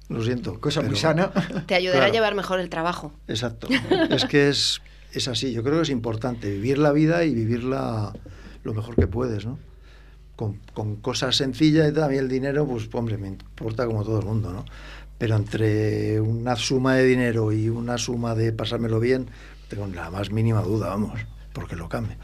Lo 0.10 0.24
siento. 0.24 0.60
Cosa 0.60 0.82
muy 0.82 0.90
pero- 0.90 1.02
sana. 1.02 1.32
Te 1.68 1.76
ayudará 1.76 2.00
Claro. 2.00 2.12
a 2.12 2.14
llevar 2.14 2.36
mejor 2.36 2.60
el 2.60 2.70
trabajo. 2.70 3.14
Exacto. 3.28 3.68
Es 4.10 4.26
que 4.26 4.50
es, 4.50 4.82
es 5.14 5.28
así. 5.28 5.54
Yo 5.54 5.64
creo 5.64 5.78
que 5.78 5.84
es 5.84 5.90
importante 5.90 6.50
vivir 6.50 6.78
la 6.78 6.92
vida 6.92 7.24
y 7.24 7.34
vivirla 7.34 8.14
lo 8.64 8.74
mejor 8.74 8.96
que 8.96 9.08
puedes, 9.08 9.46
¿no? 9.46 9.60
Con, 10.36 10.60
con 10.74 10.96
cosas 10.96 11.36
sencillas 11.36 11.92
y 11.92 11.94
también 11.94 12.24
el 12.24 12.30
dinero, 12.30 12.66
pues, 12.66 12.90
hombre, 12.94 13.18
me 13.18 13.28
importa 13.28 13.86
como 13.86 14.04
todo 14.04 14.20
el 14.20 14.26
mundo, 14.26 14.52
¿no? 14.52 14.66
Pero 15.18 15.36
entre 15.36 16.20
una 16.20 16.56
suma 16.56 16.96
de 16.96 17.06
dinero 17.06 17.52
y 17.52 17.70
una 17.70 17.98
suma 17.98 18.34
de 18.34 18.52
pasármelo 18.54 19.00
bien, 19.00 19.28
tengo 19.68 19.86
la 19.88 20.10
más 20.10 20.32
mínima 20.32 20.62
duda, 20.62 20.88
vamos, 20.88 21.20
porque 21.54 21.76
lo 21.76 21.90
cambio. 21.90 22.18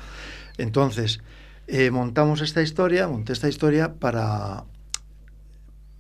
Entonces, 0.58 1.20
eh, 1.68 1.92
montamos 1.92 2.42
esta 2.42 2.62
historia, 2.62 3.08
monté 3.08 3.34
esta 3.34 3.50
historia 3.50 3.94
para, 3.94 4.64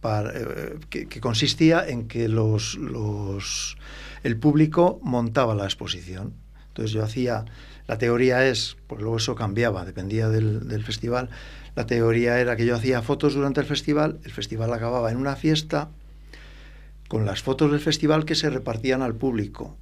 para, 0.01 0.31
eh, 0.33 0.79
que, 0.89 1.07
que 1.07 1.21
consistía 1.21 1.87
en 1.87 2.07
que 2.07 2.27
los, 2.27 2.75
los, 2.75 3.77
el 4.23 4.37
público 4.37 4.99
montaba 5.03 5.53
la 5.53 5.65
exposición. 5.65 6.33
Entonces 6.77 6.93
yo 6.93 7.03
hacía, 7.03 7.43
la 7.87 7.97
teoría 7.97 8.45
es, 8.45 8.77
pues 8.85 9.01
luego 9.01 9.17
eso 9.17 9.33
cambiaba, 9.33 9.83
dependía 9.83 10.29
del, 10.29 10.83
festival, 10.83 11.27
la 11.75 11.87
teoría 11.87 12.39
era 12.39 12.55
que 12.55 12.67
yo 12.67 12.75
hacía 12.75 13.01
fotos 13.01 13.33
durante 13.33 13.61
el 13.61 13.65
festival, 13.65 14.19
el 14.23 14.31
festival 14.31 14.71
acababa 14.71 15.09
en 15.09 15.17
una 15.17 15.35
fiesta 15.35 15.89
con 17.07 17.25
las 17.25 17.41
fotos 17.41 17.71
del 17.71 17.79
festival 17.79 18.25
que 18.25 18.35
se 18.35 18.51
repartían 18.51 19.01
al 19.01 19.15
público. 19.15 19.75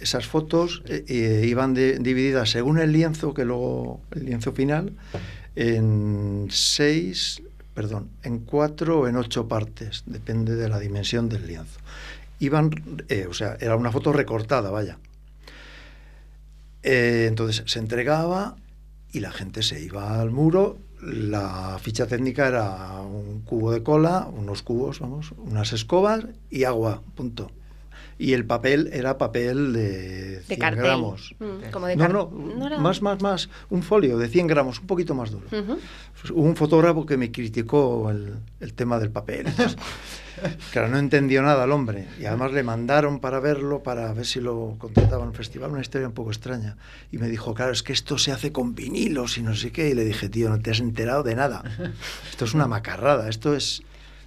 Esas 0.00 0.26
fotos 0.26 0.82
eh, 0.86 1.04
eh, 1.06 1.46
iban 1.46 1.74
divididas 1.74 2.50
según 2.50 2.80
el 2.80 2.90
lienzo, 2.90 3.34
que 3.34 3.44
luego 3.44 4.00
el 4.10 4.24
lienzo 4.24 4.50
final, 4.50 4.94
en 5.54 6.48
seis, 6.50 7.40
perdón, 7.72 8.08
en 8.24 8.40
cuatro 8.40 9.02
o 9.02 9.06
en 9.06 9.14
ocho 9.14 9.46
partes, 9.46 10.02
depende 10.06 10.56
de 10.56 10.68
la 10.68 10.80
dimensión 10.80 11.28
del 11.28 11.46
lienzo. 11.46 11.78
Iban, 12.40 13.04
eh, 13.08 13.28
o 13.30 13.32
sea, 13.32 13.56
era 13.60 13.76
una 13.76 13.92
foto 13.92 14.12
recortada, 14.12 14.72
vaya. 14.72 14.98
Eh, 16.82 17.26
entonces 17.28 17.62
se 17.66 17.78
entregaba 17.78 18.56
y 19.12 19.20
la 19.20 19.30
gente 19.32 19.62
se 19.62 19.80
iba 19.80 20.20
al 20.20 20.30
muro. 20.30 20.78
La 21.02 21.78
ficha 21.80 22.06
técnica 22.06 22.46
era 22.46 23.00
un 23.00 23.40
cubo 23.42 23.72
de 23.72 23.82
cola, 23.82 24.28
unos 24.32 24.62
cubos, 24.62 25.00
vamos, 25.00 25.32
unas 25.36 25.72
escobas 25.72 26.26
y 26.50 26.64
agua, 26.64 27.02
punto. 27.16 27.50
Y 28.18 28.34
el 28.34 28.44
papel 28.44 28.88
era 28.92 29.18
papel 29.18 29.72
de 29.72 30.42
100 30.44 30.48
De 30.48 30.58
cartel. 30.58 30.84
gramos. 30.84 31.34
Mm, 31.40 31.70
como 31.72 31.86
de 31.86 31.96
no, 31.96 32.08
no, 32.08 32.30
¿no 32.30 32.66
era? 32.68 32.78
más, 32.78 33.02
más, 33.02 33.20
más. 33.20 33.48
Un 33.68 33.82
folio 33.82 34.16
de 34.16 34.28
100 34.28 34.46
gramos, 34.46 34.78
un 34.78 34.86
poquito 34.86 35.14
más 35.14 35.32
duro. 35.32 35.46
Hubo 35.50 36.42
un 36.42 36.54
fotógrafo 36.54 37.04
que 37.04 37.16
me 37.16 37.32
criticó 37.32 38.10
el, 38.10 38.34
el 38.60 38.74
tema 38.74 39.00
del 39.00 39.10
papel. 39.10 39.46
Claro, 40.72 40.88
no 40.88 40.98
entendió 40.98 41.42
nada 41.42 41.64
el 41.64 41.72
hombre. 41.72 42.08
Y 42.20 42.24
además 42.24 42.52
le 42.52 42.62
mandaron 42.62 43.20
para 43.20 43.40
verlo, 43.40 43.82
para 43.82 44.12
ver 44.12 44.26
si 44.26 44.40
lo 44.40 44.76
contrataban 44.78 45.28
un 45.28 45.34
festival, 45.34 45.70
una 45.70 45.80
historia 45.80 46.08
un 46.08 46.14
poco 46.14 46.30
extraña. 46.30 46.76
Y 47.10 47.18
me 47.18 47.28
dijo, 47.28 47.54
claro, 47.54 47.72
es 47.72 47.82
que 47.82 47.92
esto 47.92 48.18
se 48.18 48.32
hace 48.32 48.52
con 48.52 48.74
vinilos 48.74 49.38
y 49.38 49.42
no 49.42 49.54
sé 49.54 49.72
qué. 49.72 49.90
Y 49.90 49.94
le 49.94 50.04
dije, 50.04 50.28
tío, 50.28 50.48
no 50.48 50.60
te 50.60 50.70
has 50.70 50.80
enterado 50.80 51.22
de 51.22 51.34
nada. 51.34 51.62
Esto 52.30 52.44
es 52.44 52.54
una 52.54 52.66
macarrada, 52.66 53.28
esto 53.28 53.54
es... 53.54 53.82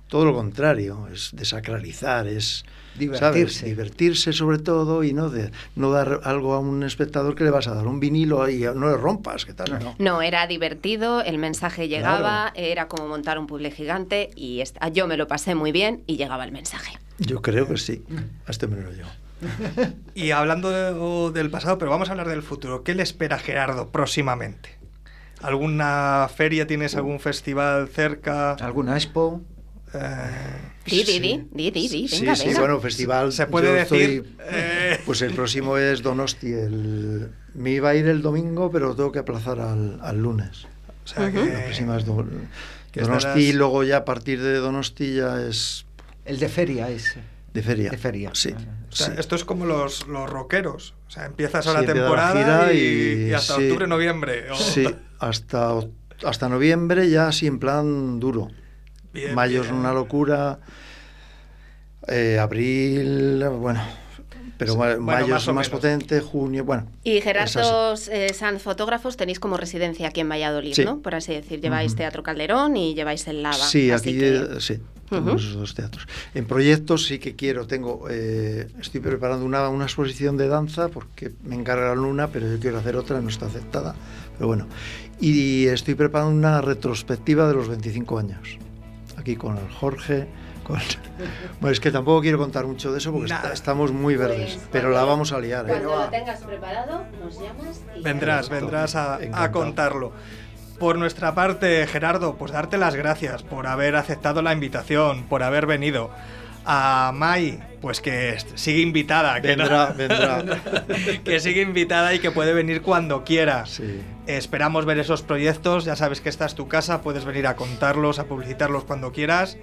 todo 0.07 0.25
lo 0.25 0.33
contrario, 0.33 1.07
es 1.13 1.29
desacralizar, 1.33 2.27
es 2.27 2.63
¿sabes? 2.95 2.99
Divertirse. 2.99 3.65
divertirse 3.65 4.33
sobre 4.33 4.57
todo 4.59 5.03
y 5.03 5.11
no 5.13 5.29
de 5.29 5.51
no 5.75 5.91
dar 5.91 6.21
algo 6.23 6.53
a 6.53 6.59
un 6.59 6.83
espectador 6.83 7.35
que 7.35 7.43
le 7.43 7.49
vas 7.49 7.67
a 7.67 7.73
dar 7.75 7.87
un 7.87 7.99
vinilo 7.99 8.47
y 8.49 8.59
no 8.61 8.89
le 8.89 8.95
rompas, 8.97 9.45
¿qué 9.45 9.53
tal? 9.53 9.79
No. 9.83 9.95
No, 9.99 10.21
era 10.21 10.47
divertido, 10.47 11.21
el 11.21 11.37
mensaje 11.37 11.87
llegaba, 11.89 12.53
era 12.55 12.87
como 12.87 13.07
montar 13.07 13.37
un 13.39 13.47
puzzle 13.47 13.71
gigante 13.71 14.29
y 14.35 14.61
est- 14.61 14.77
yo 14.93 15.07
me 15.07 15.17
lo 15.17 15.27
pasé 15.27 15.55
muy 15.55 15.71
bien 15.73 16.03
y 16.07 16.15
llegaba 16.17 16.45
el 16.45 16.51
mensaje. 16.53 16.97
Yo 17.17 17.41
creo 17.41 17.67
que 17.67 17.77
sí. 17.77 18.03
A 18.45 18.51
este 18.51 18.67
me 18.67 18.77
lo 18.77 18.91
yo. 18.93 19.05
Y 20.15 20.31
hablando 20.31 20.69
de- 20.69 21.31
del 21.37 21.49
pasado, 21.51 21.77
pero 21.77 21.91
vamos 21.91 22.07
a 22.07 22.11
hablar 22.11 22.29
del 22.29 22.41
futuro. 22.43 22.83
¿Qué 22.83 22.95
le 22.95 23.03
espera 23.03 23.37
Gerardo 23.39 23.89
próximamente? 23.91 24.69
¿Alguna 25.41 26.27
feria? 26.33 26.65
¿Tienes 26.65 26.95
algún 26.95 27.19
festival 27.19 27.89
cerca? 27.89 28.53
¿Alguna 28.53 28.95
expo? 28.95 29.41
Di, 30.85 31.03
di, 31.03 31.19
di, 31.19 31.47
di, 31.51 31.71
di, 31.71 32.07
venga, 32.11 32.35
sí, 32.35 32.45
venga. 32.45 32.59
bueno, 32.59 32.79
festival. 32.79 33.31
Se 33.33 33.47
puede 33.47 33.71
decir, 33.73 34.23
estoy- 34.23 34.35
eh. 34.51 34.99
Pues 35.05 35.21
el 35.23 35.33
próximo 35.33 35.77
es 35.77 36.03
Donosti. 36.03 36.51
El, 36.53 37.29
me 37.55 37.71
iba 37.71 37.89
a 37.89 37.95
ir 37.95 38.07
el 38.07 38.21
domingo, 38.21 38.69
pero 38.71 38.89
lo 38.89 38.95
tengo 38.95 39.11
que 39.11 39.19
aplazar 39.19 39.59
al, 39.59 39.99
al 40.01 40.21
lunes. 40.21 40.67
o 41.03 41.07
sea 41.07 41.31
que- 41.31 41.43
La 41.45 41.63
próxima 41.63 41.97
es 41.97 42.05
Do- 42.05 42.25
que 42.91 43.01
Donosti, 43.01 43.27
estarás- 43.29 43.41
y 43.43 43.53
luego 43.53 43.83
ya 43.83 43.97
a 43.97 44.05
partir 44.05 44.41
de 44.41 44.57
Donosti 44.57 45.15
ya 45.15 45.41
es 45.41 45.85
El 46.23 46.37
de 46.39 46.49
feria 46.49 46.89
es. 46.91 47.15
de 47.53 47.63
feria. 47.63 47.89
De 47.89 47.97
feria. 47.97 48.29
Sí. 48.33 48.53
o 48.91 48.95
sea, 48.95 49.07
sí. 49.07 49.13
Esto 49.17 49.35
es 49.35 49.43
como 49.43 49.65
los, 49.65 50.07
los 50.07 50.29
rockeros. 50.29 50.93
O 51.07 51.11
sea, 51.11 51.25
empiezas 51.25 51.63
Sí, 51.65 51.69
ahora 51.69 51.81
la 51.81 51.93
temporada 51.93 52.67
gira 52.67 52.73
y, 52.73 53.33
hasta 53.33 53.55
sí. 53.55 53.63
octubre, 53.63 53.87
noviembre. 53.87 54.45
Sí, 54.55 54.85
hasta, 55.19 55.71
hasta 56.23 56.49
noviembre 56.49 57.09
ya 57.09 57.27
así 57.29 57.47
en 57.47 57.57
plan 57.59 58.19
duro. 58.19 58.49
Bien, 59.15 59.33
Mayo 59.33 59.61
es 59.63 59.71
una 59.71 59.93
locura. 59.93 60.59
eh, 62.07 62.37
abril, 62.39 63.43
bueno. 63.59 63.81
Pero 64.57 64.73
Sí, 64.73 64.77
ma- 64.77 64.85
bueno, 64.85 65.01
mayo 65.01 65.27
más 65.29 65.41
es 65.41 65.47
más 65.47 65.55
menos. 65.67 65.69
potente, 65.69 66.21
junio, 66.21 66.63
bueno. 66.63 66.87
Y 67.03 67.19
Gerardo 67.19 67.95
eh, 68.11 68.31
Sanz 68.33 68.61
Fotógrafos 68.61 69.17
tenéis 69.17 69.39
como 69.39 69.57
residencia 69.57 70.07
aquí 70.09 70.21
en 70.21 70.29
Valladolid, 70.29 70.73
Sí. 70.75 70.85
¿no? 70.85 70.99
Por 70.99 71.15
así 71.15 71.33
decir, 71.33 71.59
lleváis. 71.61 71.95
Teatro 71.95 72.21
Calderón 72.23 72.77
y 72.77 72.93
lleváis 72.93 73.27
el 73.27 73.41
Lava. 73.43 73.55
Sí, 73.55 73.89
aquí 73.91 74.17
que- 74.17 74.35
eh, 74.35 74.47
sí, 74.59 74.79
tenemos 75.09 75.41
esos 75.41 75.55
dos 75.55 75.73
teatros. 75.75 76.07
En 76.35 76.45
proyectos 76.45 77.05
sí 77.05 77.17
que 77.19 77.35
quiero, 77.35 77.65
tengo, 77.67 78.05
eh, 78.09 78.67
estoy 78.79 79.01
preparando 79.01 79.43
una, 79.45 79.67
una 79.69 79.85
exposición 79.85 80.37
de 80.37 80.47
danza 80.47 80.87
porque 80.89 81.31
me 81.43 81.55
encarga 81.55 81.87
la 81.89 81.95
Luna, 81.95 82.27
pero 82.27 82.47
yo 82.49 82.59
quiero 82.59 82.77
hacer 82.77 82.95
otra, 82.95 83.19
no 83.19 83.29
está 83.29 83.47
aceptada, 83.47 83.95
pero 84.37 84.47
bueno. 84.47 84.67
Y 85.19 85.65
estoy 85.67 85.95
preparando 85.95 86.31
una 86.33 86.61
retrospectiva 86.61 87.47
de 87.47 87.55
los 87.55 87.67
25 87.67 88.19
años, 88.19 88.57
aquí 89.25 89.35
con 89.35 89.57
el 89.57 89.67
Jorge. 89.71 90.27
Con... 90.63 90.79
Bueno, 91.59 91.71
es 91.73 91.79
que 91.79 91.89
tampoco 91.91 92.21
quiero 92.21 92.37
contar 92.37 92.65
mucho 92.67 92.91
de 92.91 92.99
eso 92.99 93.11
porque 93.11 93.25
está- 93.33 93.51
estamos 93.53 93.91
muy 93.91 94.15
verdes, 94.15 94.53
Pues, 94.55 94.67
pero 94.71 94.89
la 94.91 95.03
vamos 95.03 95.31
a 95.31 95.39
liar. 95.39 95.65
¿eh? 95.65 95.69
Cuando 95.69 95.95
lo 95.95 96.09
tengas 96.09 96.41
preparado, 96.41 97.03
nos 97.23 97.39
llamas 97.39 97.81
y... 97.97 98.01
Vendrás, 98.03 98.49
vendrás 98.49 98.95
a, 98.95 99.19
a 99.33 99.51
contarlo. 99.51 100.11
Por 100.79 100.97
nuestra 100.97 101.33
parte, 101.33 101.87
Gerardo, 101.87 102.35
pues 102.35 102.51
darte 102.51 102.77
las 102.77 102.95
gracias 102.95 103.41
por 103.43 103.65
haber 103.65 103.95
aceptado 103.95 104.41
la 104.43 104.53
invitación, 104.53 105.23
por 105.23 105.41
haber 105.41 105.65
venido. 105.65 106.11
A 106.65 107.11
Mai, 107.15 107.59
pues 107.85 108.01
que 108.01 108.35
sigue 108.55 108.79
invitada. 108.81 109.39
Que 109.41 109.55
no- 109.55 109.93
Vendrá, 109.95 110.43
que 111.23 111.39
sigue 111.39 111.61
invitada 111.61 112.15
y 112.15 112.19
que 112.19 112.31
puede 112.31 112.51
venir 112.51 112.81
cuando 112.81 113.23
quiera. 113.23 113.67
Sí. 113.67 114.01
Esperamos 114.25 114.85
ver 114.85 114.97
esos 114.97 115.21
proyectos, 115.21 115.85
ya 115.85 115.95
sabes 115.95 116.19
que 116.19 116.29
esta 116.29 116.47
es 116.47 116.55
tu 116.55 116.67
casa, 116.67 117.03
puedes 117.03 117.25
venir 117.25 117.45
a 117.45 117.55
contarlos, 117.55 118.17
a 118.17 118.23
publicitarlos 118.23 118.85
cuando 118.85 119.11
quieras. 119.11 119.59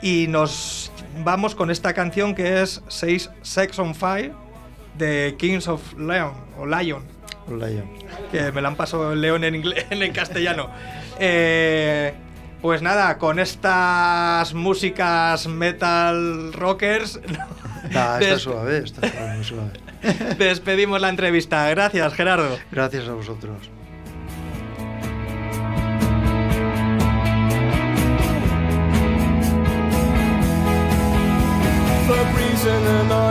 Y 0.00 0.28
nos 0.28 0.90
vamos 1.22 1.54
con 1.54 1.70
esta 1.70 1.92
canción 1.92 2.34
que 2.34 2.62
es 2.62 2.80
Seis 2.88 3.28
Sex 3.42 3.78
on 3.78 3.94
Fire 3.94 4.32
de 4.96 5.34
Kings 5.38 5.68
of 5.68 5.82
Leon 5.98 6.32
o 6.58 6.64
Lion, 6.64 7.02
yo. 7.50 7.82
que 8.32 8.50
me 8.50 8.62
la 8.62 8.68
han 8.68 8.76
pasado 8.76 9.12
el 9.12 9.20
León 9.20 9.44
en, 9.44 9.56
inglés, 9.56 9.84
en 9.90 10.02
el 10.02 10.12
castellano. 10.14 10.70
Eh, 11.20 12.14
pues 12.60 12.82
nada, 12.82 13.18
con 13.18 13.38
estas 13.38 14.54
músicas 14.54 15.46
metal 15.46 16.52
rockers 16.52 17.20
Ah, 17.94 18.18
está 18.18 18.18
des- 18.18 18.42
suave, 18.42 18.78
está 18.78 19.08
suave, 19.08 19.34
muy 19.36 19.44
suave. 19.44 19.70
despedimos 20.38 21.00
la 21.00 21.08
entrevista. 21.08 21.68
Gracias, 21.70 22.12
Gerardo. 22.14 22.58
Gracias 22.70 23.08
a 23.08 23.12
vosotros. 23.12 23.70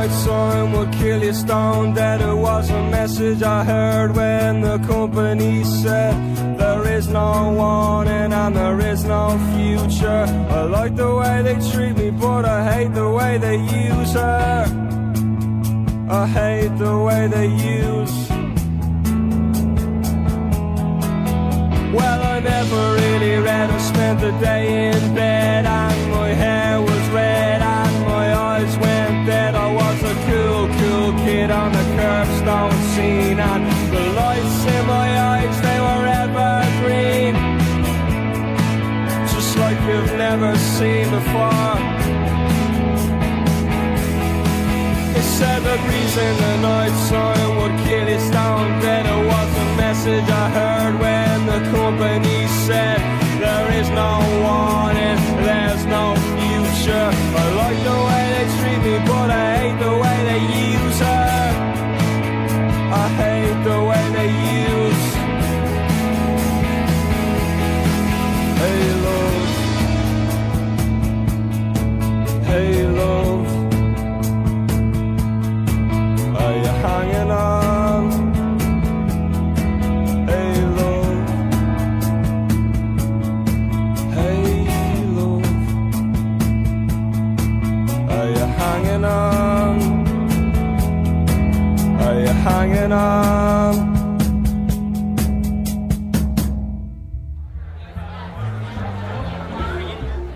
Night 0.08 0.26
time 0.26 0.72
will 0.72 0.88
kill 0.88 1.24
you 1.24 1.34
stone 1.34 1.94
dead. 1.94 2.22
It 2.22 2.36
was 2.36 2.70
a 2.70 2.82
message 2.90 3.42
I 3.44 3.64
heard 3.64 4.16
when 4.16 4.62
the 4.62 4.78
company 4.80 5.64
said 5.64 6.14
there 6.58 6.88
is 6.88 7.08
no 7.08 7.54
warning 7.54 8.34
and 8.34 8.56
there 8.56 8.80
is 8.80 9.04
no 9.04 9.38
future. 9.54 10.26
I 10.50 10.62
like 10.64 10.96
the 10.96 11.14
way 11.16 11.42
they 11.42 11.72
treat 11.72 11.98
me, 11.98 12.10
but 12.12 12.46
I 12.46 12.60
hate 12.72 12.94
the 12.94 13.10
way 13.10 13.38
they 13.38 13.58
use 13.58 14.14
her. 14.14 14.66
I 16.10 16.28
hate 16.28 16.78
the 16.78 16.98
way 17.08 17.28
they 17.28 17.48
use. 17.48 18.16
Well, 21.98 22.22
I 22.34 22.40
never 22.40 22.82
really 23.02 23.38
read. 23.38 23.70
I 23.70 23.78
spent 23.80 24.20
the 24.20 24.32
day 24.40 24.90
in 24.90 25.16
bed, 25.16 25.66
and 25.66 26.07
curbstone 32.48 32.74
scene, 32.96 33.40
and 33.40 33.66
the 33.92 34.04
lights 34.14 34.66
in 34.66 34.88
my 34.88 35.10
eyes 35.20 35.62
they 35.62 35.80
were 35.80 36.06
evergreen, 36.24 37.36
just 39.34 39.58
like 39.58 39.80
you've 39.88 40.16
never 40.18 40.56
seen 40.56 41.10
before. 41.10 41.76
It 45.18 45.28
said 45.38 45.60
the 45.64 45.76
in 46.26 46.36
the 46.46 46.58
night 46.62 46.96
time 47.10 47.58
would 47.58 47.76
kill 47.86 48.08
you 48.08 48.20
stone 48.20 48.80
dead. 48.82 49.06
It 49.06 49.26
was 49.32 49.50
a 49.58 49.68
message 49.76 50.30
I 50.30 50.50
heard 50.50 51.00
when 51.00 51.46
the 51.46 51.60
company 51.78 52.48
said 52.66 53.00
there 53.40 53.72
is 53.80 53.90
no 53.90 54.12
warning, 54.44 55.20
there's 55.46 55.86
no 55.86 56.16
future. 56.36 57.10
I 57.42 57.46
like 57.62 57.80
the 57.90 57.98
way 58.08 58.24
they 58.36 58.48
treat 58.58 58.80
me, 58.86 58.96
but 59.06 59.30
I 59.32 59.58
hate 59.58 59.80
the 59.80 59.94
way 60.04 60.18
they 60.30 60.42
use 60.72 61.00
her. 61.00 61.37
The 63.68 63.84
way 63.84 64.12
they 64.14 64.47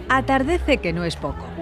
Atardece 0.09 0.77
que 0.77 0.93
no 0.93 1.03
es 1.03 1.15
poco. 1.15 1.50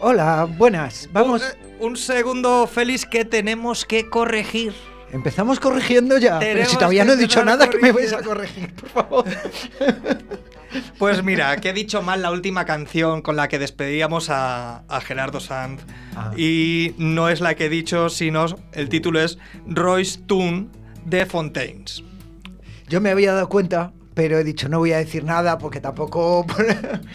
Hola, 0.00 0.44
buenas. 0.44 1.08
Vamos. 1.12 1.42
Un, 1.42 1.48
eh, 1.48 1.76
un 1.80 1.96
segundo, 1.96 2.66
Félix, 2.66 3.04
que 3.04 3.24
tenemos 3.24 3.84
que 3.84 4.08
corregir. 4.08 4.72
Empezamos 5.10 5.58
corrigiendo 5.58 6.18
ya. 6.18 6.38
Pero 6.38 6.64
si 6.66 6.76
todavía 6.76 7.04
no 7.04 7.14
he 7.14 7.16
dicho 7.16 7.44
nada, 7.44 7.68
que 7.68 7.78
me 7.78 7.92
vais 7.92 8.12
a 8.12 8.22
corregir, 8.22 8.74
por 8.74 8.88
favor. 8.90 9.24
Pues 10.98 11.24
mira, 11.24 11.56
que 11.56 11.70
he 11.70 11.72
dicho 11.72 12.02
mal 12.02 12.20
la 12.20 12.30
última 12.30 12.66
canción 12.66 13.22
con 13.22 13.36
la 13.36 13.48
que 13.48 13.58
despedíamos 13.58 14.28
a, 14.28 14.82
a 14.86 15.00
Gerardo 15.00 15.40
Sanz. 15.40 15.80
Ah. 16.14 16.32
Y 16.36 16.94
no 16.98 17.30
es 17.30 17.40
la 17.40 17.54
que 17.54 17.66
he 17.66 17.68
dicho, 17.70 18.10
sino 18.10 18.44
el 18.72 18.90
título 18.90 19.18
es 19.18 19.38
Royce 19.66 20.20
Tune 20.26 20.68
de 21.06 21.24
Fontaines. 21.24 22.04
Yo 22.86 23.00
me 23.00 23.10
había 23.10 23.32
dado 23.32 23.48
cuenta, 23.48 23.92
pero 24.18 24.36
he 24.36 24.42
dicho 24.42 24.68
no 24.68 24.80
voy 24.80 24.90
a 24.90 24.98
decir 24.98 25.22
nada 25.22 25.58
porque 25.58 25.80
tampoco. 25.80 26.44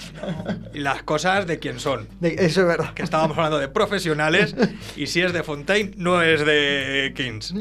Las 0.74 1.04
cosas 1.04 1.46
de 1.46 1.60
quién 1.60 1.82
son. 1.82 2.08
De- 2.22 2.36
Eso 2.40 2.62
es 2.62 2.68
verdad. 2.68 2.94
Que 2.94 3.04
estábamos 3.04 3.36
hablando 3.38 3.60
de 3.60 3.68
profesionales 3.68 4.56
y 4.96 5.08
si 5.08 5.20
es 5.22 5.34
de 5.34 5.44
Fontaine, 5.44 5.92
no 5.98 6.22
es 6.22 6.46
de 6.46 7.12
Kings. 7.14 7.54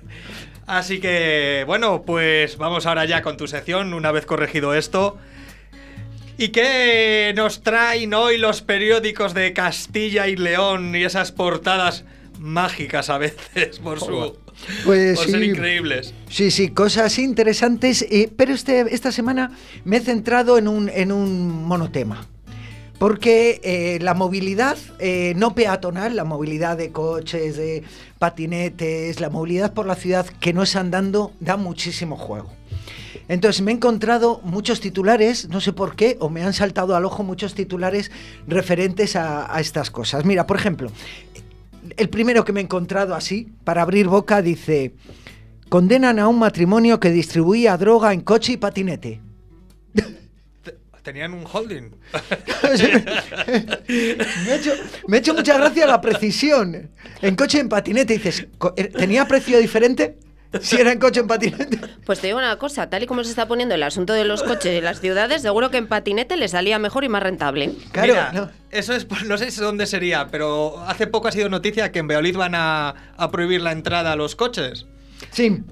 Así 0.66 0.98
que, 0.98 1.62
bueno, 1.64 2.02
pues 2.02 2.56
vamos 2.58 2.84
ahora 2.86 3.04
ya 3.04 3.22
con 3.22 3.36
tu 3.36 3.46
sección, 3.46 3.94
una 3.94 4.10
vez 4.10 4.26
corregido 4.26 4.74
esto. 4.74 5.16
¿Y 6.36 6.48
qué 6.48 7.32
nos 7.36 7.62
traen 7.62 8.12
hoy 8.14 8.36
los 8.36 8.62
periódicos 8.62 9.32
de 9.32 9.52
Castilla 9.52 10.26
y 10.26 10.34
León 10.34 10.96
y 10.96 11.04
esas 11.04 11.30
portadas 11.30 12.04
mágicas 12.38 13.10
a 13.10 13.18
veces 13.18 13.78
por 13.78 14.00
su 14.00 14.36
Pues 14.84 15.18
por 15.18 15.26
ser 15.28 15.40
sí. 15.40 15.50
increíbles? 15.50 16.14
Sí, 16.28 16.50
sí, 16.50 16.68
cosas 16.68 17.18
interesantes, 17.18 18.02
eh, 18.02 18.30
pero 18.36 18.52
este, 18.52 18.94
esta 18.94 19.12
semana 19.12 19.52
me 19.84 19.96
he 19.96 20.00
centrado 20.00 20.58
en 20.58 20.68
un, 20.68 20.88
en 20.88 21.12
un 21.12 21.64
monotema. 21.64 22.26
Porque 22.98 23.60
eh, 23.64 23.98
la 24.00 24.14
movilidad 24.14 24.76
eh, 25.00 25.32
no 25.36 25.56
peatonal, 25.56 26.14
la 26.14 26.22
movilidad 26.22 26.76
de 26.76 26.92
coches, 26.92 27.56
de 27.56 27.82
patinetes, 28.20 29.18
la 29.18 29.28
movilidad 29.28 29.72
por 29.74 29.86
la 29.86 29.96
ciudad 29.96 30.24
que 30.38 30.52
no 30.52 30.62
es 30.62 30.76
andando, 30.76 31.32
da 31.40 31.56
muchísimo 31.56 32.16
juego. 32.16 32.52
Entonces 33.28 33.60
me 33.62 33.72
he 33.72 33.74
encontrado 33.74 34.40
muchos 34.44 34.80
titulares, 34.80 35.48
no 35.48 35.60
sé 35.60 35.72
por 35.72 35.96
qué, 35.96 36.16
o 36.20 36.28
me 36.28 36.42
han 36.44 36.52
saltado 36.52 36.94
al 36.94 37.04
ojo 37.04 37.22
muchos 37.24 37.54
titulares 37.54 38.10
referentes 38.46 39.16
a, 39.16 39.52
a 39.52 39.60
estas 39.60 39.90
cosas. 39.90 40.24
Mira, 40.24 40.46
por 40.46 40.56
ejemplo, 40.56 40.90
el 41.96 42.08
primero 42.08 42.44
que 42.44 42.52
me 42.52 42.60
he 42.60 42.64
encontrado 42.64 43.14
así, 43.14 43.48
para 43.64 43.82
abrir 43.82 44.08
boca, 44.08 44.42
dice, 44.42 44.94
condenan 45.68 46.18
a 46.18 46.28
un 46.28 46.38
matrimonio 46.38 47.00
que 47.00 47.10
distribuía 47.10 47.76
droga 47.76 48.12
en 48.12 48.20
coche 48.20 48.52
y 48.52 48.56
patinete. 48.56 49.20
Tenían 51.02 51.34
un 51.34 51.44
holding. 51.50 51.90
me, 53.88 54.52
ha 54.52 54.56
hecho, 54.56 54.72
me 55.08 55.16
ha 55.16 55.20
hecho 55.20 55.34
mucha 55.34 55.58
gracia 55.58 55.86
la 55.86 56.00
precisión. 56.00 56.90
En 57.20 57.34
coche 57.34 57.58
y 57.58 57.62
en 57.62 57.68
patinete 57.68 58.14
dices, 58.14 58.46
eh, 58.76 58.84
¿tenía 58.84 59.26
precio 59.26 59.58
diferente? 59.58 60.16
Si 60.60 60.76
era 60.76 60.92
en 60.92 60.98
coche 60.98 61.20
o 61.20 61.22
en 61.22 61.28
patinete. 61.28 61.80
Pues 62.04 62.20
te 62.20 62.26
digo 62.26 62.38
una 62.38 62.56
cosa, 62.58 62.90
tal 62.90 63.02
y 63.02 63.06
como 63.06 63.24
se 63.24 63.30
está 63.30 63.48
poniendo 63.48 63.74
el 63.74 63.82
asunto 63.82 64.12
de 64.12 64.24
los 64.24 64.42
coches 64.42 64.76
en 64.78 64.84
las 64.84 65.00
ciudades, 65.00 65.42
seguro 65.42 65.70
que 65.70 65.78
en 65.78 65.86
patinete 65.86 66.36
le 66.36 66.48
salía 66.48 66.78
mejor 66.78 67.04
y 67.04 67.08
más 67.08 67.22
rentable. 67.22 67.72
Claro, 67.92 68.12
Mira, 68.12 68.32
no. 68.32 68.50
eso 68.70 68.92
es, 68.94 69.06
no 69.26 69.38
sé 69.38 69.50
dónde 69.60 69.86
sería, 69.86 70.28
pero 70.30 70.78
hace 70.86 71.06
poco 71.06 71.28
ha 71.28 71.32
sido 71.32 71.48
noticia 71.48 71.90
que 71.90 72.00
en 72.00 72.08
Beolid 72.08 72.36
van 72.36 72.54
a, 72.54 72.94
a 73.16 73.30
prohibir 73.30 73.62
la 73.62 73.72
entrada 73.72 74.12
a 74.12 74.16
los 74.16 74.36
coches. 74.36 74.86
Sí. 75.30 75.62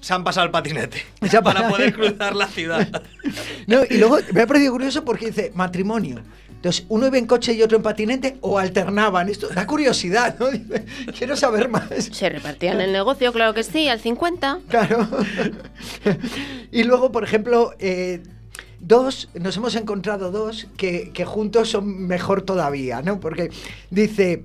Se 0.00 0.14
han 0.14 0.22
pasado 0.22 0.46
el 0.46 0.52
patinete 0.52 1.04
para 1.42 1.68
poder 1.68 1.92
cruzar 1.92 2.36
la 2.36 2.46
ciudad. 2.46 2.86
No, 3.66 3.80
y 3.90 3.98
luego 3.98 4.18
me 4.32 4.42
ha 4.42 4.46
parecido 4.46 4.72
curioso 4.72 5.04
porque 5.04 5.26
dice 5.26 5.52
matrimonio. 5.54 6.20
Entonces, 6.58 6.86
uno 6.88 7.06
iba 7.06 7.16
en 7.18 7.26
coche 7.26 7.52
y 7.52 7.62
otro 7.62 7.76
en 7.76 7.84
patinete 7.84 8.36
o 8.40 8.58
alternaban. 8.58 9.28
Esto 9.28 9.48
da 9.48 9.64
curiosidad, 9.64 10.36
¿no? 10.40 10.46
Quiero 11.16 11.36
saber 11.36 11.68
más. 11.68 11.84
Se 12.10 12.28
repartían 12.28 12.80
el 12.80 12.90
negocio, 12.90 13.32
claro 13.32 13.54
que 13.54 13.62
sí, 13.62 13.88
al 13.88 14.00
50. 14.00 14.58
Claro. 14.68 15.08
y 16.72 16.82
luego, 16.82 17.12
por 17.12 17.22
ejemplo, 17.22 17.74
eh, 17.78 18.24
dos, 18.80 19.28
nos 19.34 19.56
hemos 19.56 19.76
encontrado 19.76 20.32
dos 20.32 20.66
que, 20.76 21.12
que 21.14 21.24
juntos 21.24 21.70
son 21.70 22.08
mejor 22.08 22.42
todavía, 22.42 23.02
¿no? 23.02 23.20
Porque 23.20 23.50
dice, 23.90 24.42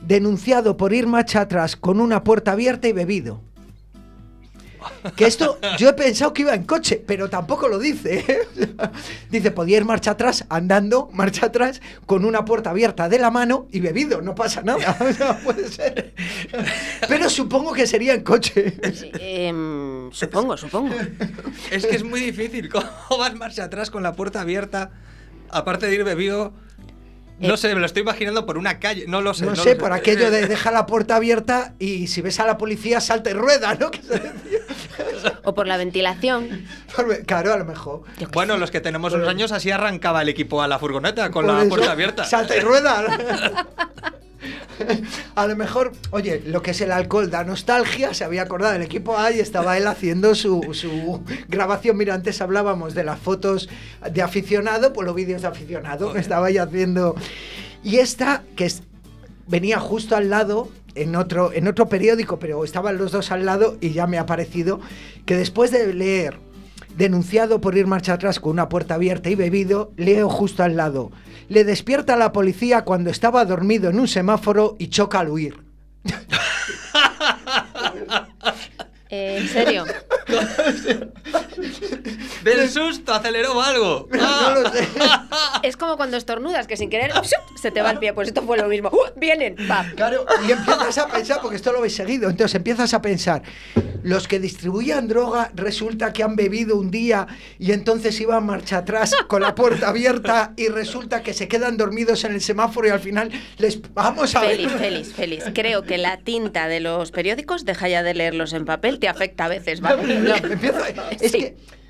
denunciado 0.00 0.76
por 0.76 0.92
ir 0.92 1.08
marcha 1.08 1.40
atrás 1.40 1.74
con 1.74 2.00
una 2.00 2.22
puerta 2.22 2.52
abierta 2.52 2.86
y 2.86 2.92
bebido. 2.92 3.40
Que 5.16 5.26
esto, 5.26 5.58
yo 5.78 5.88
he 5.88 5.92
pensado 5.92 6.32
que 6.32 6.42
iba 6.42 6.54
en 6.54 6.64
coche, 6.64 7.02
pero 7.06 7.28
tampoco 7.28 7.68
lo 7.68 7.78
dice. 7.78 8.24
¿eh? 8.26 8.48
Dice, 9.30 9.50
podía 9.50 9.78
ir 9.78 9.84
marcha 9.84 10.12
atrás, 10.12 10.44
andando, 10.48 11.08
marcha 11.12 11.46
atrás, 11.46 11.80
con 12.06 12.24
una 12.24 12.44
puerta 12.44 12.70
abierta 12.70 13.08
de 13.08 13.18
la 13.18 13.30
mano 13.30 13.66
y 13.72 13.80
bebido, 13.80 14.22
no 14.22 14.34
pasa 14.34 14.62
nada. 14.62 14.96
O 15.06 15.12
sea, 15.12 15.38
puede 15.38 15.68
ser. 15.68 16.14
Pero 17.08 17.30
supongo 17.30 17.72
que 17.72 17.86
sería 17.86 18.14
en 18.14 18.22
coche. 18.22 18.76
Em, 19.20 20.10
supongo, 20.12 20.56
supongo. 20.56 20.94
es 21.70 21.86
que 21.86 21.96
es 21.96 22.04
muy 22.04 22.20
difícil. 22.20 22.68
¿Cómo 22.68 23.18
vas 23.18 23.34
marcha 23.34 23.64
atrás 23.64 23.90
con 23.90 24.02
la 24.02 24.14
puerta 24.14 24.40
abierta? 24.40 24.90
Aparte 25.50 25.86
de 25.86 25.94
ir 25.94 26.04
bebido. 26.04 26.52
No 27.38 27.54
Eh. 27.54 27.56
sé, 27.58 27.74
me 27.74 27.80
lo 27.80 27.86
estoy 27.86 28.02
imaginando 28.02 28.46
por 28.46 28.56
una 28.56 28.78
calle. 28.78 29.04
No 29.08 29.20
lo 29.20 29.34
sé. 29.34 29.44
No, 29.44 29.54
sé, 29.56 29.62
sé. 29.62 29.76
por 29.76 29.92
aquello 29.92 30.30
de 30.30 30.46
deja 30.46 30.70
la 30.70 30.86
puerta 30.86 31.16
abierta 31.16 31.74
y 31.78 32.06
si 32.06 32.22
ves 32.22 32.40
a 32.40 32.46
la 32.46 32.56
policía 32.56 33.00
salta 33.00 33.30
y 33.30 33.34
rueda, 33.34 33.74
¿no? 33.74 33.90
O 35.44 35.54
por 35.54 35.66
la 35.66 35.76
ventilación. 35.76 36.64
Claro, 37.26 37.52
a 37.52 37.56
lo 37.56 37.64
mejor. 37.64 38.02
Bueno, 38.32 38.56
los 38.56 38.70
que 38.70 38.80
tenemos 38.80 39.12
unos 39.12 39.28
años 39.28 39.52
así 39.52 39.70
arrancaba 39.70 40.22
el 40.22 40.28
equipo 40.28 40.62
a 40.62 40.68
la 40.68 40.78
furgoneta 40.78 41.30
con 41.30 41.44
Por 41.46 41.54
la 41.54 41.60
eso, 41.60 41.68
puerta 41.68 41.92
abierta. 41.92 42.24
Salta 42.24 42.56
y 42.56 42.60
rueda. 42.60 43.04
A 45.34 45.46
lo 45.46 45.56
mejor, 45.56 45.92
oye, 46.10 46.42
lo 46.46 46.62
que 46.62 46.70
es 46.72 46.80
el 46.80 46.92
alcohol 46.92 47.30
da 47.30 47.44
nostalgia, 47.44 48.14
se 48.14 48.24
había 48.24 48.42
acordado 48.42 48.72
del 48.72 48.82
equipo 48.82 49.16
A 49.18 49.32
y 49.32 49.40
estaba 49.40 49.76
él 49.78 49.86
haciendo 49.86 50.34
su, 50.34 50.62
su 50.72 51.22
grabación. 51.48 51.96
Mira, 51.96 52.14
antes 52.14 52.40
hablábamos 52.40 52.94
de 52.94 53.04
las 53.04 53.18
fotos 53.18 53.68
de 54.10 54.22
aficionado, 54.22 54.92
pues 54.92 55.06
los 55.06 55.14
vídeos 55.14 55.42
de 55.42 55.48
aficionado, 55.48 56.12
que 56.12 56.20
estaba 56.20 56.50
ya 56.50 56.64
haciendo. 56.64 57.14
Y 57.82 57.96
esta, 57.98 58.42
que 58.56 58.66
es- 58.66 58.82
venía 59.46 59.78
justo 59.78 60.16
al 60.16 60.30
lado, 60.30 60.68
en 60.94 61.14
otro, 61.14 61.52
en 61.52 61.68
otro 61.68 61.88
periódico, 61.90 62.38
pero 62.38 62.64
estaban 62.64 62.96
los 62.96 63.12
dos 63.12 63.30
al 63.30 63.44
lado 63.44 63.76
y 63.82 63.90
ya 63.90 64.06
me 64.06 64.18
ha 64.18 64.24
parecido 64.24 64.80
que 65.26 65.36
después 65.36 65.70
de 65.70 65.92
leer 65.92 66.38
denunciado 66.96 67.60
por 67.60 67.76
ir 67.76 67.86
marcha 67.86 68.14
atrás 68.14 68.40
con 68.40 68.52
una 68.52 68.68
puerta 68.68 68.94
abierta 68.94 69.30
y 69.30 69.34
bebido, 69.34 69.92
leo 69.96 70.28
justo 70.28 70.62
al 70.62 70.76
lado. 70.76 71.12
Le 71.48 71.64
despierta 71.64 72.14
a 72.14 72.16
la 72.16 72.32
policía 72.32 72.82
cuando 72.82 73.10
estaba 73.10 73.44
dormido 73.44 73.90
en 73.90 74.00
un 74.00 74.08
semáforo 74.08 74.76
y 74.78 74.88
choca 74.88 75.20
al 75.20 75.30
huir. 75.30 75.58
Eh, 79.08 79.38
¿En 79.38 79.48
serio? 79.48 79.84
Del 82.44 82.68
susto, 82.70 83.12
aceleró 83.14 83.60
algo. 83.60 84.08
No 84.16 84.60
lo 84.60 84.70
sé. 84.70 84.86
Es 85.62 85.76
como 85.76 85.96
cuando 85.96 86.16
estornudas, 86.16 86.66
que 86.66 86.76
sin 86.76 86.90
querer 86.90 87.12
¡shup! 87.12 87.58
se 87.60 87.70
te 87.70 87.82
va 87.82 87.90
el 87.90 87.98
pie. 87.98 88.12
Pues 88.12 88.28
esto 88.28 88.42
fue 88.42 88.56
lo 88.58 88.68
mismo. 88.68 88.90
¡Uh! 88.92 89.18
¡Vienen! 89.18 89.56
¡Va! 89.70 89.84
Claro, 89.96 90.24
y 90.46 90.52
empiezas 90.52 90.98
a 90.98 91.06
pensar, 91.08 91.40
porque 91.40 91.56
esto 91.56 91.72
lo 91.72 91.78
habéis 91.78 91.94
seguido, 91.94 92.28
entonces 92.30 92.54
empiezas 92.54 92.92
a 92.94 93.02
pensar, 93.02 93.42
los 94.02 94.28
que 94.28 94.38
distribuían 94.38 95.08
droga 95.08 95.50
resulta 95.54 96.12
que 96.12 96.22
han 96.22 96.36
bebido 96.36 96.76
un 96.76 96.90
día 96.90 97.26
y 97.58 97.72
entonces 97.72 98.20
iban 98.20 98.44
marcha 98.46 98.78
atrás 98.78 99.12
con 99.26 99.42
la 99.42 99.54
puerta 99.54 99.88
abierta 99.88 100.52
y 100.56 100.68
resulta 100.68 101.22
que 101.22 101.32
se 101.34 101.48
quedan 101.48 101.76
dormidos 101.76 102.24
en 102.24 102.32
el 102.34 102.40
semáforo 102.40 102.86
y 102.86 102.90
al 102.90 103.00
final 103.00 103.30
les... 103.58 103.80
Vamos 103.94 104.34
a 104.34 104.40
ver. 104.40 104.56
Feliz, 104.56 104.72
feliz, 104.72 105.12
feliz. 105.14 105.44
Creo 105.54 105.82
que 105.82 105.98
la 105.98 106.18
tinta 106.18 106.68
de 106.68 106.80
los 106.80 107.10
periódicos, 107.10 107.64
deja 107.64 107.88
ya 107.88 108.02
de 108.02 108.14
leerlos 108.14 108.52
en 108.52 108.64
papel, 108.64 108.98
te 109.00 109.08
afecta 109.08 109.46
a 109.46 109.48
veces, 109.48 109.80
¿vale? 109.80 110.02
No, 110.20 110.34
empiezo- 110.36 110.80
es, 111.20 111.32
Sí. 111.32 111.38
que, 111.38 111.45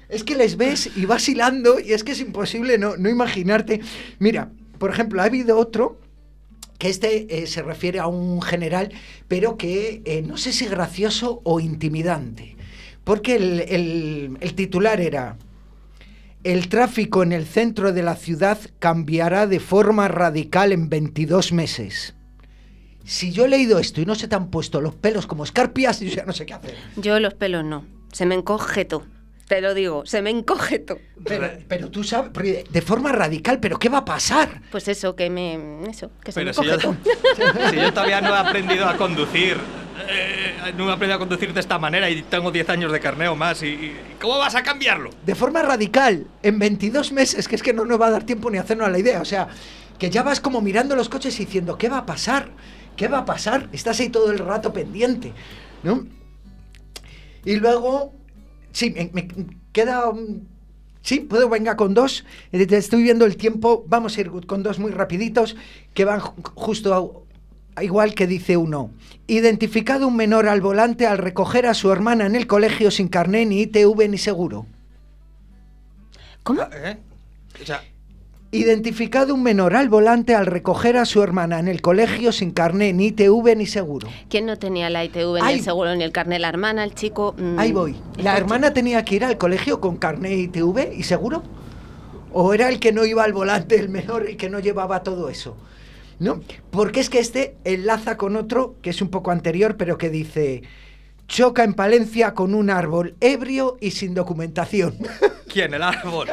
es 0.09 0.23
que 0.25 0.37
les 0.37 0.57
ves 0.57 0.91
y 0.97 1.05
vas 1.07 1.29
hilando 1.29 1.81
y 1.81 1.93
es 1.93 2.05
que 2.05 2.13
es 2.13 2.21
imposible 2.21 2.79
no, 2.79 2.97
no 2.97 3.09
imaginarte. 3.09 3.81
Mira, 4.19 4.51
por 4.79 4.91
ejemplo, 4.91 5.21
ha 5.21 5.25
habido 5.25 5.59
otro 5.59 6.01
que 6.79 6.89
este 6.91 7.43
eh, 7.43 7.47
se 7.47 7.63
refiere 7.63 7.99
a 8.01 8.07
un 8.07 8.43
general, 8.43 8.93
pero 9.29 9.57
que 9.57 10.03
eh, 10.05 10.23
no 10.23 10.37
sé 10.37 10.53
si 10.53 10.67
gracioso 10.67 11.41
o 11.45 11.59
intimidante. 11.61 12.57
Porque 13.03 13.37
el, 13.37 13.61
el- 14.41 14.55
titular 14.55 15.01
era, 15.01 15.37
el 16.45 16.69
tráfico 16.69 17.23
en 17.23 17.33
el 17.33 17.47
centro 17.47 17.93
de 17.93 18.03
la 18.03 18.17
ciudad 18.17 18.59
cambiará 18.79 19.47
de 19.47 19.61
forma 19.61 20.09
radical 20.09 20.73
en 20.73 20.89
22 20.89 21.53
meses. 21.53 22.15
Si 23.05 23.31
yo 23.33 23.45
he 23.45 23.49
leído 23.49 23.79
esto 23.79 24.01
y 24.01 24.07
no 24.07 24.15
se 24.17 24.27
te 24.29 24.35
han 24.35 24.51
puesto 24.51 24.81
los 24.81 24.95
pelos 24.95 25.27
como 25.27 25.45
escarpias, 25.45 26.01
yo 26.01 26.09
ya 26.09 26.25
no 26.27 26.33
sé 26.33 26.45
qué 26.47 26.55
hacer. 26.55 26.75
Yo 26.97 27.19
los 27.21 27.35
pelos 27.35 27.65
no. 27.65 27.85
Se 28.13 28.27
me 28.27 28.35
encoge 28.35 28.85
todo. 28.85 29.05
Te 29.49 29.61
lo 29.61 29.75
digo, 29.75 30.05
se 30.07 30.23
me 30.23 30.31
encoge 30.31 30.81
todo. 30.81 30.99
Pero, 31.25 31.49
pero 31.69 31.89
tú 31.91 32.03
sabes, 32.03 32.33
de 32.69 32.83
forma 32.83 33.13
radical, 33.13 33.61
pero 33.61 33.79
¿qué 33.79 33.89
va 33.89 33.99
a 33.99 34.05
pasar? 34.05 34.61
Pues 34.73 34.89
eso, 34.89 35.15
que 35.15 35.31
me. 35.31 35.89
Eso, 35.89 36.11
que 36.25 36.33
se 36.33 36.41
Pero 36.41 36.51
me 36.51 36.55
si 36.55 36.65
yo, 36.65 36.75
encoge 36.75 36.83
todo. 36.83 37.71
si 37.71 37.77
yo 37.77 37.93
todavía 37.93 38.21
no 38.21 38.35
he 38.35 38.39
aprendido 38.39 38.87
a 38.89 38.97
conducir 38.97 39.57
eh, 40.09 40.73
no 40.77 40.91
he 40.91 40.93
aprendido 40.93 41.17
a 41.17 41.19
conducir 41.19 41.53
de 41.55 41.61
esta 41.61 41.79
manera 41.79 42.11
y 42.11 42.23
tengo 42.23 42.51
10 42.51 42.69
años 42.71 42.93
de 42.93 43.01
carneo 43.01 43.35
más. 43.37 43.63
Y, 43.63 43.67
y- 43.69 43.97
¿Cómo 44.21 44.37
vas 44.39 44.55
a 44.57 44.63
cambiarlo? 44.63 45.11
De 45.25 45.35
forma 45.35 45.63
radical, 45.63 46.27
en 46.43 46.59
22 46.59 47.13
meses, 47.13 47.47
que 47.49 47.55
es 47.57 47.63
que 47.63 47.73
no 47.73 47.85
nos 47.85 48.01
va 48.01 48.09
a 48.09 48.11
dar 48.11 48.25
tiempo 48.25 48.51
ni 48.51 48.59
hacernos 48.59 48.89
a 48.89 48.91
la 48.91 48.99
idea. 48.99 49.21
O 49.21 49.25
sea, 49.25 49.49
que 49.99 50.11
ya 50.11 50.23
vas 50.23 50.41
como 50.41 50.61
mirando 50.61 50.95
los 50.97 51.09
coches 51.09 51.39
y 51.41 51.45
diciendo, 51.47 51.79
¿qué 51.79 51.89
va 51.89 51.99
a 51.99 52.07
pasar? 52.07 52.51
¿Qué 52.97 53.09
va 53.09 53.19
a 53.19 53.25
pasar? 53.25 53.69
Estás 53.73 53.99
ahí 54.01 54.09
todo 54.11 54.31
el 54.33 54.39
rato 54.39 54.73
pendiente, 54.73 55.33
¿no? 55.83 56.05
Y 57.45 57.57
luego, 57.57 58.13
sí, 58.77 58.91
me, 58.91 59.11
me 59.13 59.29
queda... 59.73 60.13
Sí, 61.03 61.21
puedo, 61.21 61.49
venga, 61.49 61.77
con 61.77 61.95
dos. 61.95 62.25
Eh, 62.53 62.67
Estoy 62.69 63.03
viendo 63.03 63.25
el 63.25 63.37
tiempo. 63.37 63.85
Vamos 63.87 64.17
a 64.17 64.21
ir 64.21 64.31
con 64.47 64.63
dos 64.63 64.79
muy 64.79 64.91
rapiditos, 64.91 65.57
que 65.95 66.05
van 66.05 66.21
ju- 66.21 66.35
justo 66.55 67.25
a- 67.77 67.83
igual 67.83 68.15
que 68.15 68.27
dice 68.27 68.57
uno. 68.57 68.91
Identificado 69.29 70.09
un 70.09 70.17
menor 70.17 70.49
al 70.49 70.61
volante 70.61 71.07
al 71.07 71.19
recoger 71.19 71.67
a 71.67 71.75
su 71.75 71.91
hermana 71.93 72.27
en 72.27 72.35
el 72.37 72.47
colegio 72.47 72.91
sin 72.91 73.09
carné 73.09 73.47
ni 73.47 73.63
ITV 73.63 74.09
ni 74.09 74.19
seguro. 74.19 74.67
¿Cómo? 76.43 76.63
¿Eh? 76.73 76.99
O 77.63 77.65
sea, 77.65 77.83
Identificado 78.57 79.35
un 79.35 79.43
menor 79.43 79.77
al 79.77 79.89
volante 79.89 80.35
al 80.35 80.47
recoger 80.47 80.97
a 80.97 81.05
su 81.05 81.23
hermana 81.23 81.59
en 81.59 81.69
el 81.69 81.83
colegio 81.83 82.33
sin 82.33 82.51
carné 82.51 82.93
ni 82.93 83.07
ITV 83.09 83.55
ni 83.57 83.67
seguro. 83.67 84.09
¿Quién 84.31 84.47
no 84.47 84.57
tenía 84.59 84.89
la 84.91 85.05
ITV, 85.05 85.43
ni 85.45 85.53
el 85.53 85.61
seguro, 85.61 85.95
ni 85.95 86.05
el 86.05 86.13
carnet? 86.13 86.41
La 86.41 86.49
hermana, 86.49 86.83
el 86.85 86.95
chico. 86.95 87.35
mm, 87.39 87.59
Ahí 87.59 87.73
voy. 87.73 87.97
el 88.17 88.25
¿La 88.25 88.33
coche. 88.33 88.43
hermana 88.43 88.73
tenía 88.73 89.05
que 89.05 89.17
ir 89.17 89.25
al 89.25 89.37
colegio 89.39 89.81
con 89.81 89.97
carné 89.97 90.35
ITV 90.35 90.93
y 90.97 91.03
seguro? 91.03 91.43
¿O 92.33 92.53
era 92.55 92.69
el 92.69 92.81
que 92.81 92.93
no 92.93 93.05
iba 93.05 93.25
al 93.25 93.33
volante, 93.33 93.77
el 93.79 93.89
menor, 93.89 94.27
el 94.29 94.37
que 94.37 94.49
no 94.51 94.59
llevaba 94.59 95.03
todo 95.03 95.29
eso? 95.29 95.57
¿No? 96.19 96.41
Porque 96.71 97.01
es 97.01 97.11
que 97.11 97.19
este 97.19 97.57
enlaza 97.65 98.17
con 98.17 98.37
otro 98.37 98.77
que 98.81 98.91
es 98.91 99.03
un 99.03 99.09
poco 99.09 99.31
anterior, 99.31 99.77
pero 99.77 99.99
que 99.99 100.09
dice: 100.11 100.63
choca 101.29 101.65
en 101.65 101.75
Palencia 101.75 102.35
con 102.35 102.55
un 102.55 102.71
árbol 102.71 103.17
ebrio 103.21 103.77
y 103.81 103.93
sin 103.93 104.15
documentación. 104.15 104.97
¿quién? 105.57 105.73
El 105.73 105.83
árbol. 105.83 106.29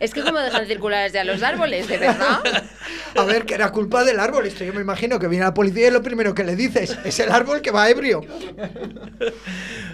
Es 0.00 0.14
que 0.14 0.22
como 0.22 0.38
dejan 0.38 0.66
circulares 0.66 1.12
ya 1.12 1.24
los 1.24 1.42
árboles, 1.42 1.86
de 1.88 1.98
verdad. 1.98 2.40
A 3.14 3.24
ver, 3.24 3.44
que 3.44 3.52
era 3.52 3.70
culpa 3.70 4.02
del 4.02 4.18
árbol. 4.18 4.46
Esto 4.46 4.64
yo 4.64 4.72
me 4.72 4.80
imagino 4.80 5.18
que 5.18 5.28
viene 5.28 5.44
la 5.44 5.52
policía 5.52 5.88
y 5.88 5.90
lo 5.90 6.02
primero 6.02 6.34
que 6.34 6.42
le 6.42 6.56
dices 6.56 6.96
es 7.04 7.20
el 7.20 7.30
árbol 7.30 7.60
que 7.60 7.70
va 7.70 7.90
ebrio. 7.90 8.22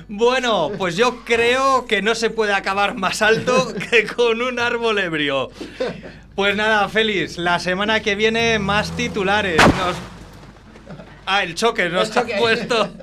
Bueno, 0.07 0.71
pues 0.79 0.97
yo 0.97 1.25
creo 1.25 1.87
que 1.87 2.01
no 2.01 2.14
se 2.14 2.31
puede 2.31 2.53
acabar 2.53 2.95
más 2.95 3.21
alto 3.21 3.75
que 3.91 4.07
con 4.07 4.43
un 4.43 4.61
árbol 4.61 5.01
ebrio. 5.01 5.51
Pues 6.37 6.55
nada, 6.55 6.89
Félix, 6.89 7.37
la 7.37 7.59
semana 7.59 8.01
que 8.01 8.14
viene 8.14 8.61
más 8.61 8.93
titulares. 8.97 9.59
Nos... 9.59 9.97
Ah, 11.31 11.43
el 11.43 11.55
choque 11.55 11.91
nos 11.91 12.09
El 12.09 12.14
choque. 12.14 12.35
ha 12.35 12.39
puesto. 12.39 12.95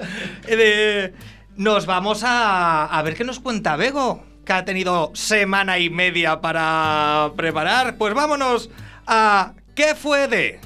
Eh, 0.47 1.13
Nos 1.57 1.85
vamos 1.85 2.23
a... 2.23 2.85
a 2.85 3.01
ver 3.03 3.15
qué 3.15 3.23
nos 3.23 3.39
cuenta 3.39 3.75
Bego, 3.75 4.25
que 4.45 4.51
ha 4.53 4.65
tenido 4.65 5.11
semana 5.13 5.77
y 5.77 5.89
media 5.91 6.41
para 6.41 7.31
preparar. 7.37 7.97
Pues 7.97 8.13
vámonos 8.15 8.69
a... 9.05 9.53
¿Qué 9.75 9.93
fue 9.93 10.27
de? 10.27 10.59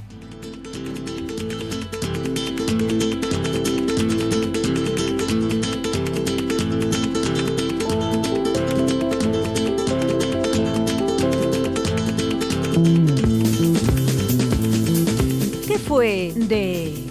¿Qué 15.67 15.77
fue 15.77 16.33
de... 16.35 17.08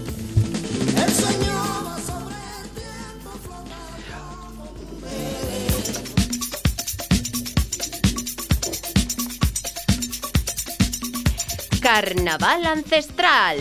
Carnaval 11.93 12.67
ancestral. 12.67 13.57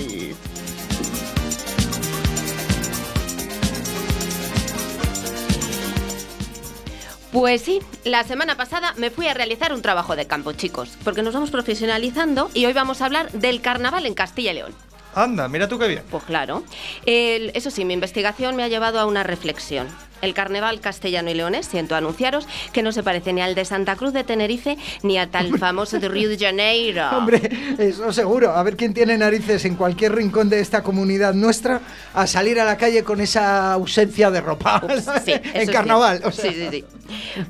Pues 7.32 7.62
sí, 7.62 7.80
la 8.04 8.24
semana 8.24 8.56
pasada 8.56 8.94
me 8.98 9.12
fui 9.12 9.28
a 9.28 9.34
realizar 9.34 9.74
un 9.74 9.82
trabajo 9.82 10.16
de 10.16 10.26
campo, 10.26 10.54
chicos, 10.54 10.98
porque 11.04 11.22
nos 11.22 11.34
vamos 11.34 11.52
profesionalizando 11.52 12.50
y 12.54 12.66
hoy 12.66 12.74
vamos 12.74 13.02
a 13.02 13.06
hablar 13.06 13.32
del 13.32 13.62
carnaval 13.62 14.06
en 14.06 14.14
Castilla 14.14 14.52
y 14.52 14.56
León. 14.56 14.76
Anda, 15.14 15.48
mira 15.48 15.68
tú 15.68 15.78
qué 15.80 15.88
bien. 15.88 16.04
Pues 16.10 16.24
claro. 16.24 16.64
El- 17.06 17.52
eso 17.54 17.70
sí, 17.72 17.86
mi 17.86 17.94
investigación 17.94 18.56
me 18.56 18.64
ha 18.64 18.68
llevado 18.68 19.00
a 19.00 19.06
una 19.06 19.24
reflexión. 19.24 19.88
El 20.22 20.34
carnaval 20.34 20.80
castellano 20.80 21.30
y 21.30 21.34
leonés, 21.34 21.68
siento 21.68 21.96
anunciaros 21.96 22.48
que 22.74 22.82
no 22.82 22.92
se 22.92 23.04
parece 23.04 23.34
ni 23.34 23.42
al 23.42 23.56
de 23.56 23.66
Santa 23.66 23.96
Cruz 23.96 24.14
de 24.14 24.24
Tenerife 24.24 24.78
ni 25.04 25.18
a 25.18 25.30
tal 25.30 25.58
famoso 25.58 26.00
de 26.00 26.10
Río 26.10 26.30
de 26.30 26.38
Janeiro. 26.38 27.10
Hombre, 27.18 27.50
eso 27.78 28.12
seguro. 28.12 28.52
A 28.52 28.64
ver 28.64 28.76
quién 28.76 28.94
tiene 28.94 29.18
narices 29.18 29.66
en 29.66 29.76
cualquier 29.76 30.16
rincón 30.16 30.50
de 30.50 30.60
esta 30.60 30.84
comunidad 30.84 31.34
nuestra 31.34 31.82
a 32.14 32.28
salir 32.28 32.60
a 32.60 32.66
la 32.66 32.78
calle 32.78 33.04
con 33.04 33.22
esa 33.22 33.74
ausencia 33.74 34.32
de 34.32 34.42
ropa 34.42 34.82
sí, 35.24 35.34
en 35.54 35.70
carnaval. 35.72 36.22
o 36.24 36.32
sea. 36.32 36.52
Sí, 36.52 36.68
sí. 36.72 36.86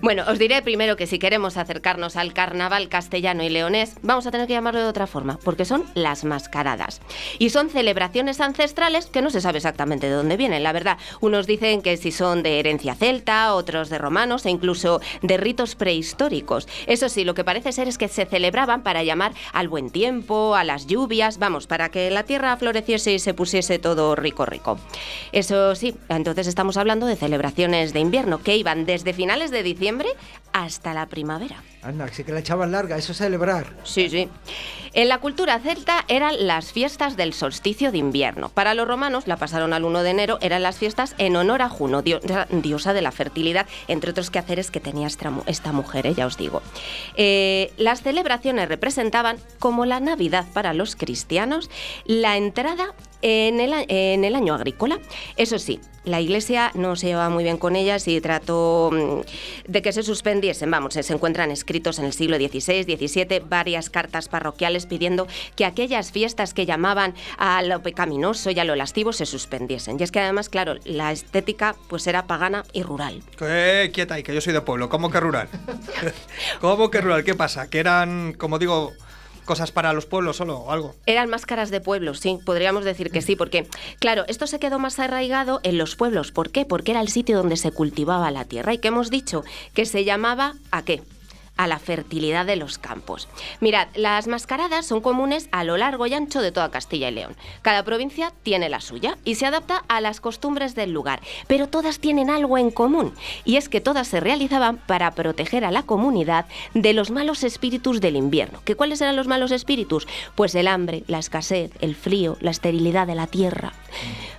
Bueno, 0.01 0.23
os 0.27 0.37
diré 0.37 0.61
primero 0.61 0.95
que 0.95 1.07
si 1.07 1.19
queremos 1.19 1.57
acercarnos 1.57 2.15
al 2.15 2.33
carnaval 2.33 2.89
castellano 2.89 3.43
y 3.43 3.49
leonés, 3.49 3.95
vamos 4.01 4.27
a 4.27 4.31
tener 4.31 4.47
que 4.47 4.53
llamarlo 4.53 4.81
de 4.81 4.87
otra 4.87 5.07
forma, 5.07 5.39
porque 5.43 5.65
son 5.65 5.83
las 5.95 6.23
mascaradas. 6.23 7.01
Y 7.39 7.49
son 7.49 7.69
celebraciones 7.69 8.41
ancestrales 8.41 9.07
que 9.07 9.21
no 9.21 9.29
se 9.29 9.41
sabe 9.41 9.57
exactamente 9.57 10.07
de 10.07 10.13
dónde 10.13 10.37
vienen, 10.37 10.63
la 10.63 10.73
verdad. 10.73 10.97
Unos 11.21 11.47
dicen 11.47 11.81
que 11.81 11.97
si 11.97 12.11
son 12.11 12.43
de 12.43 12.56
herencia 12.59 12.95
celta, 12.95 13.53
otros 13.53 13.89
de 13.89 13.97
romanos 13.97 14.45
e 14.45 14.49
incluso 14.49 15.01
de 15.21 15.37
ritos 15.37 15.75
prehistóricos. 15.75 16.67
Eso 16.85 17.09
sí, 17.09 17.23
lo 17.23 17.33
que 17.33 17.43
parece 17.43 17.71
ser 17.71 17.87
es 17.87 17.97
que 17.97 18.07
se 18.07 18.25
celebraban 18.25 18.83
para 18.83 19.03
llamar 19.03 19.33
al 19.53 19.67
buen 19.67 19.89
tiempo, 19.89 20.55
a 20.55 20.63
las 20.63 20.87
lluvias, 20.87 21.37
vamos, 21.37 21.67
para 21.67 21.89
que 21.89 22.11
la 22.11 22.23
tierra 22.23 22.57
floreciese 22.57 23.13
y 23.13 23.19
se 23.19 23.33
pusiese 23.33 23.79
todo 23.79 24.15
rico, 24.15 24.45
rico. 24.45 24.79
Eso 25.31 25.75
sí, 25.75 25.95
entonces 26.09 26.47
estamos 26.47 26.77
hablando 26.77 27.05
de 27.05 27.15
celebraciones 27.15 27.93
de 27.93 27.99
invierno 27.99 28.41
que 28.41 28.57
iban 28.57 28.85
desde 28.85 29.13
finales 29.13 29.51
de 29.51 29.63
diciembre 29.63 30.09
hasta 30.53 30.93
la 30.93 31.07
primavera. 31.07 31.63
Sí 32.11 32.23
que 32.23 32.31
la 32.31 32.39
echaban 32.39 32.71
larga, 32.71 32.97
eso 32.97 33.11
es 33.11 33.17
celebrar. 33.17 33.67
Sí, 33.83 34.09
sí. 34.09 34.29
En 34.93 35.09
la 35.09 35.19
cultura 35.19 35.59
celta 35.59 36.05
eran 36.07 36.47
las 36.47 36.71
fiestas 36.71 37.17
del 37.17 37.33
solsticio 37.33 37.91
de 37.91 37.99
invierno. 37.99 38.49
Para 38.49 38.73
los 38.73 38.87
romanos, 38.87 39.27
la 39.27 39.37
pasaron 39.37 39.73
al 39.73 39.83
1 39.83 40.03
de 40.03 40.09
enero, 40.09 40.37
eran 40.41 40.63
las 40.63 40.77
fiestas 40.77 41.13
en 41.17 41.35
honor 41.35 41.61
a 41.61 41.69
Juno, 41.69 42.01
diosa, 42.01 42.93
de 42.93 43.01
la 43.01 43.11
fertilidad, 43.11 43.67
entre 43.87 44.11
otros 44.11 44.31
quehaceres 44.31 44.71
que 44.71 44.79
tenía 44.79 45.07
esta 45.07 45.71
mujer, 45.71 46.07
eh, 46.07 46.13
ya 46.15 46.25
os 46.25 46.37
digo. 46.37 46.61
Eh, 47.15 47.71
las 47.77 48.01
celebraciones 48.01 48.69
representaban, 48.69 49.37
como 49.59 49.85
la 49.85 49.99
Navidad 49.99 50.45
para 50.53 50.73
los 50.73 50.95
cristianos, 50.95 51.69
la 52.05 52.37
entrada 52.37 52.93
en 53.21 53.59
el, 53.59 53.73
en 53.87 54.23
el 54.23 54.35
año 54.35 54.53
agrícola. 54.53 54.99
Eso 55.35 55.59
sí, 55.59 55.79
la 56.07 56.21
iglesia 56.21 56.71
no 56.73 56.95
se 56.95 57.07
llevaba 57.07 57.29
muy 57.29 57.43
bien 57.43 57.57
con 57.57 57.75
ellas 57.75 58.07
y 58.07 58.21
trató 58.21 58.89
mm, 58.93 59.69
de 59.69 59.81
que 59.81 59.91
se 59.91 60.03
suspendiesen. 60.03 60.71
Vamos, 60.71 60.93
se 60.93 61.13
encuentran 61.13 61.51
escritos 61.51 61.99
en 61.99 62.05
el 62.05 62.13
siglo 62.13 62.37
XVI, 62.37 62.83
XVII 62.83 63.39
varias 63.39 63.89
cartas 63.89 64.29
parroquiales 64.29 64.85
pidiendo 64.85 65.27
que 65.55 65.65
aquellas 65.65 66.11
fiestas 66.11 66.53
que 66.53 66.65
llamaban 66.65 67.13
a 67.37 67.61
lo 67.61 67.81
pecaminoso 67.81 68.51
y 68.51 68.59
a 68.59 68.63
lo 68.63 68.75
lascivo 68.75 69.11
se 69.13 69.25
suspendiesen. 69.25 69.97
Y 69.99 70.03
es 70.03 70.11
que 70.11 70.19
además, 70.19 70.49
claro, 70.49 70.75
la 70.85 71.11
estética 71.11 71.75
pues 71.89 72.07
era 72.07 72.25
pagana 72.25 72.63
y 72.73 72.83
rural. 72.83 73.21
Eh, 73.41 73.91
quieta 73.93 74.15
ahí, 74.15 74.23
que 74.23 74.33
yo 74.33 74.41
soy 74.41 74.53
de 74.53 74.61
pueblo. 74.61 74.89
¿Cómo 74.89 75.11
que 75.11 75.19
rural? 75.19 75.49
¿Cómo 76.61 76.89
que 76.89 77.01
rural? 77.01 77.23
¿Qué 77.23 77.35
pasa? 77.35 77.69
¿Que 77.69 77.79
eran, 77.79 78.33
como 78.33 78.59
digo, 78.59 78.93
cosas 79.47 79.71
para 79.71 79.93
los 79.93 80.05
pueblos 80.05 80.37
solo 80.37 80.59
o 80.59 80.71
algo? 80.71 80.93
Eran 81.07 81.29
máscaras 81.29 81.71
de 81.71 81.81
pueblos, 81.81 82.19
sí, 82.19 82.37
podríamos 82.45 82.85
decir 82.85 83.09
que 83.09 83.23
sí, 83.23 83.35
porque, 83.35 83.67
claro, 83.97 84.25
esto 84.27 84.45
se 84.45 84.59
quedó 84.59 84.77
más 84.77 84.99
arraigado 84.99 85.59
en 85.63 85.79
los 85.79 85.95
pueblos. 85.95 86.31
¿Por 86.31 86.51
qué? 86.51 86.65
Porque 86.65 86.91
era 86.91 87.01
el 87.01 87.07
sitio 87.07 87.37
donde 87.37 87.57
se 87.57 87.71
cultivaba 87.71 88.29
la 88.29 88.45
tierra 88.45 88.73
y 88.73 88.77
que 88.77 88.89
hemos 88.89 89.09
dicho 89.09 89.43
que 89.73 89.87
se 89.87 90.03
llamaba 90.03 90.53
¿a 90.69 90.83
qué? 90.83 91.01
A 91.57 91.67
la 91.67 91.79
fertilidad 91.79 92.45
de 92.45 92.55
los 92.55 92.77
campos. 92.77 93.27
Mirad, 93.59 93.87
las 93.95 94.27
mascaradas 94.27 94.85
son 94.85 95.01
comunes 95.01 95.49
a 95.51 95.63
lo 95.63 95.77
largo 95.77 96.05
y 96.07 96.13
ancho 96.13 96.41
de 96.41 96.51
toda 96.51 96.71
Castilla 96.71 97.09
y 97.09 97.13
León. 97.13 97.35
Cada 97.61 97.83
provincia 97.83 98.31
tiene 98.43 98.69
la 98.69 98.81
suya 98.81 99.17
y 99.25 99.35
se 99.35 99.45
adapta 99.45 99.83
a 99.87 100.01
las 100.01 100.21
costumbres 100.21 100.75
del 100.75 100.91
lugar, 100.91 101.21
pero 101.47 101.67
todas 101.67 101.99
tienen 101.99 102.29
algo 102.29 102.57
en 102.57 102.71
común, 102.71 103.13
y 103.43 103.57
es 103.57 103.69
que 103.69 103.81
todas 103.81 104.07
se 104.07 104.19
realizaban 104.19 104.77
para 104.77 105.11
proteger 105.11 105.65
a 105.65 105.71
la 105.71 105.83
comunidad 105.83 106.45
de 106.73 106.93
los 106.93 107.11
malos 107.11 107.43
espíritus 107.43 108.01
del 108.01 108.15
invierno. 108.15 108.61
¿Que 108.63 108.75
cuáles 108.75 109.01
eran 109.01 109.15
los 109.15 109.27
malos 109.27 109.51
espíritus? 109.51 110.07
Pues 110.35 110.55
el 110.55 110.67
hambre, 110.67 111.03
la 111.07 111.19
escasez, 111.19 111.71
el 111.81 111.95
frío, 111.95 112.37
la 112.39 112.51
esterilidad 112.51 113.07
de 113.07 113.15
la 113.15 113.27
tierra. 113.27 113.73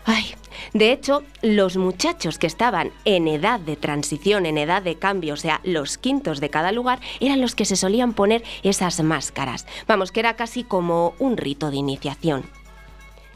Ay, 0.04 0.34
de 0.72 0.92
hecho, 0.92 1.22
los 1.42 1.76
muchachos 1.76 2.38
que 2.38 2.46
estaban 2.46 2.92
en 3.04 3.28
edad 3.28 3.60
de 3.60 3.76
transición, 3.76 4.46
en 4.46 4.58
edad 4.58 4.82
de 4.82 4.96
cambio, 4.96 5.34
o 5.34 5.36
sea, 5.36 5.60
los 5.64 5.98
quintos 5.98 6.40
de 6.40 6.50
cada 6.50 6.72
lugar, 6.72 7.00
eran 7.20 7.40
los 7.40 7.54
que 7.54 7.64
se 7.64 7.76
solían 7.76 8.12
poner 8.12 8.42
esas 8.62 9.02
máscaras. 9.02 9.66
Vamos, 9.86 10.12
que 10.12 10.20
era 10.20 10.36
casi 10.36 10.64
como 10.64 11.14
un 11.18 11.36
rito 11.36 11.70
de 11.70 11.76
iniciación. 11.76 12.44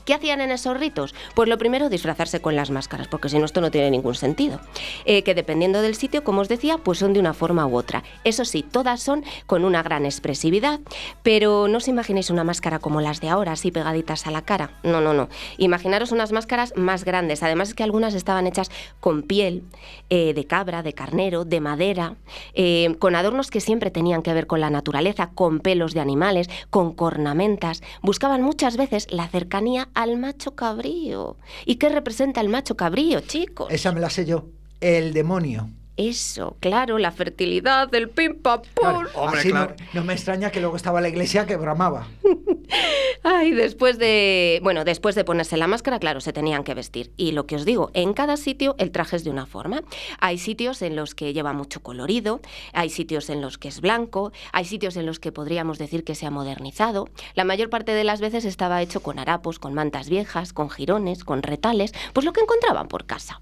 ¿Qué 0.04 0.14
hacían 0.14 0.40
en 0.40 0.50
esos 0.50 0.78
ritos? 0.78 1.14
Pues 1.34 1.48
lo 1.48 1.58
primero, 1.58 1.88
disfrazarse 1.88 2.40
con 2.40 2.56
las 2.56 2.70
máscaras, 2.70 3.08
porque 3.08 3.28
si 3.28 3.38
no, 3.38 3.44
esto 3.44 3.60
no 3.60 3.70
tiene 3.70 3.90
ningún 3.90 4.14
sentido. 4.14 4.60
Eh, 5.04 5.22
que 5.22 5.34
dependiendo 5.34 5.80
del 5.82 5.94
sitio, 5.94 6.24
como 6.24 6.40
os 6.40 6.48
decía, 6.48 6.78
pues 6.78 6.98
son 6.98 7.12
de 7.12 7.20
una 7.20 7.34
forma 7.34 7.66
u 7.66 7.76
otra. 7.76 8.02
Eso 8.24 8.44
sí, 8.44 8.62
todas 8.62 9.00
son 9.00 9.24
con 9.46 9.64
una 9.64 9.82
gran 9.82 10.04
expresividad, 10.04 10.80
pero 11.22 11.68
no 11.68 11.78
os 11.78 11.88
imaginéis 11.88 12.30
una 12.30 12.44
máscara 12.44 12.78
como 12.78 13.00
las 13.00 13.20
de 13.20 13.28
ahora, 13.28 13.52
así 13.52 13.70
pegaditas 13.70 14.26
a 14.26 14.30
la 14.30 14.42
cara. 14.42 14.72
No, 14.82 15.00
no, 15.00 15.14
no. 15.14 15.28
Imaginaros 15.58 16.12
unas 16.12 16.32
máscaras 16.32 16.74
más 16.76 17.04
grandes. 17.04 17.42
Además 17.42 17.68
es 17.68 17.74
que 17.74 17.82
algunas 17.82 18.14
estaban 18.14 18.46
hechas 18.46 18.70
con 19.00 19.22
piel 19.22 19.62
eh, 20.10 20.34
de 20.34 20.44
cabra, 20.46 20.82
de 20.82 20.92
carnero, 20.92 21.44
de 21.44 21.60
madera, 21.60 22.16
eh, 22.54 22.96
con 22.98 23.14
adornos 23.14 23.50
que 23.50 23.60
siempre 23.60 23.90
tenían 23.90 24.22
que 24.22 24.34
ver 24.34 24.46
con 24.46 24.60
la 24.60 24.70
naturaleza, 24.70 25.30
con 25.34 25.60
pelos 25.60 25.94
de 25.94 26.00
animales, 26.00 26.48
con 26.70 26.92
cornamentas. 26.92 27.82
Buscaban 28.02 28.42
muchas 28.42 28.76
veces 28.76 29.06
la 29.10 29.28
cercanía 29.28 29.88
al 29.94 30.18
macho 30.18 30.54
cabrío. 30.54 31.36
¿Y 31.66 31.76
qué 31.76 31.88
representa 31.88 32.40
el 32.40 32.48
macho 32.48 32.76
cabrío, 32.76 33.20
chicos? 33.20 33.68
Esa 33.70 33.92
me 33.92 34.00
la 34.00 34.10
sé 34.10 34.24
yo. 34.24 34.46
El 34.80 35.12
demonio. 35.12 35.68
Eso, 35.96 36.56
claro, 36.60 36.98
la 36.98 37.12
fertilidad 37.12 37.88
del 37.88 38.08
pim 38.08 38.34
pam 38.40 38.62
pum. 38.62 38.68
Claro, 38.74 39.10
Hombre, 39.14 39.40
así 39.40 39.50
claro. 39.50 39.74
no, 39.78 40.00
no 40.00 40.04
me 40.04 40.14
extraña 40.14 40.50
que 40.50 40.60
luego 40.60 40.76
estaba 40.76 41.00
la 41.00 41.08
iglesia 41.08 41.46
que 41.46 41.56
bramaba. 41.56 42.08
Ay, 43.24 43.52
después 43.52 43.98
de, 43.98 44.60
bueno, 44.64 44.84
después 44.84 45.14
de 45.14 45.24
ponerse 45.24 45.56
la 45.56 45.66
máscara, 45.66 45.98
claro, 45.98 46.20
se 46.20 46.32
tenían 46.32 46.64
que 46.64 46.74
vestir. 46.74 47.12
Y 47.16 47.32
lo 47.32 47.46
que 47.46 47.56
os 47.56 47.64
digo, 47.64 47.90
en 47.94 48.14
cada 48.14 48.36
sitio 48.36 48.74
el 48.78 48.90
traje 48.90 49.16
es 49.16 49.24
de 49.24 49.30
una 49.30 49.46
forma. 49.46 49.82
Hay 50.18 50.38
sitios 50.38 50.82
en 50.82 50.96
los 50.96 51.14
que 51.14 51.32
lleva 51.32 51.52
mucho 51.52 51.82
colorido, 51.82 52.40
hay 52.72 52.90
sitios 52.90 53.30
en 53.30 53.40
los 53.40 53.58
que 53.58 53.68
es 53.68 53.80
blanco, 53.80 54.32
hay 54.52 54.64
sitios 54.64 54.96
en 54.96 55.06
los 55.06 55.20
que 55.20 55.30
podríamos 55.30 55.78
decir 55.78 56.04
que 56.04 56.14
se 56.14 56.26
ha 56.26 56.30
modernizado. 56.30 57.08
La 57.34 57.44
mayor 57.44 57.70
parte 57.70 57.92
de 57.92 58.04
las 58.04 58.20
veces 58.20 58.44
estaba 58.44 58.82
hecho 58.82 59.00
con 59.00 59.18
harapos, 59.18 59.58
con 59.58 59.74
mantas 59.74 60.08
viejas, 60.08 60.52
con 60.52 60.70
jirones, 60.70 61.22
con 61.24 61.42
retales, 61.42 61.92
pues 62.12 62.24
lo 62.24 62.32
que 62.32 62.40
encontraban 62.40 62.88
por 62.88 63.04
casa. 63.04 63.40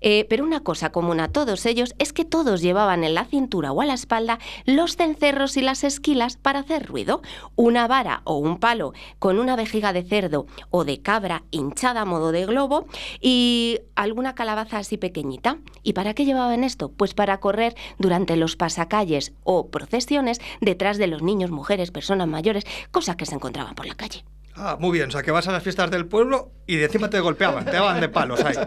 Eh, 0.00 0.26
pero 0.28 0.44
una 0.44 0.60
cosa 0.60 0.90
común 0.90 1.20
a 1.20 1.28
todos 1.28 1.66
ellos 1.66 1.94
es 1.98 2.12
que 2.12 2.24
todos 2.24 2.62
llevaban 2.62 3.04
en 3.04 3.14
la 3.14 3.24
cintura 3.24 3.72
o 3.72 3.80
a 3.80 3.86
la 3.86 3.94
espalda 3.94 4.38
los 4.64 4.96
cencerros 4.96 5.56
y 5.56 5.62
las 5.62 5.84
esquilas 5.84 6.36
para 6.36 6.60
hacer 6.60 6.86
ruido. 6.86 7.22
Una 7.56 7.86
vara 7.86 8.22
o 8.24 8.36
un 8.36 8.58
palo 8.58 8.92
con 9.18 9.38
una 9.38 9.56
vejiga 9.56 9.92
de 9.92 10.02
cerdo 10.02 10.46
o 10.70 10.84
de 10.84 11.02
cabra 11.02 11.44
hinchada 11.50 12.02
a 12.02 12.04
modo 12.04 12.32
de 12.32 12.46
globo 12.46 12.86
y 13.20 13.80
alguna 13.94 14.34
calabaza 14.34 14.78
así 14.78 14.96
pequeñita. 14.96 15.58
¿Y 15.82 15.92
para 15.92 16.14
qué 16.14 16.24
llevaban 16.24 16.64
esto? 16.64 16.90
Pues 16.90 17.14
para 17.14 17.40
correr 17.40 17.74
durante 17.98 18.36
los 18.36 18.56
pasacalles 18.56 19.32
o 19.44 19.68
procesiones 19.68 20.40
detrás 20.60 20.98
de 20.98 21.06
los 21.06 21.22
niños, 21.22 21.50
mujeres, 21.50 21.90
personas 21.90 22.28
mayores, 22.28 22.64
cosas 22.90 23.16
que 23.16 23.26
se 23.26 23.34
encontraban 23.34 23.74
por 23.74 23.86
la 23.86 23.94
calle. 23.94 24.24
Ah, 24.60 24.76
muy 24.78 24.90
bien. 24.90 25.08
O 25.08 25.12
sea, 25.12 25.22
que 25.22 25.30
vas 25.30 25.46
a 25.46 25.52
las 25.52 25.62
fiestas 25.62 25.90
del 25.90 26.06
pueblo 26.06 26.50
y 26.66 26.76
de 26.76 26.86
encima 26.86 27.08
te 27.08 27.20
golpeaban, 27.20 27.64
te 27.64 27.72
daban 27.72 28.00
de 28.00 28.08
palos 28.08 28.44
ahí. 28.44 28.56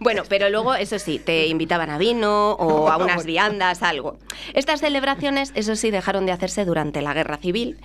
Bueno, 0.00 0.22
pero 0.28 0.50
luego, 0.50 0.74
eso 0.74 0.98
sí, 0.98 1.18
te 1.18 1.46
invitaban 1.46 1.88
a 1.88 1.98
vino 1.98 2.52
o 2.52 2.90
a 2.90 2.96
unas 3.02 3.24
viandas, 3.24 3.82
algo. 3.82 4.18
Estas 4.52 4.80
celebraciones, 4.80 5.52
eso 5.54 5.76
sí, 5.76 5.90
dejaron 5.90 6.26
de 6.26 6.32
hacerse 6.32 6.64
durante 6.64 7.00
la 7.00 7.14
Guerra 7.14 7.36
Civil 7.36 7.78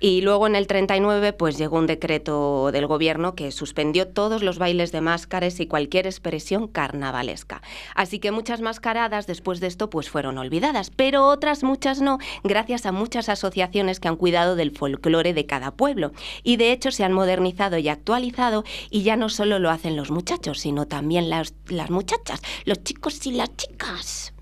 y 0.00 0.22
luego 0.22 0.46
en 0.46 0.56
el 0.56 0.66
39 0.66 1.34
pues 1.34 1.58
llegó 1.58 1.76
un 1.76 1.86
decreto 1.86 2.72
del 2.72 2.86
gobierno 2.86 3.34
que 3.34 3.52
suspendió 3.52 4.08
todos 4.08 4.42
los 4.42 4.58
bailes 4.58 4.92
de 4.92 5.02
máscaras 5.02 5.60
y 5.60 5.66
cualquier 5.66 6.06
expresión 6.06 6.66
carnavalesca. 6.66 7.62
Así 7.94 8.18
que 8.18 8.32
muchas 8.32 8.62
mascaradas 8.62 9.26
después 9.26 9.60
de 9.60 9.66
esto 9.66 9.90
pues 9.90 10.08
fueron 10.08 10.38
olvidadas, 10.38 10.90
pero 10.90 11.26
otras 11.26 11.62
muchas 11.62 12.00
no, 12.00 12.18
gracias 12.42 12.86
a 12.86 12.92
muchas 12.92 13.28
asociaciones 13.28 14.00
que 14.00 14.08
han 14.08 14.16
cuidado 14.16 14.56
del 14.56 14.76
folclore 14.76 15.34
de 15.34 15.46
cada 15.46 15.72
pueblo 15.72 16.12
y 16.42 16.56
de 16.56 16.72
hecho 16.72 16.90
se 16.90 17.04
han 17.04 17.12
modernizado 17.12 17.76
y 17.76 17.88
actualizado 17.88 18.64
y 18.90 19.02
ya 19.02 19.16
no 19.16 19.28
solo 19.28 19.58
lo 19.58 19.70
hacen 19.70 19.96
los 19.96 20.10
muchachos, 20.10 20.60
sino 20.60 20.86
también 20.86 21.28
las, 21.28 21.54
las 21.68 21.90
muchachas, 21.90 22.40
los 22.64 22.82
chicos 22.82 23.26
y 23.26 23.32
las 23.32 23.54
chicas. 23.56 24.32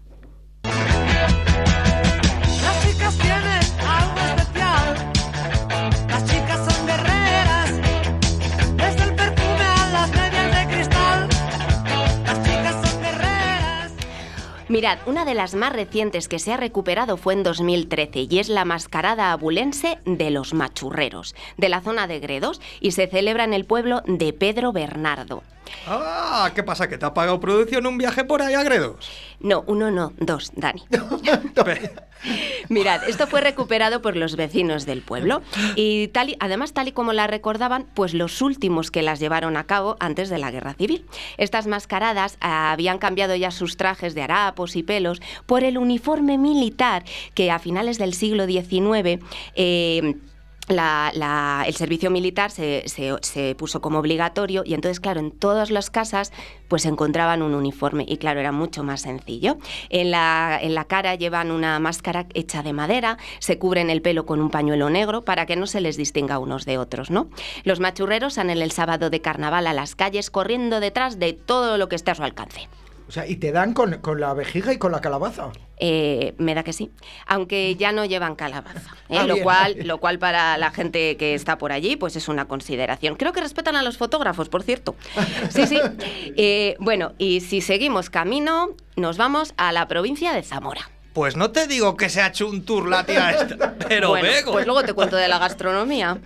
Las 2.62 2.86
chicas 2.86 3.18
tienen 3.18 3.57
Mirad, 14.68 14.98
una 15.06 15.24
de 15.24 15.32
las 15.32 15.54
más 15.54 15.72
recientes 15.72 16.28
que 16.28 16.38
se 16.38 16.52
ha 16.52 16.58
recuperado 16.58 17.16
fue 17.16 17.32
en 17.32 17.42
2013 17.42 18.26
y 18.28 18.38
es 18.38 18.50
la 18.50 18.66
mascarada 18.66 19.32
abulense 19.32 19.98
de 20.04 20.30
los 20.30 20.52
machurreros, 20.52 21.34
de 21.56 21.70
la 21.70 21.80
zona 21.80 22.06
de 22.06 22.20
Gredos, 22.20 22.60
y 22.78 22.90
se 22.90 23.06
celebra 23.06 23.44
en 23.44 23.54
el 23.54 23.64
pueblo 23.64 24.02
de 24.06 24.34
Pedro 24.34 24.72
Bernardo. 24.72 25.42
Ah, 25.86 26.50
¿qué 26.54 26.62
pasa? 26.62 26.86
¿Que 26.86 26.98
te 26.98 27.06
ha 27.06 27.14
pagado 27.14 27.40
producción 27.40 27.86
un 27.86 27.96
viaje 27.96 28.24
por 28.24 28.42
ahí 28.42 28.54
a 28.54 28.62
Gredos? 28.62 29.10
No, 29.40 29.62
uno 29.66 29.90
no, 29.90 30.12
dos, 30.18 30.50
Dani. 30.56 30.82
Mirad, 32.68 33.08
esto 33.08 33.26
fue 33.28 33.40
recuperado 33.40 34.02
por 34.02 34.16
los 34.16 34.34
vecinos 34.34 34.84
del 34.84 35.02
pueblo 35.02 35.40
y 35.76 36.08
tal 36.08 36.30
y- 36.30 36.36
además 36.40 36.72
tal 36.72 36.88
y 36.88 36.92
como 36.92 37.12
la 37.12 37.28
recordaban, 37.28 37.86
pues 37.94 38.12
los 38.14 38.42
últimos 38.42 38.90
que 38.90 39.02
las 39.02 39.20
llevaron 39.20 39.56
a 39.56 39.64
cabo 39.64 39.96
antes 40.00 40.28
de 40.28 40.38
la 40.38 40.50
Guerra 40.50 40.74
Civil. 40.74 41.04
Estas 41.36 41.68
mascaradas 41.68 42.36
ah, 42.40 42.72
habían 42.72 42.98
cambiado 42.98 43.36
ya 43.36 43.52
sus 43.52 43.76
trajes 43.76 44.14
de 44.16 44.22
harapos 44.22 44.74
y 44.74 44.82
pelos 44.82 45.20
por 45.46 45.62
el 45.62 45.78
uniforme 45.78 46.38
militar 46.38 47.04
que 47.34 47.52
a 47.52 47.60
finales 47.60 47.98
del 47.98 48.14
siglo 48.14 48.46
XIX 48.46 49.22
eh, 49.54 50.16
la- 50.68 51.10
la- 51.14 51.64
el 51.66 51.74
servicio 51.74 52.10
militar 52.10 52.50
se, 52.50 52.82
se- 52.86 53.16
se 53.22 53.54
puso 53.54 53.80
como 53.80 53.98
obligatorio 53.98 54.62
y 54.64 54.74
entonces, 54.74 55.00
claro, 55.00 55.20
en 55.20 55.30
todas 55.30 55.70
las 55.70 55.90
casas 55.90 56.32
pues 56.68 56.84
encontraban 56.84 57.42
un 57.42 57.54
uniforme 57.54 58.04
y 58.06 58.18
claro, 58.18 58.40
era 58.40 58.52
mucho 58.52 58.82
más 58.84 59.00
sencillo. 59.00 59.56
En 59.88 60.10
la, 60.10 60.58
en 60.60 60.74
la 60.74 60.84
cara 60.84 61.14
llevan 61.14 61.50
una 61.50 61.78
máscara 61.78 62.26
hecha 62.34 62.62
de 62.62 62.72
madera, 62.74 63.16
se 63.38 63.58
cubren 63.58 63.88
el 63.90 64.02
pelo 64.02 64.26
con 64.26 64.40
un 64.40 64.50
pañuelo 64.50 64.90
negro 64.90 65.22
para 65.22 65.46
que 65.46 65.56
no 65.56 65.66
se 65.66 65.80
les 65.80 65.96
distinga 65.96 66.38
unos 66.38 66.66
de 66.66 66.76
otros, 66.78 67.10
¿no? 67.10 67.28
Los 67.64 67.80
machurreros 67.80 68.34
salen 68.34 68.58
el 68.60 68.70
sábado 68.72 69.08
de 69.10 69.20
carnaval 69.22 69.66
a 69.66 69.72
las 69.72 69.94
calles 69.96 70.30
corriendo 70.30 70.80
detrás 70.80 71.18
de 71.18 71.32
todo 71.32 71.78
lo 71.78 71.88
que 71.88 71.96
esté 71.96 72.10
a 72.10 72.14
su 72.14 72.22
alcance. 72.22 72.68
O 73.08 73.10
sea, 73.10 73.26
y 73.26 73.36
te 73.36 73.52
dan 73.52 73.72
con, 73.72 73.98
con 73.98 74.20
la 74.20 74.34
vejiga 74.34 74.70
y 74.72 74.76
con 74.76 74.92
la 74.92 75.00
calabaza. 75.00 75.50
Eh, 75.78 76.34
me 76.36 76.54
da 76.54 76.62
que 76.62 76.74
sí. 76.74 76.90
Aunque 77.26 77.74
ya 77.76 77.90
no 77.90 78.04
llevan 78.04 78.36
calabaza. 78.36 78.94
¿eh? 79.08 79.16
Ah, 79.18 79.26
lo, 79.26 79.34
bien. 79.34 79.44
cual, 79.44 79.76
lo 79.84 79.98
cual 79.98 80.18
para 80.18 80.58
la 80.58 80.70
gente 80.70 81.16
que 81.16 81.34
está 81.34 81.56
por 81.56 81.72
allí, 81.72 81.96
pues 81.96 82.16
es 82.16 82.28
una 82.28 82.46
consideración. 82.46 83.16
Creo 83.16 83.32
que 83.32 83.40
respetan 83.40 83.76
a 83.76 83.82
los 83.82 83.96
fotógrafos, 83.96 84.48
por 84.48 84.62
cierto. 84.62 84.94
Sí, 85.50 85.66
sí. 85.66 85.80
Eh, 86.36 86.76
bueno, 86.78 87.12
y 87.16 87.40
si 87.40 87.60
seguimos 87.62 88.10
camino, 88.10 88.70
nos 88.96 89.16
vamos 89.16 89.54
a 89.56 89.72
la 89.72 89.88
provincia 89.88 90.32
de 90.32 90.42
Zamora. 90.42 90.90
Pues 91.18 91.34
no 91.34 91.50
te 91.50 91.66
digo 91.66 91.96
que 91.96 92.08
se 92.10 92.20
ha 92.20 92.28
hecho 92.28 92.46
un 92.46 92.64
tour 92.64 92.88
la 92.88 93.04
tía 93.04 93.32
esta, 93.32 93.74
pero 93.88 94.10
bueno, 94.10 94.28
vengo. 94.28 94.52
pues 94.52 94.66
luego 94.66 94.84
te 94.84 94.92
cuento 94.92 95.16
de 95.16 95.26
la 95.26 95.40
gastronomía. 95.40 96.18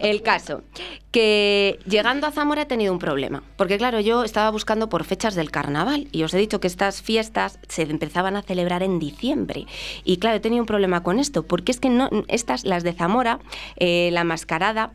El 0.00 0.22
caso, 0.22 0.64
que 1.12 1.78
llegando 1.86 2.26
a 2.26 2.32
Zamora 2.32 2.62
he 2.62 2.66
tenido 2.66 2.92
un 2.92 2.98
problema. 2.98 3.44
Porque 3.56 3.78
claro, 3.78 4.00
yo 4.00 4.24
estaba 4.24 4.50
buscando 4.50 4.88
por 4.88 5.04
fechas 5.04 5.36
del 5.36 5.52
carnaval 5.52 6.08
y 6.10 6.24
os 6.24 6.34
he 6.34 6.38
dicho 6.38 6.58
que 6.58 6.66
estas 6.66 7.00
fiestas 7.00 7.60
se 7.68 7.82
empezaban 7.82 8.34
a 8.34 8.42
celebrar 8.42 8.82
en 8.82 8.98
diciembre. 8.98 9.66
Y 10.02 10.16
claro, 10.16 10.38
he 10.38 10.40
tenido 10.40 10.64
un 10.64 10.66
problema 10.66 11.04
con 11.04 11.20
esto, 11.20 11.44
porque 11.44 11.70
es 11.70 11.78
que 11.78 11.88
no, 11.88 12.10
estas, 12.26 12.64
las 12.64 12.82
de 12.82 12.94
Zamora, 12.94 13.38
eh, 13.76 14.10
la 14.10 14.24
mascarada, 14.24 14.94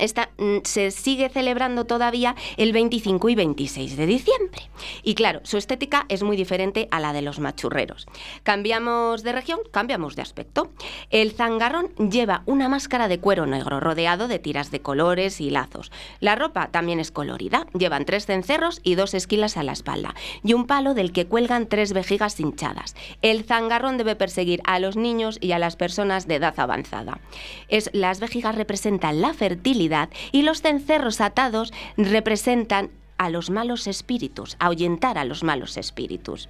esta 0.00 0.30
mm, 0.38 0.58
se 0.64 0.90
sigue 0.90 1.28
celebrando 1.28 1.84
todavía 1.84 2.34
el 2.56 2.72
25 2.72 3.28
y 3.28 3.34
26 3.34 3.96
de 3.96 4.06
diciembre. 4.06 4.62
Y 5.02 5.14
claro, 5.14 5.40
su 5.44 5.56
estética 5.56 6.06
es 6.08 6.22
muy 6.22 6.36
diferente 6.36 6.88
a 6.90 7.00
la 7.00 7.12
de 7.12 7.22
los 7.22 7.38
machurreros. 7.38 8.06
Cambiamos 8.42 9.22
de 9.22 9.32
región, 9.32 9.60
cambiamos 9.70 10.16
de 10.16 10.22
aspecto. 10.22 10.70
El 11.10 11.32
zangarrón 11.32 11.88
lleva 11.96 12.42
una 12.46 12.68
máscara 12.68 13.08
de 13.08 13.20
cuero 13.20 13.46
negro 13.46 13.80
rodeado 13.80 14.28
de 14.28 14.38
tiras 14.38 14.70
de 14.70 14.80
colores 14.80 15.40
y 15.40 15.50
lazos. 15.50 15.92
La 16.20 16.34
ropa 16.34 16.70
también 16.70 17.00
es 17.00 17.10
colorida, 17.10 17.66
llevan 17.76 18.04
tres 18.04 18.26
cencerros 18.26 18.80
y 18.82 18.94
dos 18.94 19.14
esquilas 19.14 19.56
a 19.56 19.62
la 19.62 19.72
espalda 19.72 20.14
y 20.42 20.54
un 20.54 20.66
palo 20.66 20.94
del 20.94 21.12
que 21.12 21.26
cuelgan 21.26 21.66
tres 21.66 21.92
vejigas 21.92 22.40
hinchadas. 22.40 22.94
El 23.22 23.44
zangarrón 23.44 23.98
debe 23.98 24.16
perseguir 24.16 24.60
a 24.64 24.78
los 24.78 24.96
niños 24.96 25.38
y 25.40 25.52
a 25.52 25.58
las 25.58 25.76
personas 25.76 26.26
de 26.26 26.36
edad 26.36 26.54
avanzada. 26.58 27.20
Es, 27.68 27.90
las 27.92 28.20
vejigas 28.20 28.54
representan 28.54 29.20
la 29.20 29.34
fertilidad 29.34 29.89
y 30.32 30.42
los 30.42 30.62
cencerros 30.62 31.20
atados 31.20 31.72
representan 31.96 32.90
a 33.18 33.28
los 33.28 33.50
malos 33.50 33.86
espíritus, 33.86 34.56
ahuyentar 34.60 35.18
a 35.18 35.24
los 35.24 35.44
malos 35.44 35.76
espíritus. 35.76 36.48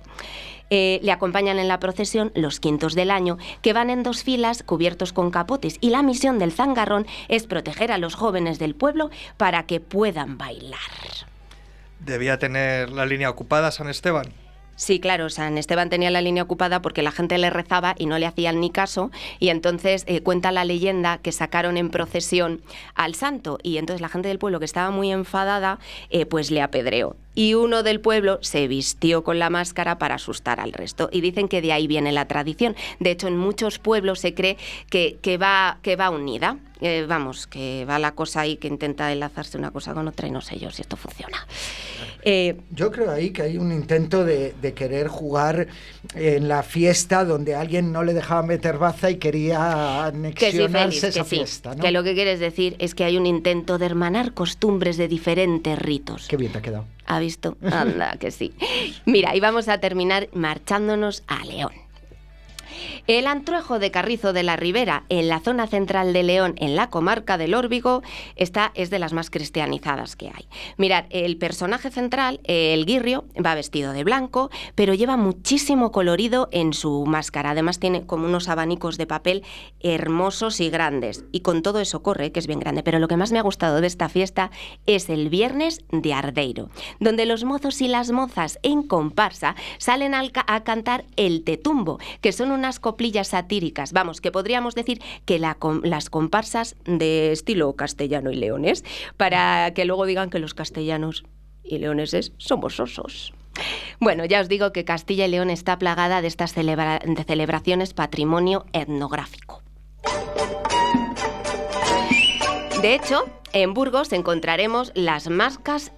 Eh, 0.71 1.01
le 1.03 1.11
acompañan 1.11 1.59
en 1.59 1.67
la 1.67 1.81
procesión 1.81 2.31
los 2.37 2.61
quintos 2.61 2.95
del 2.95 3.11
año, 3.11 3.39
que 3.61 3.73
van 3.73 3.91
en 3.91 4.05
dos 4.05 4.23
filas 4.23 4.63
cubiertos 4.63 5.13
con 5.13 5.33
capotes, 5.33 5.79
y 5.81 5.91
la 5.91 6.03
misión 6.03 6.39
del 6.39 6.53
zangarrón 6.53 7.07
es 7.27 7.49
proteger 7.49 7.91
a 7.91 7.99
los 7.99 8.15
jóvenes 8.15 8.61
del 8.61 8.77
pueblo 8.77 9.11
para 9.37 9.65
que 9.65 9.81
puedan 9.81 10.39
bailar. 10.39 10.79
Debía 11.99 12.39
tener 12.39 12.93
la 12.93 13.05
línea 13.05 13.31
ocupada 13.31 13.73
San 13.73 13.89
Esteban. 13.89 14.33
Sí, 14.81 14.99
claro, 14.99 15.29
San 15.29 15.59
Esteban 15.59 15.91
tenía 15.91 16.11
la 16.11 16.23
línea 16.23 16.43
ocupada 16.43 16.81
porque 16.81 17.03
la 17.03 17.11
gente 17.11 17.37
le 17.37 17.51
rezaba 17.51 17.95
y 17.99 18.07
no 18.07 18.19
le 18.19 18.25
hacían 18.25 18.61
ni 18.61 18.71
caso 18.71 19.11
y 19.39 19.51
entonces 19.51 20.05
eh, 20.07 20.23
cuenta 20.23 20.53
la 20.53 20.65
leyenda 20.65 21.19
que 21.19 21.33
sacaron 21.33 21.77
en 21.77 21.91
procesión 21.91 22.63
al 22.95 23.15
santo 23.15 23.59
y 23.63 23.77
entonces 23.77 24.01
la 24.01 24.09
gente 24.09 24.29
del 24.29 24.39
pueblo 24.39 24.59
que 24.59 24.65
estaba 24.65 24.91
muy 24.91 25.13
enfadada 25.13 25.79
eh, 26.09 26.25
pues 26.25 26.51
le 26.51 26.63
apedreó. 26.63 27.15
Y 27.35 27.55
uno 27.55 27.83
del 27.83 28.01
pueblo 28.01 28.39
se 28.43 28.67
vistió 28.69 29.23
con 29.25 29.39
la 29.39 29.51
máscara 29.51 29.99
para 29.99 30.17
asustar 30.17 30.61
al 30.61 30.73
resto. 30.73 31.09
Y 31.13 31.21
dicen 31.21 31.49
que 31.49 31.63
de 31.63 31.73
ahí 31.73 31.87
viene 31.87 32.13
la 32.13 32.27
tradición. 32.27 32.75
De 32.99 33.11
hecho, 33.13 33.29
en 33.29 33.37
muchos 33.37 33.79
pueblos 33.79 34.19
se 34.21 34.35
cree 34.35 34.57
que, 34.91 35.19
que 35.23 35.39
va, 35.39 35.79
que 35.83 35.97
va 35.97 36.11
unida. 36.11 36.59
Eh, 36.83 37.05
vamos, 37.07 37.47
que 37.47 37.85
va 37.89 37.99
la 37.99 38.13
cosa 38.13 38.41
ahí 38.41 38.57
que 38.57 38.67
intenta 38.67 39.13
enlazarse 39.13 39.59
una 39.59 39.71
cosa 39.71 39.93
con 39.93 40.09
otra 40.09 40.27
y 40.27 40.31
no 40.31 40.41
sé 40.41 40.59
yo 40.59 40.71
si 40.71 40.81
esto 40.81 40.97
funciona. 40.97 41.47
Eh, 42.23 42.57
Yo 42.71 42.91
creo 42.91 43.11
ahí 43.11 43.31
que 43.31 43.43
hay 43.43 43.59
un 43.59 43.71
intento 43.71 44.25
de, 44.25 44.55
de 44.63 44.73
querer 44.73 45.09
jugar 45.09 45.69
en 46.15 46.49
la 46.49 46.63
fiesta 46.63 47.27
donde 47.27 47.55
alguien 47.55 47.93
no 47.93 48.03
le 48.03 48.15
dejaba 48.15 48.43
meter 48.43 48.79
baza 48.79 49.11
y 49.11 49.17
quería 49.17 50.11
Que 50.35 50.53
sí, 50.53 50.63
anexionarse 50.63 50.71
Félix, 50.71 51.01
que 51.03 51.07
esa 51.09 51.25
sí. 51.25 51.37
fiesta, 51.37 51.75
¿no? 51.75 51.83
Que 51.83 51.91
lo 51.91 52.03
que 52.03 52.15
quieres 52.15 52.41
decir 52.41 52.77
es 52.79 52.95
que 52.95 53.05
hay 53.05 53.19
un 53.19 53.27
intento 53.27 53.77
de 53.77 53.85
hermanar 53.85 54.33
costumbres 54.33 54.97
de 54.97 55.07
diferentes 55.07 55.79
ritos. 55.79 56.29
Qué 56.29 56.39
bien 56.39 56.51
te 56.53 56.59
ha 56.59 56.63
quedado. 56.63 56.87
¿Ha 57.11 57.19
visto? 57.19 57.57
Anda, 57.61 58.17
que 58.21 58.31
sí. 58.31 58.53
Mira, 59.05 59.35
y 59.35 59.41
vamos 59.41 59.67
a 59.67 59.79
terminar 59.79 60.29
marchándonos 60.33 61.25
a 61.27 61.45
León. 61.45 61.73
El 63.07 63.27
antruejo 63.27 63.79
de 63.79 63.91
Carrizo 63.91 64.33
de 64.33 64.43
la 64.43 64.57
Ribera, 64.57 65.05
en 65.09 65.29
la 65.29 65.41
zona 65.41 65.67
central 65.67 66.13
de 66.13 66.23
León, 66.23 66.55
en 66.59 66.77
la 66.77 66.91
comarca 66.91 67.39
del 67.39 67.55
Órbigo, 67.55 68.03
esta 68.37 68.73
es 68.75 68.91
de 68.91 68.99
las 68.99 69.13
más 69.13 69.31
cristianizadas 69.31 70.17
que 70.17 70.29
hay. 70.29 70.47
Mirad, 70.77 71.05
el 71.11 71.37
personaje 71.37 71.91
central, 71.91 72.41
el 72.45 72.87
guirrio, 72.87 73.25
va 73.45 73.55
vestido 73.55 73.93
de 73.93 74.05
blanco, 74.05 74.51
pero 74.75 74.95
lleva 74.95 75.17
muchísimo 75.17 75.93
colorido 75.93 76.49
en 76.53 76.73
su 76.73 77.05
máscara. 77.07 77.51
Además 77.51 77.79
tiene 77.79 78.07
como 78.07 78.27
unos 78.27 78.49
abanicos 78.49 78.99
de 78.99 79.07
papel 79.07 79.45
hermosos 79.81 80.61
y 80.61 80.71
grandes. 80.71 81.25
Y 81.33 81.41
con 81.41 81.63
todo 81.63 81.81
eso 81.81 82.03
corre, 82.03 82.33
que 82.33 82.41
es 82.41 82.47
bien 82.47 82.61
grande. 82.61 82.83
Pero 82.83 82.99
lo 82.99 83.09
que 83.09 83.17
más 83.17 83.33
me 83.33 83.39
ha 83.39 83.43
gustado 83.43 83.81
de 83.81 83.87
esta 83.87 84.09
fiesta 84.09 84.51
es 84.87 85.09
el 85.09 85.29
viernes 85.29 85.85
de 85.91 86.13
Ardeiro, 86.13 86.71
donde 87.01 87.27
los 87.27 87.45
mozos 87.45 87.81
y 87.81 87.89
las 87.89 88.13
mozas 88.13 88.59
en 88.63 88.83
comparsa 88.83 89.57
salen 89.79 90.15
a 90.15 90.65
cantar 90.65 91.05
el 91.17 91.43
tetumbo, 91.45 91.99
que 92.21 92.33
son 92.33 92.51
unas 92.51 92.70
coplillas 92.79 93.29
satíricas. 93.29 93.93
Vamos, 93.93 94.21
que 94.21 94.31
podríamos 94.31 94.75
decir 94.75 95.03
que 95.25 95.39
las 95.39 96.11
comparsas 96.11 96.77
de 96.85 97.33
estilo 97.33 97.75
castellano 97.75 98.31
y 98.31 98.37
leones, 98.37 98.85
para 99.17 99.73
que 99.75 99.85
luego 99.85 100.07
digan 100.07 100.31
que 100.31 100.39
los 100.39 100.55
castellanos 100.55 101.25
y 101.65 101.79
leoneses 101.79 102.33
somos 102.39 102.79
osos. 102.79 103.33
Bueno, 103.99 104.25
ya 104.25 104.41
os 104.41 104.49
digo 104.49 104.73
que 104.73 104.85
Castilla 104.85 105.27
y 105.27 105.31
León 105.31 105.51
está 105.51 105.79
plagada 105.79 106.23
de 106.23 106.29
estas 106.29 106.53
celebraciones 106.53 107.95
patrimonio 107.95 108.65
etnográfico. 108.73 109.63
De 112.83 112.95
hecho, 112.95 113.29
en 113.53 113.75
Burgos 113.75 114.11
encontraremos 114.13 114.91
las, 114.95 115.29
máscaras 115.29 115.91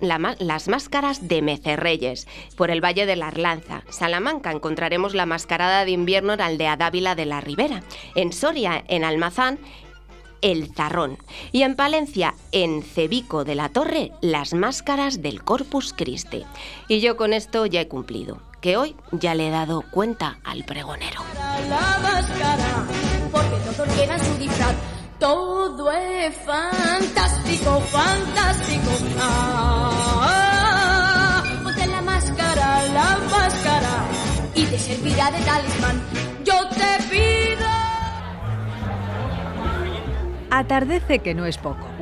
de 1.29 1.41
Mecerreyes 1.41 2.27
por 2.57 2.73
el 2.73 2.85
Valle 2.85 3.07
de 3.07 3.15
la 3.15 3.29
Arlanza. 3.29 3.85
Salamanca 3.89 4.51
encontraremos 4.51 5.15
la 5.15 5.25
mascarada 5.25 5.85
de 5.85 5.93
invierno 5.93 6.33
en 6.33 6.41
Aldea 6.41 6.77
Dávila 6.77 7.15
de 7.15 7.27
la 7.27 7.41
Ribera. 7.41 7.85
En 8.17 8.33
Soria, 8.33 8.83
en 8.89 9.05
Almazán, 9.05 9.61
el 10.41 10.75
zarrón. 10.75 11.19
Y 11.53 11.63
en 11.63 11.77
Palencia, 11.77 12.35
en 12.51 12.83
Cebico 12.83 13.45
de 13.45 13.55
la 13.55 13.69
Torre, 13.69 14.11
las 14.21 14.53
máscaras 14.53 15.23
del 15.23 15.45
Corpus 15.45 15.95
Christi. 15.97 16.43
Y 16.89 16.99
yo 16.99 17.17
con 17.17 17.33
esto 17.33 17.65
ya 17.65 17.83
he 17.83 17.87
cumplido, 17.87 18.43
que 18.61 18.77
hoy 18.77 18.97
ya 19.13 19.37
le 19.37 19.47
he 19.47 19.51
dado 19.53 19.85
cuenta 19.93 20.41
al 20.43 20.65
pregonero. 20.65 21.21
Todo 25.23 25.89
es 25.93 26.35
fantástico, 26.39 27.81
fantástico. 27.83 28.91
Ah, 29.21 31.45
ponte 31.63 31.87
la 31.87 32.03
máscara, 32.03 32.83
la 32.89 33.19
máscara, 33.31 34.05
y 34.57 34.65
te 34.65 34.77
servirá 34.77 35.31
de 35.31 35.39
talismán. 35.45 36.03
Yo 36.43 36.69
te 36.71 37.05
pido. 37.09 37.69
Atardece 40.51 41.21
que 41.21 41.35
no 41.35 41.47
es 41.47 41.57
poco. 41.57 41.92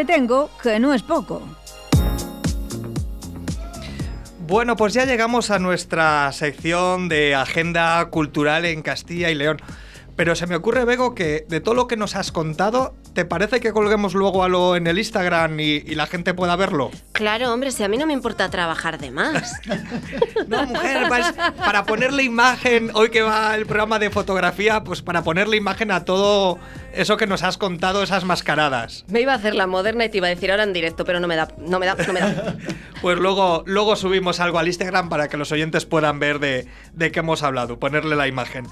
Entretengo, 0.00 0.48
que 0.62 0.80
no 0.80 0.94
es 0.94 1.02
poco. 1.02 1.42
Bueno, 4.46 4.74
pues 4.74 4.94
ya 4.94 5.04
llegamos 5.04 5.50
a 5.50 5.58
nuestra 5.58 6.32
sección 6.32 7.10
de 7.10 7.34
agenda 7.34 8.02
cultural 8.06 8.64
en 8.64 8.80
Castilla 8.80 9.28
y 9.28 9.34
León. 9.34 9.60
Pero 10.16 10.34
se 10.36 10.46
me 10.46 10.56
ocurre, 10.56 10.86
Bego, 10.86 11.14
que 11.14 11.44
de 11.50 11.60
todo 11.60 11.74
lo 11.74 11.86
que 11.86 11.98
nos 11.98 12.16
has 12.16 12.32
contado, 12.32 12.94
¿te 13.20 13.26
parece 13.26 13.60
que 13.60 13.74
colguemos 13.74 14.14
luego 14.14 14.44
algo 14.44 14.76
en 14.76 14.86
el 14.86 14.96
Instagram 14.96 15.60
y, 15.60 15.64
y 15.86 15.94
la 15.94 16.06
gente 16.06 16.32
pueda 16.32 16.56
verlo? 16.56 16.90
Claro, 17.12 17.52
hombre, 17.52 17.70
si 17.70 17.82
a 17.82 17.88
mí 17.88 17.98
no 17.98 18.06
me 18.06 18.14
importa 18.14 18.48
trabajar 18.48 18.96
de 18.98 19.10
más. 19.10 19.60
No, 20.48 20.66
mujer, 20.66 21.04
pues, 21.06 21.32
para 21.58 21.84
ponerle 21.84 22.24
imagen, 22.24 22.90
hoy 22.94 23.10
que 23.10 23.20
va 23.22 23.54
el 23.54 23.66
programa 23.66 23.98
de 23.98 24.10
fotografía, 24.10 24.82
pues 24.82 25.02
para 25.02 25.22
ponerle 25.22 25.56
imagen 25.56 25.92
a 25.92 26.04
todo 26.04 26.58
eso 26.92 27.16
que 27.18 27.26
nos 27.26 27.42
has 27.44 27.56
contado, 27.56 28.02
esas 28.02 28.24
mascaradas. 28.24 29.04
Me 29.06 29.20
iba 29.20 29.32
a 29.32 29.36
hacer 29.36 29.54
la 29.54 29.66
moderna 29.66 30.06
y 30.06 30.08
te 30.08 30.16
iba 30.16 30.26
a 30.26 30.30
decir 30.30 30.50
ahora 30.50 30.64
en 30.64 30.72
directo, 30.72 31.04
pero 31.04 31.20
no 31.20 31.28
me 31.28 31.36
da, 31.36 31.48
no 31.58 31.78
me 31.78 31.86
da, 31.86 31.94
no 31.94 32.12
me 32.12 32.20
da. 32.20 32.56
Pues 33.02 33.18
luego, 33.18 33.62
luego 33.66 33.96
subimos 33.96 34.40
algo 34.40 34.58
al 34.58 34.66
Instagram 34.66 35.08
para 35.08 35.28
que 35.28 35.36
los 35.36 35.52
oyentes 35.52 35.86
puedan 35.86 36.18
ver 36.18 36.38
de, 36.38 36.66
de 36.94 37.12
qué 37.12 37.20
hemos 37.20 37.42
hablado, 37.42 37.78
ponerle 37.78 38.16
la 38.16 38.26
imagen. 38.26 38.66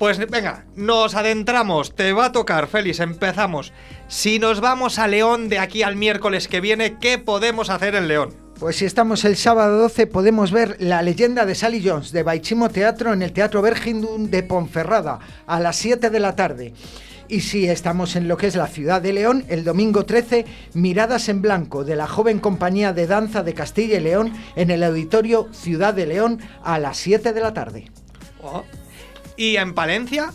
Pues 0.00 0.16
venga, 0.30 0.64
nos 0.76 1.14
adentramos, 1.14 1.94
te 1.94 2.14
va 2.14 2.24
a 2.24 2.32
tocar, 2.32 2.68
Félix, 2.68 3.00
empezamos. 3.00 3.74
Si 4.08 4.38
nos 4.38 4.62
vamos 4.62 4.98
a 4.98 5.06
León 5.06 5.50
de 5.50 5.58
aquí 5.58 5.82
al 5.82 5.96
miércoles 5.96 6.48
que 6.48 6.62
viene, 6.62 6.96
¿qué 6.98 7.18
podemos 7.18 7.68
hacer 7.68 7.94
en 7.94 8.08
León? 8.08 8.34
Pues 8.58 8.76
si 8.76 8.86
estamos 8.86 9.26
el 9.26 9.36
sábado 9.36 9.76
12 9.76 10.06
podemos 10.06 10.52
ver 10.52 10.76
La 10.78 11.02
leyenda 11.02 11.44
de 11.44 11.54
Sally 11.54 11.86
Jones 11.86 12.12
de 12.12 12.22
Baichimo 12.22 12.70
Teatro 12.70 13.12
en 13.12 13.20
el 13.20 13.34
Teatro 13.34 13.60
Vergindum 13.60 14.30
de 14.30 14.42
Ponferrada 14.42 15.18
a 15.46 15.60
las 15.60 15.76
7 15.76 16.08
de 16.08 16.20
la 16.20 16.34
tarde. 16.34 16.72
Y 17.28 17.42
si 17.42 17.68
estamos 17.68 18.16
en 18.16 18.26
lo 18.26 18.38
que 18.38 18.46
es 18.46 18.56
la 18.56 18.68
ciudad 18.68 19.02
de 19.02 19.12
León, 19.12 19.44
el 19.48 19.64
domingo 19.64 20.06
13, 20.06 20.46
Miradas 20.72 21.28
en 21.28 21.42
Blanco 21.42 21.84
de 21.84 21.96
la 21.96 22.06
joven 22.06 22.38
compañía 22.38 22.94
de 22.94 23.06
danza 23.06 23.42
de 23.42 23.52
Castilla 23.52 23.98
y 23.98 24.00
León 24.00 24.32
en 24.56 24.70
el 24.70 24.82
auditorio 24.82 25.50
Ciudad 25.52 25.92
de 25.92 26.06
León 26.06 26.40
a 26.64 26.78
las 26.78 26.96
7 26.96 27.34
de 27.34 27.40
la 27.42 27.52
tarde. 27.52 27.90
Oh. 28.42 28.64
¿Y 29.40 29.56
en 29.56 29.72
Palencia? 29.72 30.34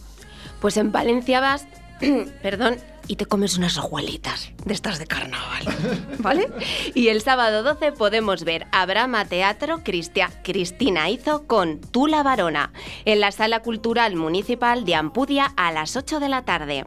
Pues 0.59 0.77
en 0.77 0.91
Valencia 0.91 1.39
vas, 1.39 1.67
perdón, 2.41 2.77
y 3.07 3.17
te 3.17 3.27
comes 3.27 3.55
unas 3.55 3.77
hojuelitas 3.77 4.49
de 4.65 4.73
estas 4.73 4.97
de 4.97 5.05
carnaval, 5.05 5.63
¿vale? 6.17 6.47
Y 6.95 7.09
el 7.09 7.21
sábado 7.21 7.61
12 7.61 7.91
podemos 7.91 8.43
ver 8.43 8.65
a 8.71 8.83
Brahma 8.87 9.25
Teatro 9.25 9.83
Cristia- 9.83 10.31
Cristina 10.43 11.07
Hizo 11.11 11.45
con 11.45 11.79
Tula 11.81 12.23
Varona 12.23 12.73
en 13.05 13.19
la 13.19 13.31
Sala 13.31 13.59
Cultural 13.61 14.15
Municipal 14.15 14.85
de 14.85 14.95
Ampudia 14.95 15.53
a 15.55 15.71
las 15.71 15.95
8 15.95 16.19
de 16.19 16.29
la 16.29 16.43
tarde. 16.43 16.85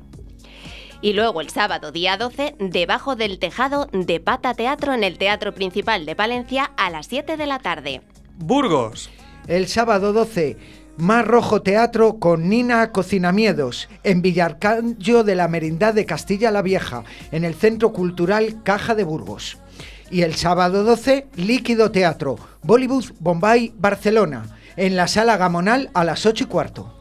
Y 1.01 1.13
luego 1.13 1.41
el 1.41 1.51
sábado 1.51 1.93
día 1.93 2.17
12, 2.17 2.57
debajo 2.59 3.15
del 3.15 3.39
tejado 3.39 3.87
de 3.93 4.19
Pata 4.19 4.55
Teatro 4.55 4.93
en 4.93 5.05
el 5.05 5.19
Teatro 5.19 5.55
Principal 5.55 6.05
de 6.05 6.17
Palencia 6.17 6.73
a 6.77 6.91
las 6.91 7.07
7 7.07 7.37
de 7.37 7.47
la 7.47 7.61
tarde. 7.61 8.03
Burgos. 8.39 9.09
El 9.47 9.69
sábado 9.69 10.13
12, 10.13 10.59
Mar 10.99 11.29
Rojo 11.29 11.63
Teatro 11.63 12.19
con 12.19 12.49
Nina 12.49 12.91
Cocinamiedos, 12.91 13.89
en 14.03 14.21
Villarcanyo 14.21 15.23
de 15.23 15.37
la 15.37 15.47
Merindad 15.47 15.95
de 15.95 16.05
Castilla 16.05 16.51
la 16.51 16.61
Vieja, 16.61 17.05
en 17.31 17.45
el 17.45 17.55
Centro 17.55 17.93
Cultural 17.93 18.65
Caja 18.65 18.97
de 18.97 19.05
Burgos. 19.05 19.59
Y 20.11 20.23
el 20.23 20.35
sábado 20.35 20.83
12, 20.83 21.29
Líquido 21.37 21.93
Teatro, 21.93 22.37
Bollywood, 22.65 23.13
Bombay, 23.21 23.73
Barcelona, 23.77 24.59
en 24.75 24.97
la 24.97 25.07
Sala 25.07 25.37
Gamonal 25.37 25.89
a 25.95 26.03
las 26.03 26.27
8 26.27 26.45
y 26.45 26.47
cuarto. 26.49 26.99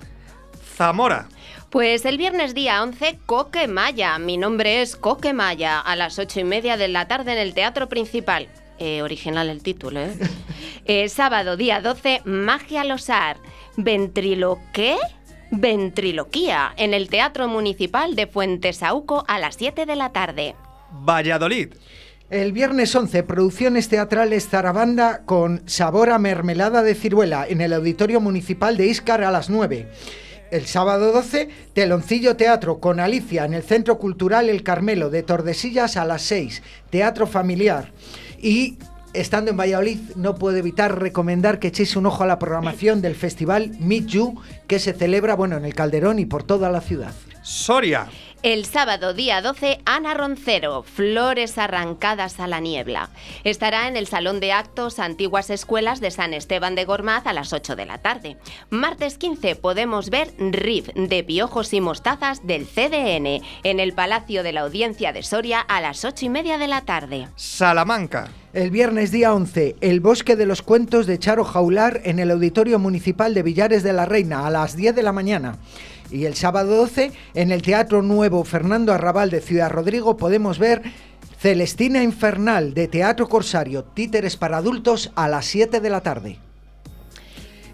Zamora. 0.75 1.27
Pues 1.71 2.05
el 2.05 2.19
viernes 2.19 2.53
día 2.53 2.83
11, 2.83 3.17
Coque 3.25 3.67
Maya. 3.67 4.19
Mi 4.19 4.37
nombre 4.37 4.83
es 4.83 4.95
Coque 4.95 5.33
Maya, 5.33 5.79
a 5.79 5.95
las 5.95 6.19
ocho 6.19 6.39
y 6.39 6.43
media 6.43 6.77
de 6.77 6.87
la 6.87 7.07
tarde 7.07 7.31
en 7.31 7.39
el 7.39 7.55
Teatro 7.55 7.89
Principal. 7.89 8.47
Eh, 8.79 9.01
original 9.01 9.49
el 9.49 9.63
título, 9.63 10.01
¿eh? 10.01 10.13
Eh, 10.89 11.09
sábado 11.09 11.57
día 11.57 11.81
12, 11.81 12.21
Magia 12.23 12.85
Losar. 12.85 13.37
¿Ventrilo 13.75 14.59
qué? 14.71 14.95
Ventriloquía, 15.51 16.73
en 16.77 16.93
el 16.93 17.09
Teatro 17.09 17.49
Municipal 17.49 18.15
de 18.15 18.25
Fuentesauco 18.25 19.25
a 19.27 19.37
las 19.37 19.55
7 19.55 19.85
de 19.85 19.95
la 19.97 20.13
tarde. 20.13 20.55
Valladolid. 20.91 21.73
El 22.29 22.51
viernes 22.51 22.93
11, 22.93 23.23
producciones 23.23 23.87
teatrales 23.87 24.49
Zarabanda 24.49 25.23
con 25.25 25.61
sabor 25.65 26.09
a 26.09 26.19
mermelada 26.19 26.83
de 26.83 26.95
ciruela 26.95 27.45
en 27.47 27.61
el 27.61 27.71
Auditorio 27.71 28.19
Municipal 28.19 28.75
de 28.75 28.87
Íscar 28.87 29.23
a 29.23 29.31
las 29.31 29.49
9. 29.49 29.87
El 30.51 30.65
sábado 30.65 31.11
12, 31.11 31.49
Teloncillo 31.73 32.35
Teatro 32.37 32.79
con 32.79 32.99
Alicia 32.99 33.43
en 33.43 33.53
el 33.53 33.63
Centro 33.63 33.97
Cultural 33.97 34.49
El 34.49 34.63
Carmelo 34.63 35.09
de 35.09 35.23
Tordesillas 35.23 35.97
a 35.97 36.05
las 36.05 36.21
6. 36.21 36.63
Teatro 36.89 37.27
familiar. 37.27 37.91
Y 38.41 38.77
estando 39.13 39.51
en 39.51 39.57
Valladolid, 39.57 39.99
no 40.15 40.35
puedo 40.35 40.57
evitar 40.57 40.99
recomendar 40.99 41.59
que 41.59 41.69
echéis 41.69 41.95
un 41.95 42.05
ojo 42.05 42.23
a 42.23 42.27
la 42.27 42.39
programación 42.39 43.01
del 43.01 43.15
festival 43.15 43.71
Meet 43.79 44.07
You, 44.07 44.39
que 44.67 44.79
se 44.79 44.93
celebra 44.93 45.35
bueno, 45.35 45.57
en 45.57 45.65
el 45.65 45.73
Calderón 45.73 46.19
y 46.19 46.25
por 46.25 46.43
toda 46.43 46.69
la 46.69 46.81
ciudad. 46.81 47.13
Soria. 47.41 48.07
El 48.43 48.65
sábado 48.65 49.15
día 49.15 49.41
12, 49.41 49.79
Ana 49.85 50.13
Roncero, 50.13 50.83
Flores 50.83 51.57
arrancadas 51.57 52.39
a 52.39 52.45
la 52.45 52.59
niebla. 52.59 53.09
Estará 53.43 53.87
en 53.87 53.97
el 53.97 54.05
Salón 54.05 54.39
de 54.39 54.51
Actos 54.51 54.99
Antiguas 54.99 55.49
Escuelas 55.49 56.01
de 56.01 56.11
San 56.11 56.35
Esteban 56.35 56.75
de 56.75 56.85
Gormaz 56.85 57.25
a 57.25 57.33
las 57.33 57.51
8 57.51 57.75
de 57.75 57.87
la 57.87 57.97
tarde. 57.97 58.37
Martes 58.69 59.17
15 59.17 59.55
podemos 59.55 60.11
ver 60.11 60.33
RIF 60.37 60.89
de 60.93 61.23
Piojos 61.23 61.73
y 61.73 61.81
Mostazas 61.81 62.45
del 62.45 62.67
CDN 62.67 63.41
en 63.63 63.79
el 63.79 63.93
Palacio 63.93 64.43
de 64.43 64.53
la 64.53 64.61
Audiencia 64.61 65.13
de 65.13 65.23
Soria 65.23 65.59
a 65.59 65.81
las 65.81 66.05
8 66.05 66.25
y 66.25 66.29
media 66.29 66.59
de 66.59 66.67
la 66.67 66.81
tarde. 66.81 67.27
Salamanca. 67.35 68.29
El 68.53 68.71
viernes 68.71 69.11
día 69.11 69.33
11, 69.33 69.75
El 69.81 69.99
Bosque 69.99 70.35
de 70.35 70.45
los 70.45 70.61
Cuentos 70.61 71.05
de 71.05 71.19
Charo 71.19 71.43
Jaular 71.43 72.01
en 72.05 72.17
el 72.17 72.31
Auditorio 72.31 72.79
Municipal 72.79 73.33
de 73.33 73.43
Villares 73.43 73.83
de 73.83 73.93
la 73.93 74.05
Reina 74.05 74.47
a 74.47 74.49
las 74.49 74.75
10 74.75 74.95
de 74.95 75.03
la 75.03 75.11
mañana. 75.11 75.57
Y 76.11 76.25
el 76.25 76.35
sábado 76.35 76.75
12, 76.75 77.11
en 77.33 77.51
el 77.51 77.61
Teatro 77.61 78.01
Nuevo 78.01 78.43
Fernando 78.43 78.93
Arrabal 78.93 79.29
de 79.29 79.41
Ciudad 79.41 79.69
Rodrigo, 79.69 80.15
podemos 80.15 80.57
ver 80.57 80.81
Celestina 81.39 82.01
Infernal 82.01 82.73
de 82.73 82.87
Teatro 82.87 83.27
Corsario, 83.27 83.83
Títeres 83.83 84.37
para 84.37 84.57
Adultos 84.57 85.11
a 85.15 85.27
las 85.27 85.45
7 85.45 85.81
de 85.81 85.89
la 85.89 86.01
tarde. 86.01 86.39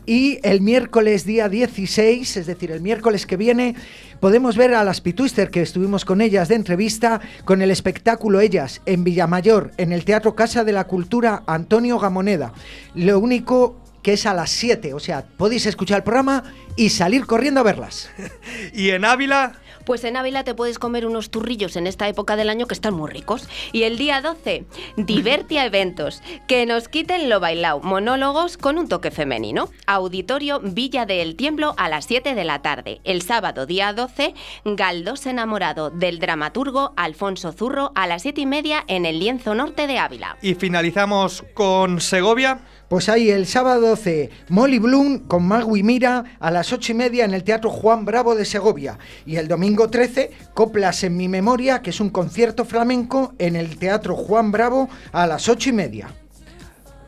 Y 0.05 0.39
el 0.43 0.59
miércoles 0.59 1.25
día 1.25 1.47
16, 1.47 2.35
es 2.35 2.45
decir, 2.45 2.71
el 2.71 2.81
miércoles 2.81 3.25
que 3.25 3.37
viene, 3.37 3.75
podemos 4.19 4.57
ver 4.57 4.73
a 4.73 4.83
las 4.83 4.99
Pitwister 4.99 5.49
que 5.49 5.61
estuvimos 5.61 6.03
con 6.03 6.19
ellas 6.19 6.49
de 6.49 6.55
entrevista 6.55 7.21
con 7.45 7.61
el 7.61 7.71
espectáculo 7.71 8.41
Ellas 8.41 8.81
en 8.85 9.05
Villamayor, 9.05 9.71
en 9.77 9.93
el 9.93 10.03
Teatro 10.03 10.35
Casa 10.35 10.65
de 10.65 10.73
la 10.73 10.87
Cultura 10.87 11.43
Antonio 11.47 11.99
Gamoneda. 11.99 12.51
Lo 12.95 13.17
único 13.19 13.77
que 14.03 14.13
es 14.13 14.25
a 14.25 14.33
las 14.33 14.51
7, 14.51 14.93
o 14.93 14.99
sea, 14.99 15.25
podéis 15.37 15.65
escuchar 15.65 15.97
el 15.97 16.03
programa 16.03 16.43
y 16.75 16.89
salir 16.89 17.25
corriendo 17.25 17.61
a 17.61 17.63
verlas. 17.63 18.09
Y 18.73 18.89
en 18.91 19.05
Ávila. 19.05 19.53
Pues 19.85 20.03
en 20.03 20.15
Ávila 20.15 20.43
te 20.43 20.55
puedes 20.55 20.79
comer 20.79 21.05
unos 21.05 21.29
turrillos 21.29 21.75
en 21.75 21.87
esta 21.87 22.07
época 22.07 22.35
del 22.35 22.49
año 22.49 22.67
que 22.67 22.73
están 22.73 22.93
muy 22.93 23.09
ricos. 23.09 23.49
Y 23.73 23.83
el 23.83 23.97
día 23.97 24.21
12, 24.21 24.65
Divertia 24.95 25.65
Eventos, 25.65 26.21
que 26.47 26.65
nos 26.65 26.87
quiten 26.87 27.29
lo 27.29 27.39
bailao, 27.39 27.81
monólogos 27.81 28.57
con 28.57 28.77
un 28.77 28.87
toque 28.87 29.11
femenino. 29.11 29.69
Auditorio 29.85 30.59
Villa 30.61 31.05
del 31.05 31.35
Tiemblo 31.35 31.73
a 31.77 31.89
las 31.89 32.05
7 32.05 32.33
de 32.33 32.43
la 32.45 32.61
tarde. 32.61 33.01
El 33.03 33.21
sábado, 33.21 33.65
día 33.65 33.93
12, 33.93 34.33
Galdós 34.63 35.25
enamorado 35.25 35.89
del 35.89 36.19
dramaturgo 36.19 36.93
Alfonso 36.95 37.51
Zurro 37.51 37.91
a 37.95 38.07
las 38.07 38.21
7 38.21 38.41
y 38.41 38.45
media 38.45 38.83
en 38.87 39.05
el 39.05 39.19
lienzo 39.19 39.53
norte 39.53 39.87
de 39.87 39.99
Ávila. 39.99 40.37
Y 40.41 40.55
finalizamos 40.55 41.43
con 41.53 41.99
Segovia. 41.99 42.61
Pues 42.93 43.09
ahí 43.09 43.31
el 43.31 43.47
sábado 43.47 43.81
12, 43.87 44.29
Molly 44.49 44.77
Bloom 44.77 45.17
con 45.27 45.47
Magui 45.47 45.81
Mira 45.81 46.37
a 46.39 46.51
las 46.51 46.71
8 46.71 46.91
y 46.91 46.93
media 46.93 47.25
en 47.25 47.33
el 47.33 47.43
Teatro 47.43 47.71
Juan 47.71 48.05
Bravo 48.05 48.35
de 48.35 48.45
Segovia. 48.45 48.99
Y 49.25 49.37
el 49.37 49.47
domingo 49.47 49.89
13, 49.89 50.29
Coplas 50.53 51.03
en 51.03 51.17
mi 51.17 51.27
memoria, 51.27 51.81
que 51.81 51.89
es 51.89 51.99
un 51.99 52.11
concierto 52.11 52.65
flamenco 52.65 53.33
en 53.39 53.55
el 53.55 53.79
Teatro 53.79 54.15
Juan 54.15 54.51
Bravo 54.51 54.89
a 55.11 55.25
las 55.25 55.49
8 55.49 55.69
y 55.69 55.73
media. 55.73 56.13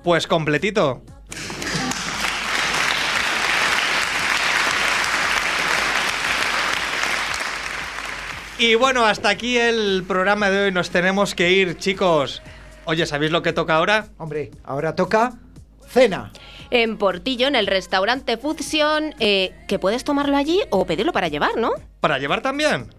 Pues 0.03 0.25
completito. 0.25 1.03
Y 8.57 8.73
bueno, 8.73 9.05
hasta 9.05 9.29
aquí 9.29 9.59
el 9.59 10.03
programa 10.07 10.49
de 10.49 10.63
hoy. 10.63 10.71
Nos 10.71 10.89
tenemos 10.89 11.35
que 11.35 11.51
ir, 11.51 11.77
chicos. 11.77 12.41
Oye, 12.85 13.05
¿sabéis 13.05 13.31
lo 13.31 13.43
que 13.43 13.53
toca 13.53 13.75
ahora? 13.75 14.07
Hombre, 14.17 14.49
ahora 14.63 14.95
toca 14.95 15.33
cena. 15.87 16.31
En 16.71 16.97
Portillo, 16.97 17.47
en 17.47 17.55
el 17.55 17.67
restaurante 17.67 18.37
Fusion, 18.37 19.13
eh, 19.19 19.53
que 19.67 19.79
puedes 19.79 20.03
tomarlo 20.03 20.35
allí 20.35 20.59
o 20.71 20.85
pedirlo 20.85 21.13
para 21.13 21.27
llevar, 21.27 21.57
¿no? 21.57 21.71
¿Para 21.99 22.17
llevar 22.17 22.41
también? 22.41 22.89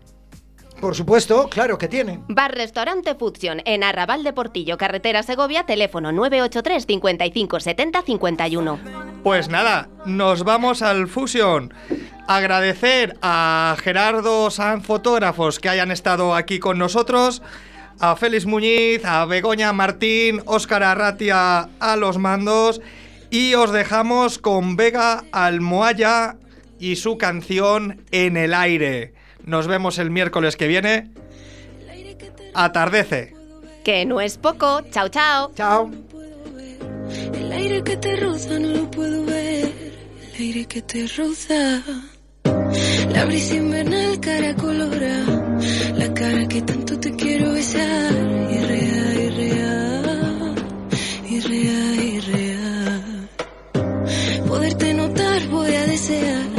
Por 0.81 0.95
supuesto, 0.95 1.49
claro 1.49 1.79
que 1.79 1.89
tiene. 1.89 2.21
Bar 2.29 2.55
Restaurante 2.55 3.15
Fusion, 3.15 3.63
en 3.65 3.83
Arrabal 3.83 4.23
de 4.23 4.35
Portillo, 4.35 4.77
carretera 4.77 5.23
Segovia, 5.23 5.65
teléfono 5.65 6.13
983 6.13 6.85
55 6.87 7.61
70 7.61 8.03
51. 8.03 8.79
Pues 9.23 9.49
nada, 9.49 9.89
nos 10.05 10.45
vamos 10.45 10.83
al 10.83 11.09
Fusion. 11.09 11.73
Agradecer 12.29 13.17
a 13.23 13.77
Gerardo 13.81 14.51
San 14.51 14.83
Fotógrafos 14.83 15.61
que 15.61 15.71
hayan 15.71 15.91
estado 15.91 16.35
aquí 16.35 16.59
con 16.59 16.79
nosotros, 16.79 17.41
a 18.01 18.17
Félix 18.17 18.47
Muñiz, 18.47 19.05
a 19.05 19.25
Begoña 19.25 19.73
Martín, 19.73 20.43
Óscar 20.47 20.83
Arratia 20.83 21.69
a 21.81 21.97
los 21.97 22.19
mandos 22.19 22.81
y 23.31 23.55
os 23.55 23.73
dejamos 23.73 24.39
con 24.39 24.77
Vega 24.77 25.25
Almohaya 25.33 26.37
y 26.79 26.97
su 26.97 27.19
canción 27.19 28.03
En 28.11 28.37
el 28.37 28.55
aire. 28.55 29.15
Nos 29.45 29.67
vemos 29.67 29.99
el 29.99 30.11
miércoles 30.11 30.57
que 30.57 30.67
viene. 30.67 31.11
Atardece. 32.55 33.35
Que 33.85 34.05
no 34.05 34.21
es 34.21 34.39
poco. 34.39 34.83
Chao, 34.91 35.09
chao. 35.09 35.53
Chao. 35.55 35.91
El 37.35 37.53
aire 37.53 37.83
que 37.85 37.97
te 37.97 38.17
roza 38.17 38.59
no 38.59 38.69
lo 38.69 38.91
puedo 38.91 39.25
ver. 39.25 39.73
El 40.35 40.41
aire 40.41 40.65
que 40.67 40.83
te 40.83 41.07
roza. 41.07 41.83
La 43.13 43.25
brisa 43.25 43.55
invernal 43.55 44.21
cara 44.21 44.55
colora. 44.55 45.17
La 45.95 46.13
cara 46.15 46.47
que 46.49 46.63
tanto 46.63 46.99
te 46.99 47.15
quiero 47.17 47.53
besar. 47.53 48.13
Irreal, 48.59 49.17
irreal. 49.29 50.55
Irreal, 51.31 51.95
irreal. 52.17 53.29
Poderte 54.49 54.95
notar 54.95 55.49
voy 55.49 55.75
a 55.75 55.87
desear. 55.87 56.56